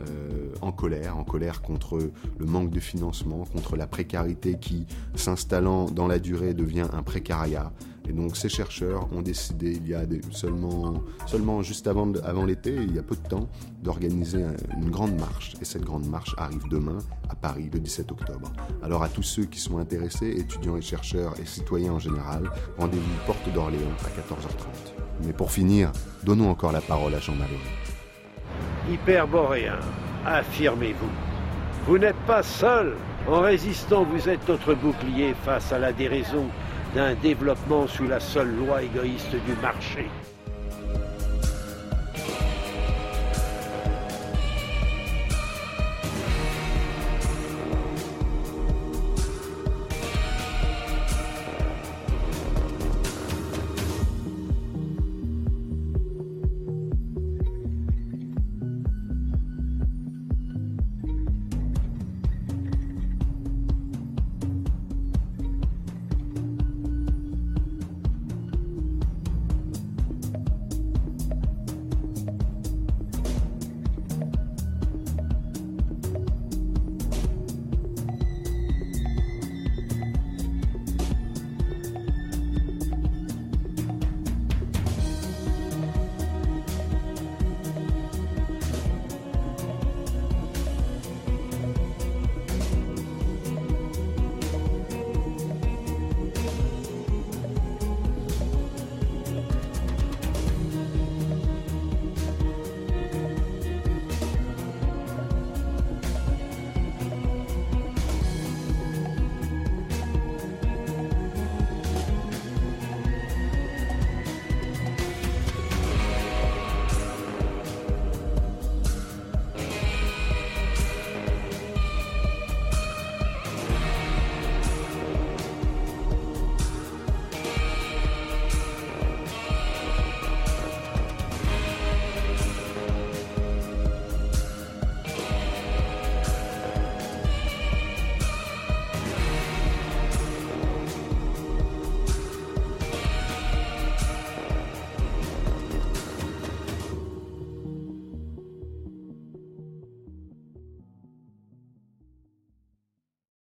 euh, 0.00 0.48
en 0.62 0.72
colère, 0.72 1.16
en 1.16 1.24
colère 1.24 1.62
contre 1.62 2.10
le 2.38 2.46
manque 2.46 2.70
de 2.70 2.80
financement, 2.80 3.44
contre 3.44 3.76
la 3.76 3.86
précarité 3.86 4.56
qui, 4.60 4.86
s'installant 5.14 5.86
dans 5.86 6.06
la 6.06 6.18
durée, 6.18 6.54
devient 6.54 6.86
un 6.92 7.02
précariat. 7.02 7.72
Et 8.08 8.12
donc 8.12 8.36
ces 8.36 8.48
chercheurs 8.48 9.08
ont 9.12 9.22
décidé, 9.22 9.72
il 9.72 9.88
y 9.88 9.94
a 9.94 10.02
seulement, 10.30 11.02
seulement 11.26 11.62
juste 11.62 11.86
avant, 11.86 12.06
l'été, 12.44 12.74
il 12.74 12.94
y 12.94 12.98
a 12.98 13.02
peu 13.02 13.16
de 13.16 13.28
temps, 13.28 13.48
d'organiser 13.82 14.44
une 14.76 14.90
grande 14.90 15.18
marche. 15.18 15.54
Et 15.60 15.64
cette 15.64 15.84
grande 15.84 16.06
marche 16.06 16.34
arrive 16.38 16.62
demain 16.70 16.98
à 17.28 17.34
Paris, 17.34 17.68
le 17.72 17.80
17 17.80 18.12
octobre. 18.12 18.52
Alors 18.82 19.02
à 19.02 19.08
tous 19.08 19.22
ceux 19.22 19.44
qui 19.44 19.58
sont 19.58 19.78
intéressés, 19.78 20.34
étudiants 20.36 20.76
et 20.76 20.82
chercheurs 20.82 21.34
et 21.40 21.46
citoyens 21.46 21.94
en 21.94 21.98
général, 21.98 22.50
rendez-vous 22.78 23.02
porte 23.26 23.52
d'Orléans 23.52 23.80
à 24.04 24.08
14h30. 24.08 24.94
Mais 25.24 25.32
pour 25.32 25.50
finir, 25.50 25.90
donnons 26.24 26.50
encore 26.50 26.72
la 26.72 26.80
parole 26.80 27.14
à 27.14 27.20
Jean 27.20 27.34
Malheureux. 27.34 27.56
Hyperboréen, 28.90 29.80
affirmez-vous. 30.24 31.10
Vous 31.86 31.98
n'êtes 31.98 32.16
pas 32.26 32.42
seul. 32.42 32.96
En 33.28 33.40
résistant, 33.40 34.04
vous 34.04 34.28
êtes 34.28 34.46
notre 34.48 34.74
bouclier 34.74 35.34
face 35.44 35.72
à 35.72 35.78
la 35.80 35.92
déraison 35.92 36.46
d'un 36.94 37.14
développement 37.14 37.86
sous 37.86 38.06
la 38.06 38.20
seule 38.20 38.54
loi 38.56 38.82
égoïste 38.82 39.34
du 39.46 39.54
marché. 39.60 40.06